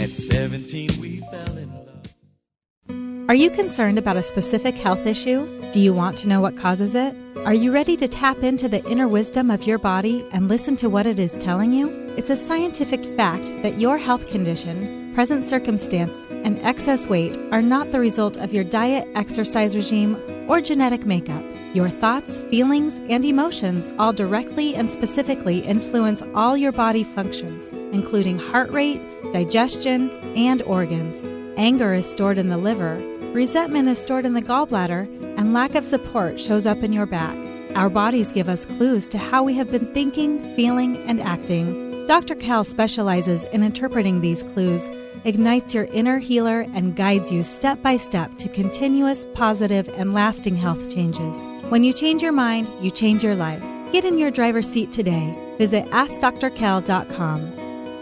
At 0.00 0.10
17, 0.10 1.00
we 1.00 1.18
fell 1.30 1.56
in 1.56 1.70
love. 1.70 3.28
Are 3.28 3.34
you 3.34 3.50
concerned 3.50 3.98
about 3.98 4.16
a 4.16 4.22
specific 4.22 4.74
health 4.74 5.06
issue? 5.06 5.46
Do 5.72 5.80
you 5.80 5.94
want 5.94 6.18
to 6.18 6.28
know 6.28 6.40
what 6.40 6.56
causes 6.56 6.94
it? 6.94 7.14
Are 7.46 7.54
you 7.54 7.72
ready 7.72 7.96
to 7.96 8.08
tap 8.08 8.42
into 8.42 8.68
the 8.68 8.84
inner 8.90 9.08
wisdom 9.08 9.50
of 9.50 9.64
your 9.64 9.78
body 9.78 10.26
and 10.32 10.48
listen 10.48 10.76
to 10.76 10.90
what 10.90 11.06
it 11.06 11.18
is 11.18 11.38
telling 11.38 11.72
you? 11.72 11.88
It's 12.16 12.30
a 12.30 12.36
scientific 12.36 13.04
fact 13.16 13.46
that 13.62 13.80
your 13.80 13.96
health 13.96 14.26
condition, 14.28 15.12
present 15.14 15.44
circumstance, 15.44 16.16
and 16.44 16.58
excess 16.60 17.06
weight 17.06 17.38
are 17.50 17.62
not 17.62 17.92
the 17.92 18.00
result 18.00 18.36
of 18.36 18.52
your 18.52 18.64
diet, 18.64 19.08
exercise 19.14 19.74
regime, 19.74 20.16
or 20.48 20.60
genetic 20.60 21.06
makeup. 21.06 21.44
Your 21.74 21.88
thoughts, 21.88 22.38
feelings, 22.50 22.98
and 23.08 23.24
emotions 23.24 23.92
all 23.98 24.12
directly 24.12 24.74
and 24.74 24.90
specifically 24.90 25.60
influence 25.60 26.22
all 26.34 26.56
your 26.56 26.72
body 26.72 27.04
functions, 27.04 27.68
including 27.92 28.38
heart 28.38 28.70
rate, 28.70 29.00
digestion, 29.32 30.10
and 30.36 30.60
organs. 30.62 31.16
Anger 31.58 31.94
is 31.94 32.10
stored 32.10 32.38
in 32.38 32.48
the 32.48 32.58
liver, 32.58 32.96
resentment 33.32 33.88
is 33.88 33.98
stored 33.98 34.26
in 34.26 34.34
the 34.34 34.42
gallbladder, 34.42 35.08
and 35.38 35.54
lack 35.54 35.74
of 35.74 35.84
support 35.84 36.38
shows 36.38 36.66
up 36.66 36.82
in 36.82 36.92
your 36.92 37.06
back. 37.06 37.36
Our 37.74 37.88
bodies 37.88 38.32
give 38.32 38.50
us 38.50 38.66
clues 38.66 39.08
to 39.08 39.18
how 39.18 39.42
we 39.42 39.54
have 39.54 39.70
been 39.70 39.92
thinking, 39.94 40.54
feeling, 40.54 40.96
and 41.08 41.20
acting. 41.20 41.91
Dr. 42.06 42.34
Kel 42.34 42.64
specializes 42.64 43.44
in 43.46 43.62
interpreting 43.62 44.20
these 44.20 44.42
clues, 44.42 44.88
ignites 45.24 45.72
your 45.72 45.84
inner 45.84 46.18
healer, 46.18 46.60
and 46.74 46.96
guides 46.96 47.30
you 47.30 47.44
step 47.44 47.80
by 47.80 47.96
step 47.96 48.36
to 48.38 48.48
continuous, 48.48 49.24
positive, 49.34 49.88
and 49.90 50.12
lasting 50.12 50.56
health 50.56 50.92
changes. 50.92 51.36
When 51.70 51.84
you 51.84 51.92
change 51.92 52.22
your 52.22 52.32
mind, 52.32 52.68
you 52.80 52.90
change 52.90 53.22
your 53.22 53.36
life. 53.36 53.62
Get 53.92 54.04
in 54.04 54.18
your 54.18 54.30
driver's 54.30 54.68
seat 54.68 54.90
today. 54.90 55.34
Visit 55.58 55.84
AskDrKel.com. 55.86 57.52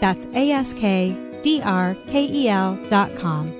That's 0.00 0.26
A 0.34 0.50
S 0.50 0.72
K 0.74 1.16
D 1.42 1.60
R 1.62 1.94
K 2.08 2.24
E 2.24 2.48
L.com. 2.48 3.59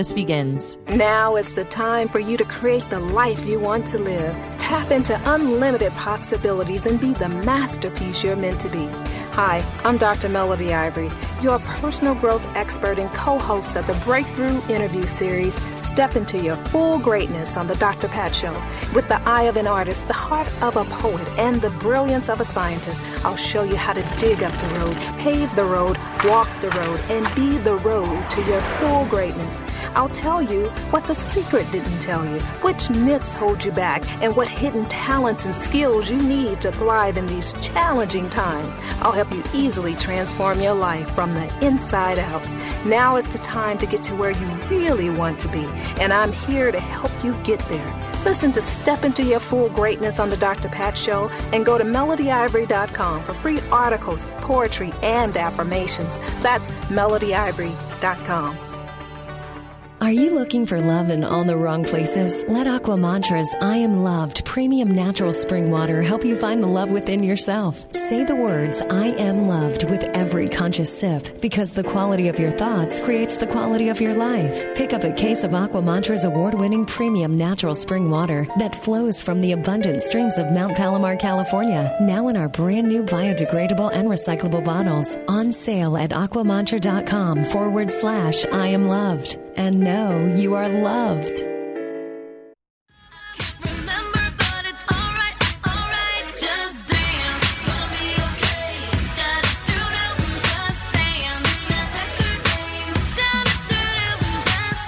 begins. 0.09 0.77
Now 0.87 1.35
is 1.35 1.53
the 1.53 1.65
time 1.65 2.07
for 2.07 2.19
you 2.19 2.37
to 2.37 2.43
create 2.45 2.89
the 2.89 2.99
life 2.99 3.45
you 3.45 3.59
want 3.59 3.85
to 3.87 3.99
live. 3.99 4.33
Tap 4.57 4.89
into 4.89 5.19
unlimited 5.25 5.91
possibilities 5.93 6.85
and 6.85 6.99
be 6.99 7.13
the 7.13 7.29
masterpiece 7.29 8.23
you're 8.23 8.35
meant 8.35 8.61
to 8.61 8.69
be. 8.69 8.87
Hi, 9.33 9.63
I'm 9.85 9.95
Dr. 9.95 10.27
Melody 10.27 10.73
Ivory, 10.73 11.09
your 11.41 11.57
personal 11.59 12.15
growth 12.15 12.45
expert 12.53 12.99
and 12.99 13.09
co 13.11 13.39
host 13.39 13.77
of 13.77 13.87
the 13.87 13.93
Breakthrough 14.03 14.61
Interview 14.67 15.07
Series, 15.07 15.55
Step 15.81 16.17
into 16.17 16.37
Your 16.37 16.57
Full 16.57 16.99
Greatness 16.99 17.55
on 17.55 17.67
The 17.67 17.75
Dr. 17.75 18.09
Pat 18.09 18.35
Show. 18.35 18.53
With 18.93 19.07
the 19.07 19.21
eye 19.21 19.43
of 19.43 19.55
an 19.55 19.67
artist, 19.67 20.07
the 20.07 20.13
heart 20.13 20.51
of 20.61 20.75
a 20.75 20.83
poet, 20.83 21.25
and 21.39 21.61
the 21.61 21.69
brilliance 21.69 22.27
of 22.27 22.41
a 22.41 22.45
scientist, 22.45 23.01
I'll 23.23 23.37
show 23.37 23.63
you 23.63 23.77
how 23.77 23.93
to 23.93 24.01
dig 24.19 24.43
up 24.43 24.51
the 24.51 24.79
road, 24.79 24.95
pave 25.19 25.55
the 25.55 25.63
road, 25.63 25.97
walk 26.25 26.49
the 26.59 26.69
road, 26.69 26.99
and 27.09 27.33
be 27.33 27.57
the 27.59 27.75
road 27.77 28.29
to 28.31 28.43
your 28.43 28.59
full 28.59 29.05
greatness. 29.05 29.63
I'll 29.95 30.09
tell 30.09 30.41
you 30.41 30.65
what 30.91 31.05
the 31.05 31.15
secret 31.15 31.71
didn't 31.71 32.01
tell 32.01 32.25
you, 32.25 32.39
which 32.63 32.89
myths 32.89 33.33
hold 33.33 33.63
you 33.63 33.71
back, 33.71 34.05
and 34.21 34.35
what 34.35 34.49
hidden 34.49 34.85
talents 34.87 35.45
and 35.45 35.55
skills 35.55 36.11
you 36.11 36.21
need 36.21 36.59
to 36.61 36.71
thrive 36.73 37.17
in 37.17 37.27
these 37.27 37.53
challenging 37.61 38.29
times. 38.29 38.77
I'll 39.01 39.20
help 39.23 39.33
you 39.33 39.43
easily 39.53 39.93
transform 39.95 40.59
your 40.61 40.73
life 40.73 41.09
from 41.11 41.33
the 41.33 41.65
inside 41.65 42.17
out. 42.17 42.41
Now 42.85 43.17
is 43.17 43.27
the 43.27 43.37
time 43.39 43.77
to 43.77 43.85
get 43.85 44.03
to 44.05 44.15
where 44.15 44.31
you 44.31 44.47
really 44.69 45.09
want 45.09 45.39
to 45.41 45.47
be, 45.49 45.63
and 46.01 46.11
I'm 46.11 46.31
here 46.31 46.71
to 46.71 46.79
help 46.79 47.11
you 47.23 47.33
get 47.43 47.59
there. 47.59 48.11
Listen 48.25 48.51
to 48.53 48.61
Step 48.61 49.03
Into 49.03 49.23
Your 49.23 49.39
Full 49.39 49.69
Greatness 49.69 50.19
on 50.19 50.29
The 50.29 50.37
Dr. 50.37 50.69
Pat 50.69 50.97
Show 50.97 51.29
and 51.53 51.65
go 51.65 51.77
to 51.77 51.83
melodyivory.com 51.83 53.21
for 53.21 53.33
free 53.33 53.59
articles, 53.71 54.23
poetry, 54.37 54.91
and 55.01 55.35
affirmations. 55.37 56.19
That's 56.41 56.69
melodyivory.com. 56.89 58.70
Are 60.01 60.11
you 60.11 60.33
looking 60.33 60.65
for 60.65 60.81
love 60.81 61.11
in 61.11 61.23
all 61.23 61.43
the 61.43 61.55
wrong 61.55 61.83
places? 61.83 62.43
Let 62.47 62.65
Aqua 62.65 62.97
Mantra's 62.97 63.53
I 63.61 63.77
Am 63.77 64.01
Loved 64.01 64.43
premium 64.45 64.89
natural 64.89 65.31
spring 65.31 65.69
water 65.69 66.01
help 66.01 66.25
you 66.25 66.35
find 66.35 66.63
the 66.63 66.67
love 66.67 66.89
within 66.89 67.21
yourself. 67.21 67.85
Say 67.95 68.23
the 68.23 68.35
words 68.35 68.81
I 68.81 69.09
am 69.09 69.47
loved 69.47 69.87
with 69.87 70.03
every 70.15 70.49
conscious 70.49 70.99
sip 70.99 71.39
because 71.39 71.71
the 71.71 71.83
quality 71.83 72.29
of 72.29 72.39
your 72.39 72.51
thoughts 72.51 72.99
creates 72.99 73.37
the 73.37 73.45
quality 73.45 73.89
of 73.89 74.01
your 74.01 74.15
life. 74.15 74.73
Pick 74.73 74.91
up 74.91 75.03
a 75.03 75.13
case 75.13 75.43
of 75.43 75.53
Aqua 75.53 75.83
Mantra's 75.83 76.23
award 76.23 76.55
winning 76.55 76.87
premium 76.87 77.37
natural 77.37 77.75
spring 77.75 78.09
water 78.09 78.47
that 78.57 78.75
flows 78.75 79.21
from 79.21 79.39
the 79.39 79.51
abundant 79.51 80.01
streams 80.01 80.39
of 80.39 80.51
Mount 80.51 80.75
Palomar, 80.75 81.15
California. 81.15 81.95
Now 82.01 82.27
in 82.27 82.37
our 82.37 82.49
brand 82.49 82.87
new 82.87 83.03
biodegradable 83.03 83.91
and 83.93 84.09
recyclable 84.09 84.65
bottles. 84.65 85.15
On 85.27 85.51
sale 85.51 85.95
at 85.95 86.09
aquamantra.com 86.09 87.45
forward 87.45 87.91
slash 87.91 88.45
I 88.45 88.65
am 88.65 88.81
loved 88.81 89.37
and 89.55 89.79
know 89.79 90.33
you 90.35 90.53
are 90.53 90.69
loved. 90.69 91.45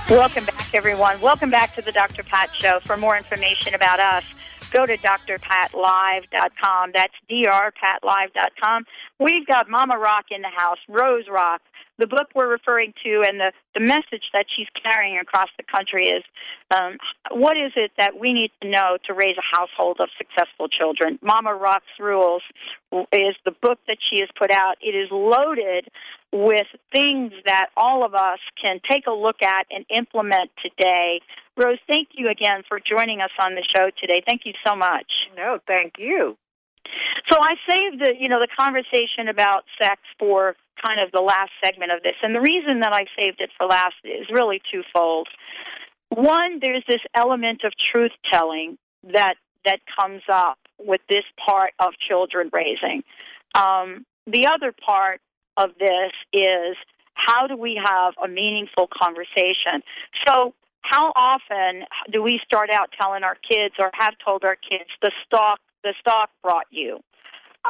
Welcome 0.09 0.45
back 0.45 0.64
back, 0.74 0.78
everyone. 0.78 1.22
Welcome 1.22 1.49
back 1.49 1.76
to 1.76 1.82
the 1.82 1.91
Dr. 1.91 2.24
Pat 2.24 2.49
Show. 2.59 2.80
For 2.84 2.97
more 2.97 3.16
information 3.16 3.76
about 3.76 3.99
us, 3.99 4.24
go 4.72 4.86
to 4.86 4.97
drpatlive.com. 4.97 6.91
That's 6.93 7.14
drpatlive.com. 7.30 8.86
We've 9.20 9.45
got 9.45 9.70
Mama 9.70 9.97
Rock 9.97 10.26
in 10.32 10.41
the 10.41 10.49
house, 10.49 10.80
Rose 10.89 11.26
Rock. 11.30 11.61
The 11.99 12.07
book 12.07 12.29
we're 12.33 12.49
referring 12.49 12.93
to 13.03 13.23
and 13.27 13.39
the, 13.39 13.51
the 13.75 13.79
message 13.79 14.25
that 14.33 14.45
she's 14.55 14.67
carrying 14.81 15.19
across 15.19 15.49
the 15.57 15.63
country 15.63 16.07
is 16.07 16.23
um, 16.71 16.97
what 17.31 17.55
is 17.55 17.71
it 17.75 17.91
that 17.97 18.19
we 18.19 18.33
need 18.33 18.51
to 18.61 18.69
know 18.69 18.97
to 19.05 19.13
raise 19.13 19.35
a 19.37 19.57
household 19.57 19.97
of 19.99 20.09
successful 20.17 20.67
children? 20.67 21.19
Mama 21.21 21.53
Rock's 21.53 21.85
Rules 21.99 22.41
is 23.11 23.35
the 23.45 23.53
book 23.61 23.79
that 23.87 23.97
she 24.09 24.19
has 24.19 24.29
put 24.37 24.51
out. 24.51 24.75
It 24.81 24.95
is 24.95 25.09
loaded 25.11 25.89
with 26.31 26.65
things 26.91 27.31
that 27.45 27.67
all 27.77 28.03
of 28.03 28.15
us 28.15 28.39
can 28.59 28.79
take 28.89 29.05
a 29.05 29.11
look 29.11 29.43
at 29.43 29.67
and 29.69 29.85
implement 29.95 30.49
today. 30.61 31.21
Rose, 31.55 31.77
thank 31.87 32.09
you 32.13 32.29
again 32.29 32.63
for 32.67 32.79
joining 32.79 33.21
us 33.21 33.31
on 33.39 33.53
the 33.53 33.63
show 33.75 33.91
today. 34.01 34.23
Thank 34.25 34.41
you 34.45 34.53
so 34.65 34.75
much. 34.75 35.05
No, 35.37 35.59
thank 35.67 35.93
you. 35.99 36.37
So 37.31 37.39
I 37.39 37.55
saved 37.69 38.01
the 38.01 38.13
you 38.19 38.29
know 38.29 38.39
the 38.39 38.47
conversation 38.57 39.27
about 39.29 39.63
sex 39.81 40.01
for 40.19 40.55
kind 40.86 40.99
of 40.99 41.11
the 41.11 41.21
last 41.21 41.51
segment 41.63 41.91
of 41.91 42.03
this, 42.03 42.13
and 42.21 42.36
the 42.36 42.41
reason 42.41 42.81
that 42.81 42.93
I 42.93 43.05
saved 43.15 43.39
it 43.39 43.49
for 43.57 43.67
last 43.67 43.95
is 44.03 44.27
really 44.31 44.61
twofold. 44.71 45.27
One, 46.09 46.59
there's 46.61 46.84
this 46.88 47.01
element 47.15 47.61
of 47.63 47.73
truth 47.93 48.11
telling 48.31 48.77
that 49.13 49.36
that 49.65 49.79
comes 49.99 50.21
up 50.31 50.59
with 50.79 51.01
this 51.09 51.23
part 51.45 51.71
of 51.79 51.93
children 52.07 52.49
raising. 52.53 53.03
Um, 53.55 54.05
the 54.27 54.47
other 54.47 54.73
part 54.86 55.21
of 55.57 55.71
this 55.79 56.11
is 56.34 56.75
how 57.13 57.47
do 57.47 57.55
we 57.55 57.79
have 57.84 58.13
a 58.23 58.27
meaningful 58.27 58.88
conversation? 58.91 59.84
So, 60.27 60.53
how 60.81 61.13
often 61.15 61.86
do 62.11 62.21
we 62.21 62.39
start 62.45 62.69
out 62.69 62.89
telling 62.99 63.23
our 63.23 63.38
kids 63.49 63.75
or 63.79 63.89
have 63.93 64.15
told 64.25 64.43
our 64.43 64.55
kids 64.57 64.89
the 65.01 65.11
stock 65.25 65.59
the 65.84 65.93
stock 65.99 66.29
brought 66.41 66.67
you? 66.71 66.99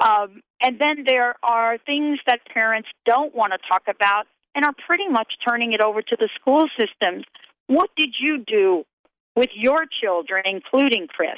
Um, 0.01 0.41
and 0.61 0.79
then 0.79 1.03
there 1.05 1.35
are 1.43 1.77
things 1.77 2.19
that 2.25 2.39
parents 2.51 2.89
don't 3.05 3.35
want 3.35 3.53
to 3.53 3.59
talk 3.69 3.83
about 3.87 4.25
and 4.55 4.65
are 4.65 4.73
pretty 4.87 5.07
much 5.07 5.33
turning 5.47 5.73
it 5.73 5.81
over 5.81 6.01
to 6.01 6.15
the 6.17 6.29
school 6.39 6.67
systems. 6.79 7.25
What 7.67 7.89
did 7.95 8.15
you 8.19 8.43
do 8.45 8.85
with 9.35 9.49
your 9.55 9.85
children, 10.01 10.43
including 10.45 11.07
Chris? 11.07 11.37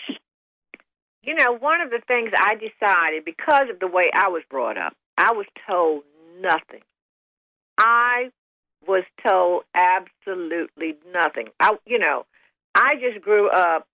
You 1.23 1.35
know, 1.35 1.57
one 1.57 1.81
of 1.81 1.89
the 1.89 2.01
things 2.07 2.31
I 2.37 2.55
decided 2.55 3.25
because 3.25 3.69
of 3.71 3.79
the 3.79 3.87
way 3.87 4.03
I 4.13 4.29
was 4.29 4.43
brought 4.49 4.77
up, 4.77 4.93
I 5.17 5.31
was 5.31 5.45
told 5.67 6.03
nothing. 6.39 6.81
I 7.77 8.29
was 8.87 9.03
told 9.27 9.63
absolutely 9.73 10.95
nothing. 11.13 11.47
I, 11.59 11.71
you 11.85 11.99
know, 11.99 12.25
I 12.75 12.95
just 12.95 13.23
grew 13.23 13.49
up 13.49 13.87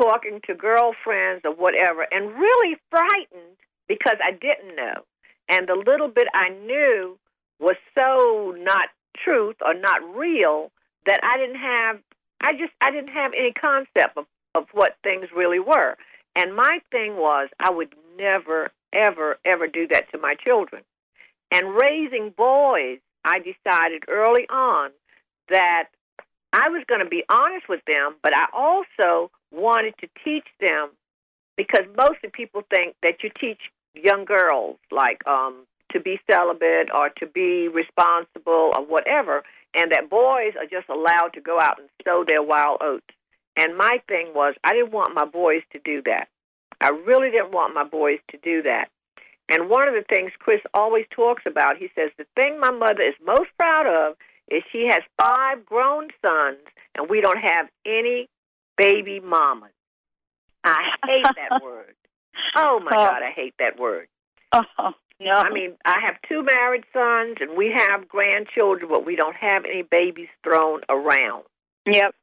talking 0.00 0.40
to 0.46 0.54
girlfriends 0.54 1.42
or 1.44 1.54
whatever 1.54 2.06
and 2.10 2.32
really 2.32 2.76
frightened 2.90 3.58
because 3.92 4.16
I 4.24 4.30
didn't 4.30 4.74
know. 4.74 5.04
And 5.50 5.68
the 5.68 5.74
little 5.74 6.08
bit 6.08 6.26
I 6.32 6.48
knew 6.48 7.18
was 7.60 7.76
so 7.98 8.54
not 8.56 8.88
truth 9.22 9.56
or 9.60 9.74
not 9.74 10.00
real 10.16 10.72
that 11.04 11.20
I 11.22 11.36
didn't 11.36 11.60
have 11.60 11.98
I 12.40 12.52
just 12.52 12.72
I 12.80 12.90
didn't 12.90 13.12
have 13.12 13.32
any 13.36 13.52
concept 13.52 14.16
of, 14.16 14.24
of 14.54 14.64
what 14.72 14.96
things 15.02 15.26
really 15.36 15.58
were. 15.60 15.96
And 16.34 16.56
my 16.56 16.78
thing 16.90 17.16
was 17.16 17.50
I 17.60 17.70
would 17.70 17.94
never, 18.18 18.70
ever, 18.94 19.36
ever 19.44 19.66
do 19.66 19.86
that 19.88 20.10
to 20.12 20.18
my 20.18 20.32
children. 20.42 20.82
And 21.52 21.76
raising 21.76 22.30
boys, 22.34 22.98
I 23.26 23.40
decided 23.40 24.04
early 24.08 24.46
on 24.48 24.90
that 25.50 25.88
I 26.54 26.70
was 26.70 26.82
going 26.88 27.02
to 27.02 27.08
be 27.08 27.24
honest 27.28 27.68
with 27.68 27.80
them, 27.86 28.16
but 28.22 28.32
I 28.34 28.46
also 28.54 29.30
wanted 29.50 29.94
to 30.00 30.08
teach 30.24 30.46
them 30.66 30.88
because 31.58 31.84
mostly 31.94 32.30
people 32.32 32.62
think 32.74 32.96
that 33.02 33.22
you 33.22 33.30
teach 33.38 33.60
young 33.94 34.24
girls 34.24 34.76
like 34.90 35.26
um 35.26 35.66
to 35.92 36.00
be 36.00 36.18
celibate 36.30 36.88
or 36.94 37.10
to 37.18 37.26
be 37.26 37.68
responsible 37.68 38.70
or 38.74 38.84
whatever 38.86 39.42
and 39.74 39.90
that 39.92 40.10
boys 40.10 40.52
are 40.58 40.66
just 40.66 40.88
allowed 40.88 41.30
to 41.34 41.40
go 41.40 41.58
out 41.58 41.78
and 41.78 41.88
sow 42.04 42.24
their 42.26 42.42
wild 42.42 42.78
oats. 42.82 43.06
And 43.56 43.76
my 43.76 43.98
thing 44.08 44.32
was 44.34 44.54
I 44.64 44.72
didn't 44.72 44.92
want 44.92 45.14
my 45.14 45.24
boys 45.24 45.62
to 45.72 45.80
do 45.84 46.02
that. 46.06 46.28
I 46.80 46.90
really 47.06 47.30
didn't 47.30 47.52
want 47.52 47.74
my 47.74 47.84
boys 47.84 48.18
to 48.30 48.38
do 48.38 48.62
that. 48.62 48.88
And 49.50 49.68
one 49.68 49.88
of 49.88 49.94
the 49.94 50.04
things 50.14 50.32
Chris 50.38 50.60
always 50.72 51.04
talks 51.10 51.42
about, 51.46 51.76
he 51.76 51.88
says, 51.94 52.10
the 52.16 52.26
thing 52.36 52.58
my 52.58 52.70
mother 52.70 53.02
is 53.06 53.14
most 53.24 53.50
proud 53.58 53.86
of 53.86 54.16
is 54.50 54.62
she 54.72 54.86
has 54.88 55.00
five 55.20 55.64
grown 55.64 56.08
sons 56.24 56.58
and 56.94 57.08
we 57.08 57.20
don't 57.20 57.38
have 57.38 57.68
any 57.86 58.28
baby 58.76 59.20
mamas. 59.20 59.70
I 60.64 60.92
hate 61.06 61.24
that 61.24 61.62
word. 61.62 61.94
Oh 62.56 62.80
my 62.80 62.90
oh. 62.92 62.96
God, 62.96 63.22
I 63.22 63.30
hate 63.34 63.54
that 63.58 63.78
word. 63.78 64.08
Oh, 64.52 64.62
no. 65.20 65.30
I 65.30 65.50
mean, 65.50 65.74
I 65.84 66.00
have 66.04 66.16
two 66.28 66.42
married 66.42 66.84
sons 66.92 67.36
and 67.40 67.56
we 67.56 67.72
have 67.76 68.08
grandchildren, 68.08 68.90
but 68.90 69.06
we 69.06 69.16
don't 69.16 69.36
have 69.36 69.64
any 69.64 69.82
babies 69.82 70.28
thrown 70.44 70.80
around. 70.88 71.44
Yep. 71.86 72.14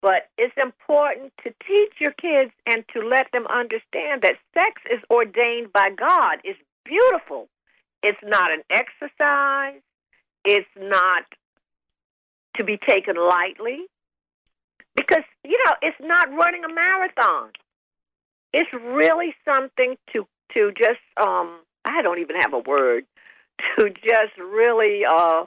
But 0.00 0.28
it's 0.36 0.54
important 0.60 1.32
to 1.44 1.50
teach 1.66 1.94
your 1.98 2.12
kids 2.12 2.52
and 2.66 2.84
to 2.92 3.00
let 3.00 3.28
them 3.32 3.46
understand 3.46 4.22
that 4.22 4.36
sex 4.52 4.82
is 4.92 5.00
ordained 5.10 5.72
by 5.72 5.90
God. 5.96 6.38
It's 6.44 6.60
beautiful. 6.84 7.48
It's 8.02 8.18
not 8.22 8.50
an 8.52 8.62
exercise. 8.70 9.80
It's 10.44 10.68
not 10.76 11.24
to 12.58 12.64
be 12.64 12.76
taken 12.76 13.16
lightly. 13.16 13.86
Because, 14.94 15.24
you 15.42 15.58
know, 15.64 15.72
it's 15.80 15.96
not 16.00 16.28
running 16.30 16.64
a 16.64 16.72
marathon. 16.72 17.50
It's 18.54 18.72
really 18.72 19.34
something 19.44 19.96
to 20.12 20.26
to 20.54 20.72
just 20.78 21.02
um 21.20 21.58
I 21.84 22.02
don't 22.02 22.20
even 22.20 22.36
have 22.36 22.54
a 22.54 22.60
word 22.60 23.04
to 23.78 23.90
just 23.90 24.38
really 24.38 25.04
uh 25.04 25.44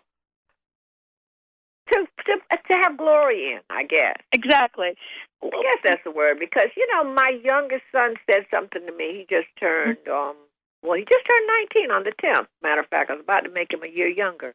to, 1.93 2.05
to 2.25 2.37
to 2.51 2.73
have 2.83 2.97
glory 2.97 3.53
in, 3.53 3.61
I 3.69 3.83
guess. 3.83 4.17
Exactly. 4.33 4.95
I 5.41 5.49
guess 5.49 5.81
that's 5.85 6.03
the 6.03 6.11
word 6.11 6.37
because 6.37 6.67
you 6.75 6.85
know 6.93 7.13
my 7.13 7.31
youngest 7.43 7.83
son 7.93 8.15
said 8.29 8.45
something 8.51 8.85
to 8.85 8.91
me. 8.91 9.25
He 9.25 9.25
just 9.29 9.47
turned 9.57 10.05
um 10.09 10.35
well, 10.83 10.97
he 10.97 11.05
just 11.05 11.25
turned 11.25 11.47
19 11.73 11.91
on 11.91 12.03
the 12.03 12.13
10th. 12.23 12.47
Matter 12.61 12.81
of 12.81 12.87
fact, 12.87 13.09
I 13.09 13.13
was 13.13 13.23
about 13.23 13.41
to 13.45 13.49
make 13.49 13.73
him 13.73 13.83
a 13.83 13.87
year 13.87 14.07
younger. 14.07 14.53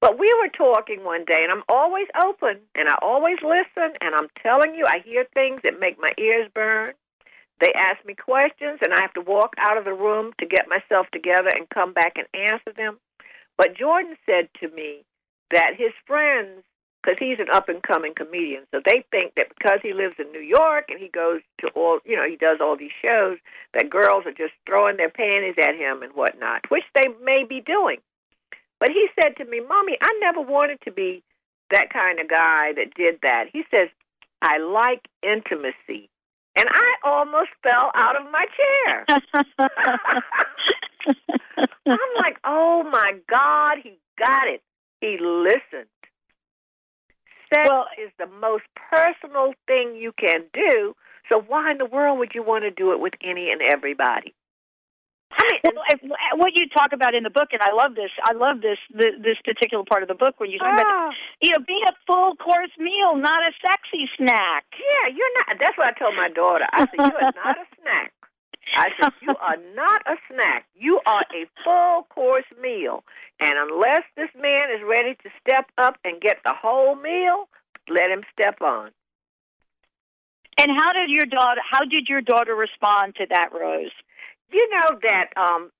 But 0.00 0.18
we 0.18 0.32
were 0.40 0.48
talking 0.48 1.04
one 1.04 1.24
day, 1.24 1.42
and 1.42 1.52
I'm 1.52 1.62
always 1.68 2.06
open, 2.24 2.58
and 2.74 2.88
I 2.88 2.96
always 3.02 3.36
listen, 3.42 3.96
and 4.00 4.14
I'm 4.14 4.28
telling 4.42 4.74
you, 4.74 4.84
I 4.86 5.00
hear 5.04 5.26
things 5.34 5.60
that 5.64 5.80
make 5.80 5.98
my 5.98 6.10
ears 6.18 6.50
burn. 6.54 6.92
They 7.60 7.72
ask 7.76 8.04
me 8.06 8.14
questions, 8.14 8.80
and 8.82 8.94
I 8.94 9.00
have 9.02 9.12
to 9.14 9.20
walk 9.20 9.54
out 9.58 9.76
of 9.76 9.84
the 9.84 9.92
room 9.92 10.32
to 10.40 10.46
get 10.46 10.68
myself 10.68 11.06
together 11.12 11.50
and 11.54 11.68
come 11.68 11.92
back 11.92 12.16
and 12.16 12.26
answer 12.34 12.72
them. 12.74 12.98
But 13.58 13.76
Jordan 13.76 14.16
said 14.24 14.48
to 14.60 14.68
me 14.74 15.04
that 15.50 15.72
his 15.76 15.92
friends, 16.06 16.64
because 17.02 17.18
he's 17.18 17.38
an 17.38 17.52
up 17.52 17.68
and 17.68 17.82
coming 17.82 18.14
comedian, 18.14 18.64
so 18.72 18.80
they 18.84 19.04
think 19.10 19.34
that 19.36 19.52
because 19.56 19.80
he 19.82 19.92
lives 19.92 20.14
in 20.18 20.32
New 20.32 20.40
York 20.40 20.86
and 20.88 20.98
he 20.98 21.08
goes 21.08 21.40
to 21.60 21.68
all, 21.76 21.98
you 22.06 22.16
know, 22.16 22.26
he 22.26 22.36
does 22.36 22.58
all 22.62 22.76
these 22.78 22.96
shows, 23.02 23.36
that 23.74 23.90
girls 23.90 24.24
are 24.24 24.32
just 24.32 24.54
throwing 24.66 24.96
their 24.96 25.10
panties 25.10 25.56
at 25.60 25.76
him 25.76 26.02
and 26.02 26.12
whatnot, 26.14 26.64
which 26.70 26.84
they 26.94 27.08
may 27.22 27.44
be 27.46 27.60
doing. 27.60 27.98
But 28.78 28.88
he 28.88 29.08
said 29.20 29.36
to 29.36 29.44
me, 29.44 29.60
Mommy, 29.60 29.98
I 30.00 30.10
never 30.20 30.40
wanted 30.40 30.80
to 30.84 30.92
be 30.92 31.22
that 31.70 31.92
kind 31.92 32.18
of 32.20 32.28
guy 32.28 32.72
that 32.72 32.94
did 32.96 33.18
that. 33.22 33.44
He 33.52 33.64
says, 33.70 33.88
I 34.40 34.56
like 34.56 35.06
intimacy 35.22 36.08
and 36.56 36.68
I 36.68 36.94
almost 37.04 37.50
fell 37.62 37.90
out 37.94 38.16
of 38.16 38.30
my 38.30 38.44
chair. 38.56 39.04
I'm 41.86 42.14
like, 42.18 42.36
oh 42.44 42.82
my 42.90 43.12
God, 43.28 43.78
he 43.82 43.98
got 44.18 44.48
it. 44.48 44.62
He 45.00 45.16
listened. 45.20 45.88
Sex 47.52 47.68
well, 47.68 47.86
is 48.02 48.12
the 48.18 48.26
most 48.26 48.64
personal 48.90 49.54
thing 49.66 49.96
you 49.96 50.12
can 50.12 50.44
do. 50.52 50.94
So 51.30 51.40
why 51.46 51.70
in 51.72 51.78
the 51.78 51.86
world 51.86 52.18
would 52.18 52.32
you 52.34 52.42
want 52.42 52.64
to 52.64 52.70
do 52.70 52.92
it 52.92 53.00
with 53.00 53.14
any 53.22 53.50
and 53.50 53.62
everybody? 53.62 54.34
I 55.30 55.44
mean, 55.62 56.10
what 56.36 56.52
you 56.54 56.68
talk 56.68 56.92
about 56.92 57.14
in 57.14 57.22
the 57.22 57.30
book, 57.30 57.50
and 57.52 57.62
I 57.62 57.72
love 57.72 57.94
this. 57.94 58.10
I 58.24 58.32
love 58.32 58.60
this 58.60 58.78
this 58.90 59.38
particular 59.44 59.84
part 59.84 60.02
of 60.02 60.08
the 60.08 60.14
book 60.14 60.38
when 60.38 60.50
you 60.50 60.58
talk 60.58 60.74
ah. 60.78 60.82
about, 60.82 61.14
you 61.40 61.50
know, 61.50 61.62
being 61.66 61.84
a 61.86 61.94
full 62.06 62.34
course 62.36 62.74
meal, 62.78 63.16
not 63.16 63.38
a 63.38 63.52
sexy 63.62 64.10
snack. 64.16 64.64
Yeah, 64.74 65.14
you're 65.14 65.34
not. 65.38 65.58
That's 65.60 65.78
what 65.78 65.86
I 65.86 65.92
told 65.98 66.14
my 66.16 66.28
daughter. 66.28 66.66
I 66.72 66.80
said, 66.80 66.98
you 66.98 67.04
are 67.04 67.32
not 67.34 67.56
a 67.58 67.66
snack. 67.80 68.12
I 68.76 68.86
said, 69.00 69.12
you 69.22 69.34
are 69.34 69.56
not 69.74 70.02
a 70.06 70.16
snack. 70.30 70.66
You 70.74 71.00
are 71.06 71.22
a 71.34 71.46
full 71.64 72.06
course 72.10 72.50
meal, 72.60 73.04
and 73.40 73.54
unless 73.58 74.02
this 74.16 74.30
man 74.34 74.70
is 74.74 74.82
ready 74.86 75.14
to 75.14 75.28
step 75.40 75.66
up 75.78 75.96
and 76.04 76.20
get 76.20 76.38
the 76.44 76.54
whole 76.54 76.96
meal, 76.96 77.48
let 77.88 78.10
him 78.10 78.22
step 78.34 78.60
on. 78.60 78.90
And 80.58 80.70
how 80.76 80.92
did 80.92 81.08
your 81.08 81.26
daughter? 81.26 81.60
How 81.68 81.80
did 81.80 82.08
your 82.08 82.20
daughter 82.20 82.54
respond 82.54 83.14
to 83.16 83.26
that, 83.30 83.48
Rose? 83.52 83.92
You 84.52 84.68
know 84.70 84.98
that 85.02 85.26
um 85.36 85.70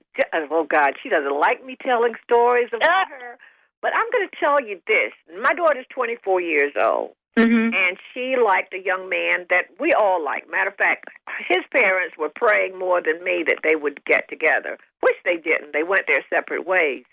oh 0.51 0.67
God, 0.69 0.93
she 1.03 1.09
doesn't 1.09 1.39
like 1.39 1.65
me 1.65 1.77
telling 1.83 2.15
stories 2.25 2.69
about 2.75 3.07
uh, 3.07 3.15
her. 3.21 3.39
But 3.83 3.93
I'm 3.95 4.11
going 4.13 4.29
to 4.29 4.37
tell 4.37 4.61
you 4.61 4.81
this. 4.87 5.13
My 5.41 5.55
daughter's 5.55 5.87
24 5.91 6.41
years 6.41 6.73
old. 6.83 7.13
Mm-hmm. 7.39 7.73
And 7.73 7.97
she 8.13 8.35
liked 8.37 8.75
a 8.75 8.85
young 8.85 9.09
man 9.09 9.47
that 9.51 9.67
we 9.79 9.93
all 9.93 10.23
like. 10.23 10.51
Matter 10.51 10.71
of 10.71 10.77
fact, 10.77 11.07
his 11.49 11.65
parents 11.73 12.17
were 12.19 12.29
praying 12.29 12.79
more 12.79 13.01
than 13.01 13.23
me 13.23 13.45
that 13.47 13.61
they 13.63 13.77
would 13.77 14.05
get 14.05 14.29
together, 14.29 14.77
which 15.01 15.17
they 15.25 15.37
didn't. 15.37 15.73
They 15.73 15.85
went 15.85 16.03
their 16.09 16.25
separate 16.29 16.67
ways. 16.67 17.05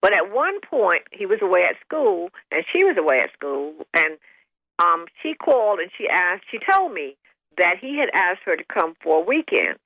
But 0.00 0.16
at 0.16 0.32
one 0.32 0.60
point, 0.60 1.02
he 1.12 1.26
was 1.26 1.38
away 1.42 1.64
at 1.64 1.76
school, 1.84 2.30
and 2.50 2.64
she 2.72 2.84
was 2.84 2.96
away 2.98 3.18
at 3.22 3.32
school, 3.32 3.74
and 3.94 4.18
um, 4.78 5.06
she 5.22 5.34
called 5.34 5.78
and 5.78 5.90
she 5.96 6.08
asked. 6.08 6.44
She 6.50 6.58
told 6.70 6.92
me 6.92 7.16
that 7.58 7.76
he 7.80 7.98
had 7.98 8.10
asked 8.14 8.42
her 8.44 8.56
to 8.56 8.64
come 8.64 8.94
for 9.02 9.22
a 9.22 9.24
weekend, 9.24 9.78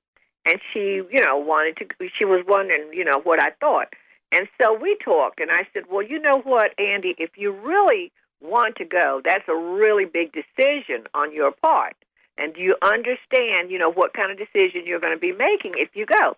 and 0.45 0.59
she, 0.73 1.01
you 1.11 1.23
know, 1.25 1.37
wanted 1.37 1.77
to. 1.77 2.09
She 2.17 2.25
was 2.25 2.43
wondering, 2.47 2.89
you 2.93 3.05
know, 3.05 3.19
what 3.23 3.39
I 3.39 3.51
thought. 3.59 3.93
And 4.31 4.47
so 4.61 4.73
we 4.73 4.97
talked, 5.03 5.39
and 5.39 5.51
I 5.51 5.67
said, 5.73 5.83
"Well, 5.89 6.01
you 6.01 6.19
know 6.19 6.39
what, 6.43 6.75
Andi, 6.77 7.15
if 7.17 7.31
you 7.35 7.51
really 7.51 8.11
want 8.41 8.75
to 8.77 8.85
go, 8.85 9.21
that's 9.23 9.47
a 9.47 9.55
really 9.55 10.05
big 10.05 10.31
decision 10.31 11.05
on 11.13 11.33
your 11.33 11.51
part. 11.51 11.95
And 12.37 12.53
do 12.53 12.61
you 12.61 12.75
understand, 12.81 13.69
you 13.69 13.77
know, 13.77 13.91
what 13.91 14.13
kind 14.13 14.31
of 14.31 14.37
decision 14.37 14.83
you're 14.85 15.01
going 15.01 15.13
to 15.13 15.19
be 15.19 15.33
making 15.33 15.73
if 15.75 15.89
you 15.93 16.05
go?" 16.05 16.37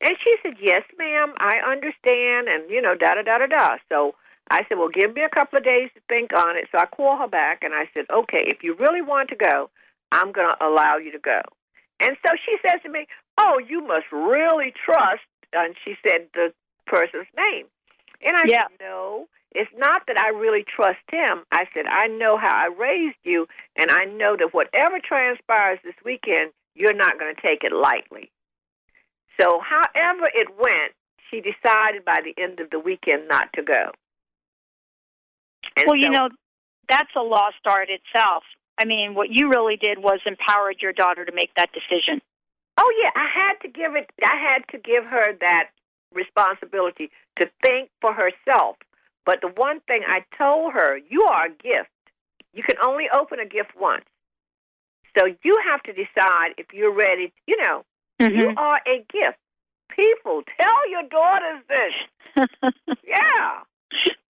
And 0.00 0.16
she 0.22 0.34
said, 0.42 0.54
"Yes, 0.60 0.82
ma'am, 0.98 1.34
I 1.38 1.58
understand." 1.58 2.48
And 2.48 2.70
you 2.70 2.80
know, 2.80 2.94
da 2.94 3.14
da 3.14 3.22
da 3.22 3.38
da 3.38 3.46
da. 3.46 3.76
So 3.88 4.14
I 4.50 4.64
said, 4.68 4.78
"Well, 4.78 4.88
give 4.88 5.14
me 5.14 5.22
a 5.22 5.28
couple 5.28 5.58
of 5.58 5.64
days 5.64 5.90
to 5.94 6.00
think 6.08 6.32
on 6.36 6.56
it." 6.56 6.68
So 6.72 6.78
I 6.78 6.86
called 6.86 7.20
her 7.20 7.28
back, 7.28 7.62
and 7.62 7.74
I 7.74 7.88
said, 7.94 8.06
"Okay, 8.10 8.44
if 8.46 8.64
you 8.64 8.74
really 8.74 9.02
want 9.02 9.28
to 9.30 9.36
go, 9.36 9.70
I'm 10.10 10.32
going 10.32 10.48
to 10.50 10.66
allow 10.66 10.96
you 10.96 11.12
to 11.12 11.18
go." 11.18 11.40
And 12.00 12.16
so 12.24 12.34
she 12.46 12.56
says 12.62 12.80
to 12.82 12.88
me, 12.88 13.06
"Oh, 13.38 13.58
you 13.58 13.80
must 13.80 14.06
really 14.12 14.72
trust." 14.84 15.22
And 15.52 15.74
she 15.84 15.96
said 16.02 16.28
the 16.34 16.52
person's 16.86 17.28
name. 17.36 17.66
And 18.20 18.36
I 18.36 18.42
Yeah. 18.46 18.62
said, 18.68 18.80
No, 18.80 19.28
it's 19.52 19.70
not 19.76 20.06
that 20.06 20.20
I 20.20 20.28
really 20.28 20.64
trust 20.64 21.00
him. 21.10 21.44
I 21.52 21.66
said, 21.72 21.86
I 21.86 22.08
know 22.08 22.36
how 22.36 22.54
I 22.54 22.66
raised 22.66 23.18
you, 23.22 23.48
and 23.76 23.90
I 23.90 24.04
know 24.04 24.36
that 24.36 24.52
whatever 24.52 24.98
transpires 25.00 25.78
this 25.82 25.94
weekend, 26.04 26.52
you're 26.74 26.94
not 26.94 27.18
going 27.18 27.34
to 27.34 27.40
take 27.40 27.64
it 27.64 27.72
lightly. 27.72 28.30
So, 29.40 29.60
however 29.60 30.24
it 30.34 30.48
went, 30.56 30.92
she 31.30 31.40
decided 31.40 32.04
by 32.04 32.20
the 32.24 32.34
end 32.42 32.60
of 32.60 32.70
the 32.70 32.78
weekend 32.78 33.28
not 33.28 33.52
to 33.54 33.62
go. 33.62 33.92
And 35.76 35.86
well, 35.86 35.96
you 35.96 36.10
know, 36.10 36.28
that's 36.88 37.10
a 37.16 37.20
lost 37.20 37.56
art 37.66 37.88
itself. 37.90 38.42
I 38.80 38.84
mean, 38.84 39.14
what 39.14 39.28
you 39.30 39.48
really 39.48 39.76
did 39.76 39.98
was 39.98 40.20
empowered 40.26 40.76
your 40.80 40.92
daughter 40.92 41.24
to 41.24 41.32
make 41.32 41.50
that 41.56 41.70
decision. 41.72 42.20
Oh 42.78 42.92
yeah, 43.02 43.10
I 43.16 43.26
had 43.34 43.54
to 43.62 43.68
give 43.68 43.96
it. 43.96 44.08
I 44.22 44.36
had 44.36 44.62
to 44.70 44.78
give 44.78 45.04
her 45.04 45.36
that 45.40 45.70
responsibility 46.14 47.10
to 47.40 47.50
think 47.62 47.90
for 48.00 48.12
herself. 48.12 48.76
But 49.26 49.40
the 49.42 49.48
one 49.48 49.80
thing 49.80 50.02
I 50.06 50.24
told 50.38 50.72
her, 50.72 50.96
you 50.96 51.26
are 51.28 51.46
a 51.46 51.50
gift. 51.50 51.90
You 52.54 52.62
can 52.62 52.76
only 52.82 53.06
open 53.12 53.40
a 53.40 53.46
gift 53.46 53.72
once. 53.78 54.04
So 55.18 55.26
you 55.26 55.58
have 55.68 55.82
to 55.82 55.92
decide 55.92 56.54
if 56.56 56.66
you're 56.72 56.94
ready. 56.94 57.32
You 57.46 57.56
know, 57.62 57.84
you 58.20 58.28
mm-hmm. 58.28 58.58
are 58.58 58.80
a 58.86 59.04
gift. 59.12 59.38
People, 59.94 60.42
tell 60.60 60.90
your 60.90 61.02
daughters 61.10 61.62
this. 61.68 62.46
yeah. 63.04 63.60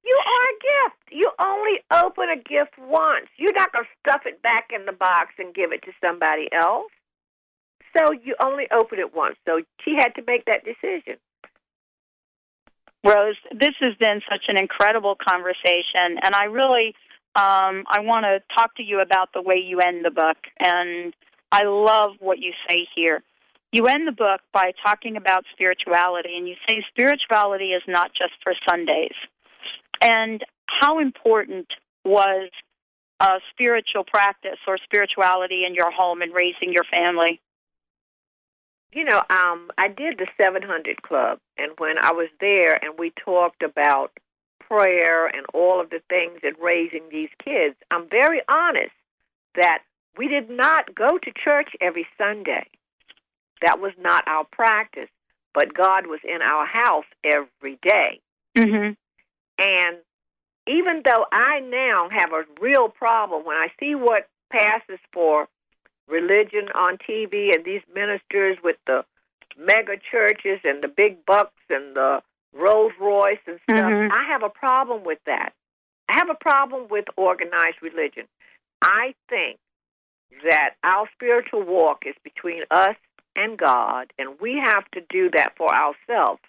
You 0.04 0.18
are 0.18 0.46
a 0.48 0.58
gift. 0.64 1.12
You 1.12 1.32
only 1.44 1.80
open 1.94 2.30
a 2.30 2.38
gift 2.38 2.78
once. 2.80 3.28
You're 3.38 3.54
not 3.54 3.74
going 3.74 3.86
to 3.86 3.92
stuff 4.00 4.22
it 4.26 4.42
back 4.42 4.70
in 4.74 4.86
the 4.86 4.94
box 4.94 5.34
and 5.38 5.54
give 5.54 5.74
it 5.74 5.82
to 5.84 5.92
somebody 6.02 6.48
else. 6.54 6.92
So 7.98 8.12
you 8.12 8.36
only 8.42 8.66
open 8.72 9.00
it 9.00 9.16
once. 9.16 9.38
So 9.48 9.62
she 9.84 9.96
had 9.98 10.10
to 10.16 10.24
make 10.26 10.46
that 10.46 10.64
decision. 10.64 11.20
Rose, 13.06 13.36
this 13.52 13.74
has 13.82 13.96
been 14.00 14.22
such 14.30 14.46
an 14.50 14.58
incredible 14.58 15.16
conversation, 15.16 16.20
and 16.22 16.36
I 16.36 16.46
really 16.46 16.94
um, 17.38 17.84
I 17.88 18.00
want 18.00 18.26
to 18.26 18.42
talk 18.58 18.76
to 18.78 18.84
you 18.84 19.00
about 19.00 19.30
the 19.34 19.44
way 19.44 19.58
you 19.64 19.80
end 19.80 20.04
the 20.04 20.10
book. 20.10 20.38
And 20.60 21.14
I 21.52 21.66
love 21.66 22.14
what 22.20 22.40
you 22.40 22.52
say 22.68 22.88
here. 22.96 23.22
You 23.72 23.86
end 23.86 24.08
the 24.08 24.12
book 24.12 24.42
by 24.52 24.72
talking 24.84 25.18
about 25.18 25.46
spirituality, 25.54 26.36
and 26.36 26.48
you 26.48 26.56
say 26.68 26.84
spirituality 26.90 27.74
is 27.74 27.84
not 27.88 28.12
just 28.14 28.34
for 28.44 28.54
Sundays. 28.68 29.14
And 30.02 30.44
how 30.66 31.00
important 31.00 31.68
was 32.04 32.50
a 33.20 33.40
spiritual 33.52 34.04
practice 34.04 34.58
or 34.68 34.78
spirituality 34.84 35.64
in 35.68 35.76
your 35.76 35.92
home 35.92 36.24
and 36.24 36.34
raising 36.34 36.74
your 36.74 36.86
family? 36.86 37.40
You 38.94 39.04
know, 39.04 39.22
um, 39.30 39.70
I 39.78 39.90
did 39.90 40.18
the 40.18 40.28
700 40.42 41.02
Club, 41.02 41.40
and 41.58 41.72
when 41.78 41.98
I 42.02 42.14
was 42.14 42.30
there 42.40 42.84
and 42.84 42.98
we 42.98 43.12
talked 43.24 43.62
about 43.62 44.12
prayer 44.60 45.28
and 45.28 45.46
all 45.54 45.82
of 45.82 45.90
the 45.90 46.02
things 46.10 46.40
and 46.44 46.56
raising 46.62 47.04
these 47.12 47.30
kids, 47.44 47.76
I'm 47.92 48.10
very 48.10 48.42
honest 48.50 48.94
that 49.56 49.80
we 50.18 50.28
did 50.28 50.50
not 50.50 50.96
go 50.96 51.18
to 51.18 51.32
church 51.44 51.70
every 51.82 52.08
Sunday. 52.18 52.66
That 53.62 53.80
was 53.80 53.94
not 54.00 54.28
our 54.28 54.46
practice, 54.52 55.10
but 55.54 55.74
God 55.74 56.08
was 56.08 56.20
in 56.24 56.42
our 56.42 56.66
house 56.66 57.06
every 57.24 57.78
day. 57.82 58.22
Mm-hmm. 58.56 58.94
And 59.60 59.98
even 60.68 61.02
though 61.04 61.26
I 61.32 61.60
now 61.60 62.10
have 62.12 62.32
a 62.32 62.44
real 62.62 62.90
problem 62.90 63.46
when 63.46 63.56
I 63.56 63.68
see 63.80 63.96
what 63.96 64.28
passes 64.52 65.00
for 65.14 65.48
religion 66.08 66.70
on 66.74 66.98
TV 66.98 67.54
and 67.54 67.64
these 67.66 67.82
ministers 67.94 68.58
with 68.64 68.78
the 68.86 69.06
mega 69.58 69.98
churches 70.12 70.60
and 70.64 70.82
the 70.84 70.88
big 70.88 71.26
bucks 71.26 71.64
and 71.70 71.96
the 71.96 72.22
Rolls 72.54 72.94
Royce 73.00 73.40
and 73.46 73.60
stuff, 73.70 73.92
Mhm. 73.92 74.12
I 74.14 74.24
have 74.26 74.44
a 74.44 74.50
problem 74.50 75.04
with 75.04 75.24
that. 75.26 75.54
I 76.10 76.18
have 76.18 76.30
a 76.30 76.36
problem 76.36 76.88
with 76.88 77.06
organized 77.18 77.82
religion. 77.82 78.28
I 78.82 79.14
think 79.30 79.60
that 80.44 80.76
our 80.84 81.10
spiritual 81.14 81.64
walk 81.64 82.06
is 82.06 82.16
between 82.24 82.64
us 82.72 82.96
and 83.36 83.58
God, 83.58 84.14
and 84.18 84.40
we 84.40 84.58
have 84.64 84.90
to 84.92 85.02
do 85.02 85.30
that 85.32 85.56
for 85.58 85.70
ourselves. 85.74 86.42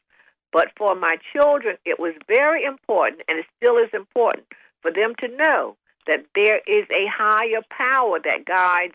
But 0.53 0.73
for 0.77 0.95
my 0.95 1.17
children, 1.33 1.77
it 1.85 1.99
was 1.99 2.15
very 2.27 2.65
important, 2.65 3.23
and 3.29 3.39
it 3.39 3.47
still 3.57 3.77
is 3.77 3.93
important, 3.93 4.47
for 4.81 4.91
them 4.91 5.15
to 5.17 5.29
know 5.29 5.77
that 6.07 6.25
there 6.35 6.61
is 6.67 6.87
a 6.91 7.07
higher 7.07 7.63
power 7.69 8.19
that 8.21 8.45
guides, 8.47 8.95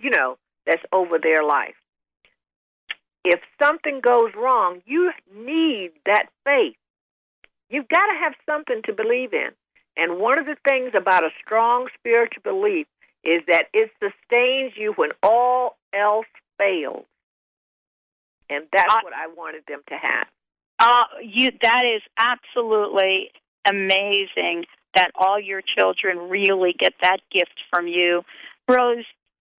you 0.00 0.10
know, 0.10 0.36
that's 0.66 0.82
over 0.92 1.18
their 1.18 1.42
life. 1.42 1.74
If 3.24 3.40
something 3.62 4.00
goes 4.00 4.30
wrong, 4.36 4.80
you 4.86 5.12
need 5.34 5.90
that 6.06 6.26
faith. 6.44 6.76
You've 7.68 7.88
got 7.88 8.06
to 8.06 8.18
have 8.22 8.34
something 8.46 8.80
to 8.86 8.92
believe 8.92 9.32
in. 9.32 9.50
And 9.96 10.18
one 10.18 10.38
of 10.38 10.46
the 10.46 10.56
things 10.66 10.92
about 10.96 11.24
a 11.24 11.30
strong 11.44 11.88
spiritual 11.98 12.42
belief 12.42 12.86
is 13.22 13.42
that 13.48 13.66
it 13.74 13.90
sustains 13.98 14.72
you 14.76 14.92
when 14.96 15.10
all 15.22 15.76
else 15.94 16.26
fails. 16.56 17.04
And 18.48 18.64
that's 18.72 18.94
what 19.04 19.12
I 19.12 19.28
wanted 19.36 19.62
them 19.68 19.80
to 19.88 19.94
have. 19.94 20.26
Uh, 20.78 21.04
you 21.22 21.50
that 21.60 21.82
is 21.84 22.02
absolutely 22.18 23.30
amazing 23.68 24.64
that 24.94 25.10
all 25.14 25.38
your 25.38 25.62
children 25.62 26.30
really 26.30 26.74
get 26.76 26.94
that 27.02 27.18
gift 27.30 27.54
from 27.70 27.86
you. 27.86 28.22
Rose, 28.68 29.04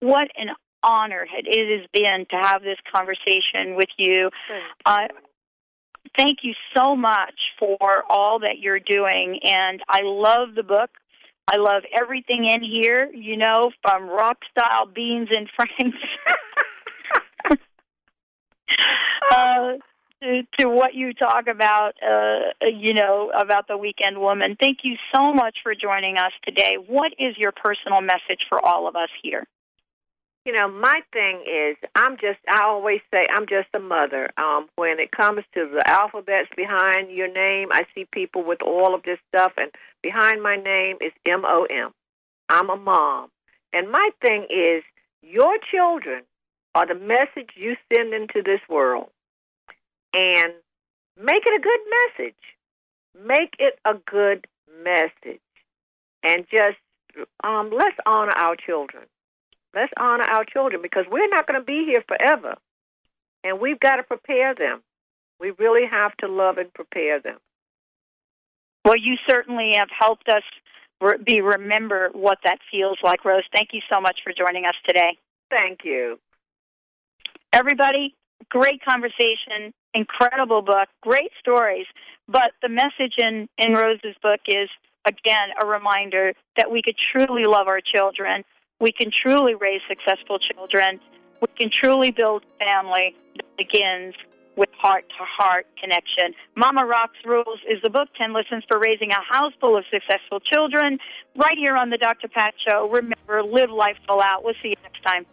what 0.02 0.28
an 0.36 0.50
honor 0.84 1.26
it 1.32 1.80
has 1.80 1.88
been 1.94 2.26
to 2.30 2.36
have 2.36 2.62
this 2.64 2.78
conversation 2.94 3.76
with 3.76 3.90
you. 3.98 4.30
Uh, 4.86 5.08
thank 6.18 6.40
you 6.44 6.54
so 6.76 6.96
much 6.96 7.36
for 7.60 8.04
all 8.10 8.40
that 8.40 8.60
you're 8.60 8.80
doing 8.80 9.40
and 9.44 9.82
I 9.88 10.00
love 10.04 10.56
the 10.56 10.64
book. 10.64 10.90
I 11.48 11.58
love 11.58 11.84
everything 12.00 12.46
in 12.50 12.64
here, 12.64 13.12
you 13.14 13.38
know, 13.38 13.72
from 13.82 14.10
rock 14.10 14.38
style 14.52 14.86
beans 14.86 15.30
and 15.36 15.50
franks 15.56 15.98
uh, 19.32 19.74
to, 20.24 20.42
to 20.60 20.70
what 20.70 20.94
you 20.94 21.14
talk 21.14 21.48
about, 21.48 21.94
uh, 22.02 22.66
you 22.74 22.94
know, 22.94 23.32
about 23.36 23.68
the 23.68 23.78
weekend 23.78 24.20
woman. 24.20 24.56
Thank 24.62 24.80
you 24.84 24.96
so 25.14 25.34
much 25.34 25.58
for 25.64 25.74
joining 25.76 26.18
us 26.18 26.32
today. 26.46 26.78
What 26.88 27.12
is 27.20 27.36
your 27.38 27.52
personal 27.52 28.02
message 28.02 28.46
for 28.48 28.64
all 28.64 28.88
of 28.88 28.96
us 28.96 29.10
here? 29.22 29.46
You 30.44 30.54
know, 30.54 30.68
my 30.68 31.02
thing 31.14 31.44
is, 31.46 31.78
I'm 31.96 32.18
just, 32.18 32.40
I 32.50 32.64
always 32.64 33.02
say, 33.14 33.26
I'm 33.30 33.46
just 33.48 33.68
a 33.76 33.80
mother. 33.80 34.30
Um, 34.38 34.68
when 34.76 35.00
it 35.00 35.12
comes 35.12 35.44
to 35.54 35.70
the 35.72 35.88
alphabets 35.88 36.50
behind 36.58 37.12
your 37.12 37.32
name, 37.32 37.68
I 37.72 37.84
see 37.94 38.06
people 38.12 38.44
with 38.44 38.62
all 38.64 38.96
of 38.96 39.04
this 39.04 39.20
stuff, 39.30 39.54
and 39.58 39.70
behind 40.02 40.42
my 40.42 40.56
name 40.56 40.98
is 41.00 41.12
M 41.28 41.44
O 41.46 41.68
M. 41.70 41.92
I'm 42.50 42.72
a 42.72 42.76
mom. 42.76 43.30
And 43.72 43.92
my 43.92 44.10
thing 44.22 44.48
is, 44.50 44.84
your 45.22 45.58
children 45.72 46.24
are 46.74 46.88
the 46.88 46.96
message 46.96 47.52
you 47.56 47.76
send 47.94 48.14
into 48.14 48.42
this 48.44 48.62
world. 48.68 49.10
And 50.14 50.54
make 51.18 51.44
it 51.46 51.54
a 51.54 51.62
good 51.62 51.80
message. 52.18 52.36
Make 53.28 53.54
it 53.60 53.80
a 53.86 53.94
good 54.10 54.48
message. 54.84 55.42
And 56.24 56.46
just 56.50 56.78
um, 57.44 57.72
let's 57.72 57.96
honor 58.06 58.34
our 58.36 58.56
children. 58.56 59.04
Let's 59.74 59.92
honor 60.00 60.26
our 60.30 60.46
children 60.46 60.82
because 60.82 61.06
we're 61.10 61.30
not 61.30 61.48
going 61.48 61.60
to 61.60 61.66
be 61.66 61.86
here 61.86 62.04
forever. 62.08 62.56
And 63.44 63.60
we've 63.60 63.80
got 63.80 63.98
to 63.98 64.04
prepare 64.04 64.54
them. 64.54 64.82
We 65.40 65.52
really 65.58 65.88
have 65.90 66.16
to 66.18 66.28
love 66.28 66.58
and 66.58 66.74
prepare 66.74 67.20
them. 67.20 67.38
Well, 68.86 68.98
you 68.98 69.16
certainly 69.28 69.74
have 69.78 69.90
helped 69.98 70.30
us 70.30 70.44
be 71.26 71.42
remember 71.42 72.10
what 72.14 72.40
that 72.44 72.60
feels 72.70 72.98
like. 73.04 73.26
Rose, 73.26 73.44
thank 73.54 73.70
you 73.74 73.82
so 73.92 74.00
much 74.00 74.20
for 74.24 74.34
joining 74.38 74.66
us 74.66 74.76
today. 74.88 75.18
Thank 75.50 75.80
you. 75.84 76.20
Everybody, 77.54 78.16
great 78.50 78.84
conversation, 78.84 79.74
incredible 79.94 80.62
book, 80.62 80.88
great 81.02 81.32
stories. 81.40 81.86
But 82.28 82.52
the 82.62 82.70
message 82.70 83.16
in, 83.18 83.50
in 83.58 83.74
Rose's 83.74 84.16
book 84.22 84.40
is, 84.48 84.70
again, 85.06 85.50
a 85.62 85.66
reminder 85.66 86.34
that 86.58 86.72
we 86.72 86.82
could 86.82 86.96
truly 87.12 87.44
love 87.46 87.68
our 87.68 87.82
children. 87.82 88.44
We 88.82 88.92
can 88.92 89.12
truly 89.24 89.54
raise 89.54 89.82
successful 89.88 90.40
children. 90.40 91.00
We 91.40 91.48
can 91.56 91.70
truly 91.72 92.10
build 92.10 92.44
family 92.60 93.16
that 93.36 93.46
begins 93.56 94.16
with 94.58 94.70
heart 94.78 95.06
to 95.08 95.24
heart 95.24 95.68
connection. 95.80 96.34
Mama 96.56 96.86
Rock's 96.86 97.18
Rules 97.24 97.60
is 97.70 97.78
the 97.84 97.92
book 97.92 98.10
10 98.18 98.34
Lessons 98.34 98.64
for 98.68 98.80
Raising 98.80 99.12
a 99.12 99.22
House 99.32 99.54
Full 99.62 99.78
of 99.78 99.86
Successful 99.92 100.40
Children, 100.40 100.98
right 101.36 101.58
here 101.58 101.78
on 101.78 101.92
the 101.92 101.98
Dr. 101.98 102.28
Pat 102.28 102.56
Show. 102.68 102.90
Remember, 102.90 103.44
live 103.44 103.70
life 103.70 103.98
full 104.08 104.20
out. 104.20 104.44
We'll 104.44 104.56
see 104.64 104.70
you 104.70 104.76
next 104.82 105.04
time. 105.04 105.26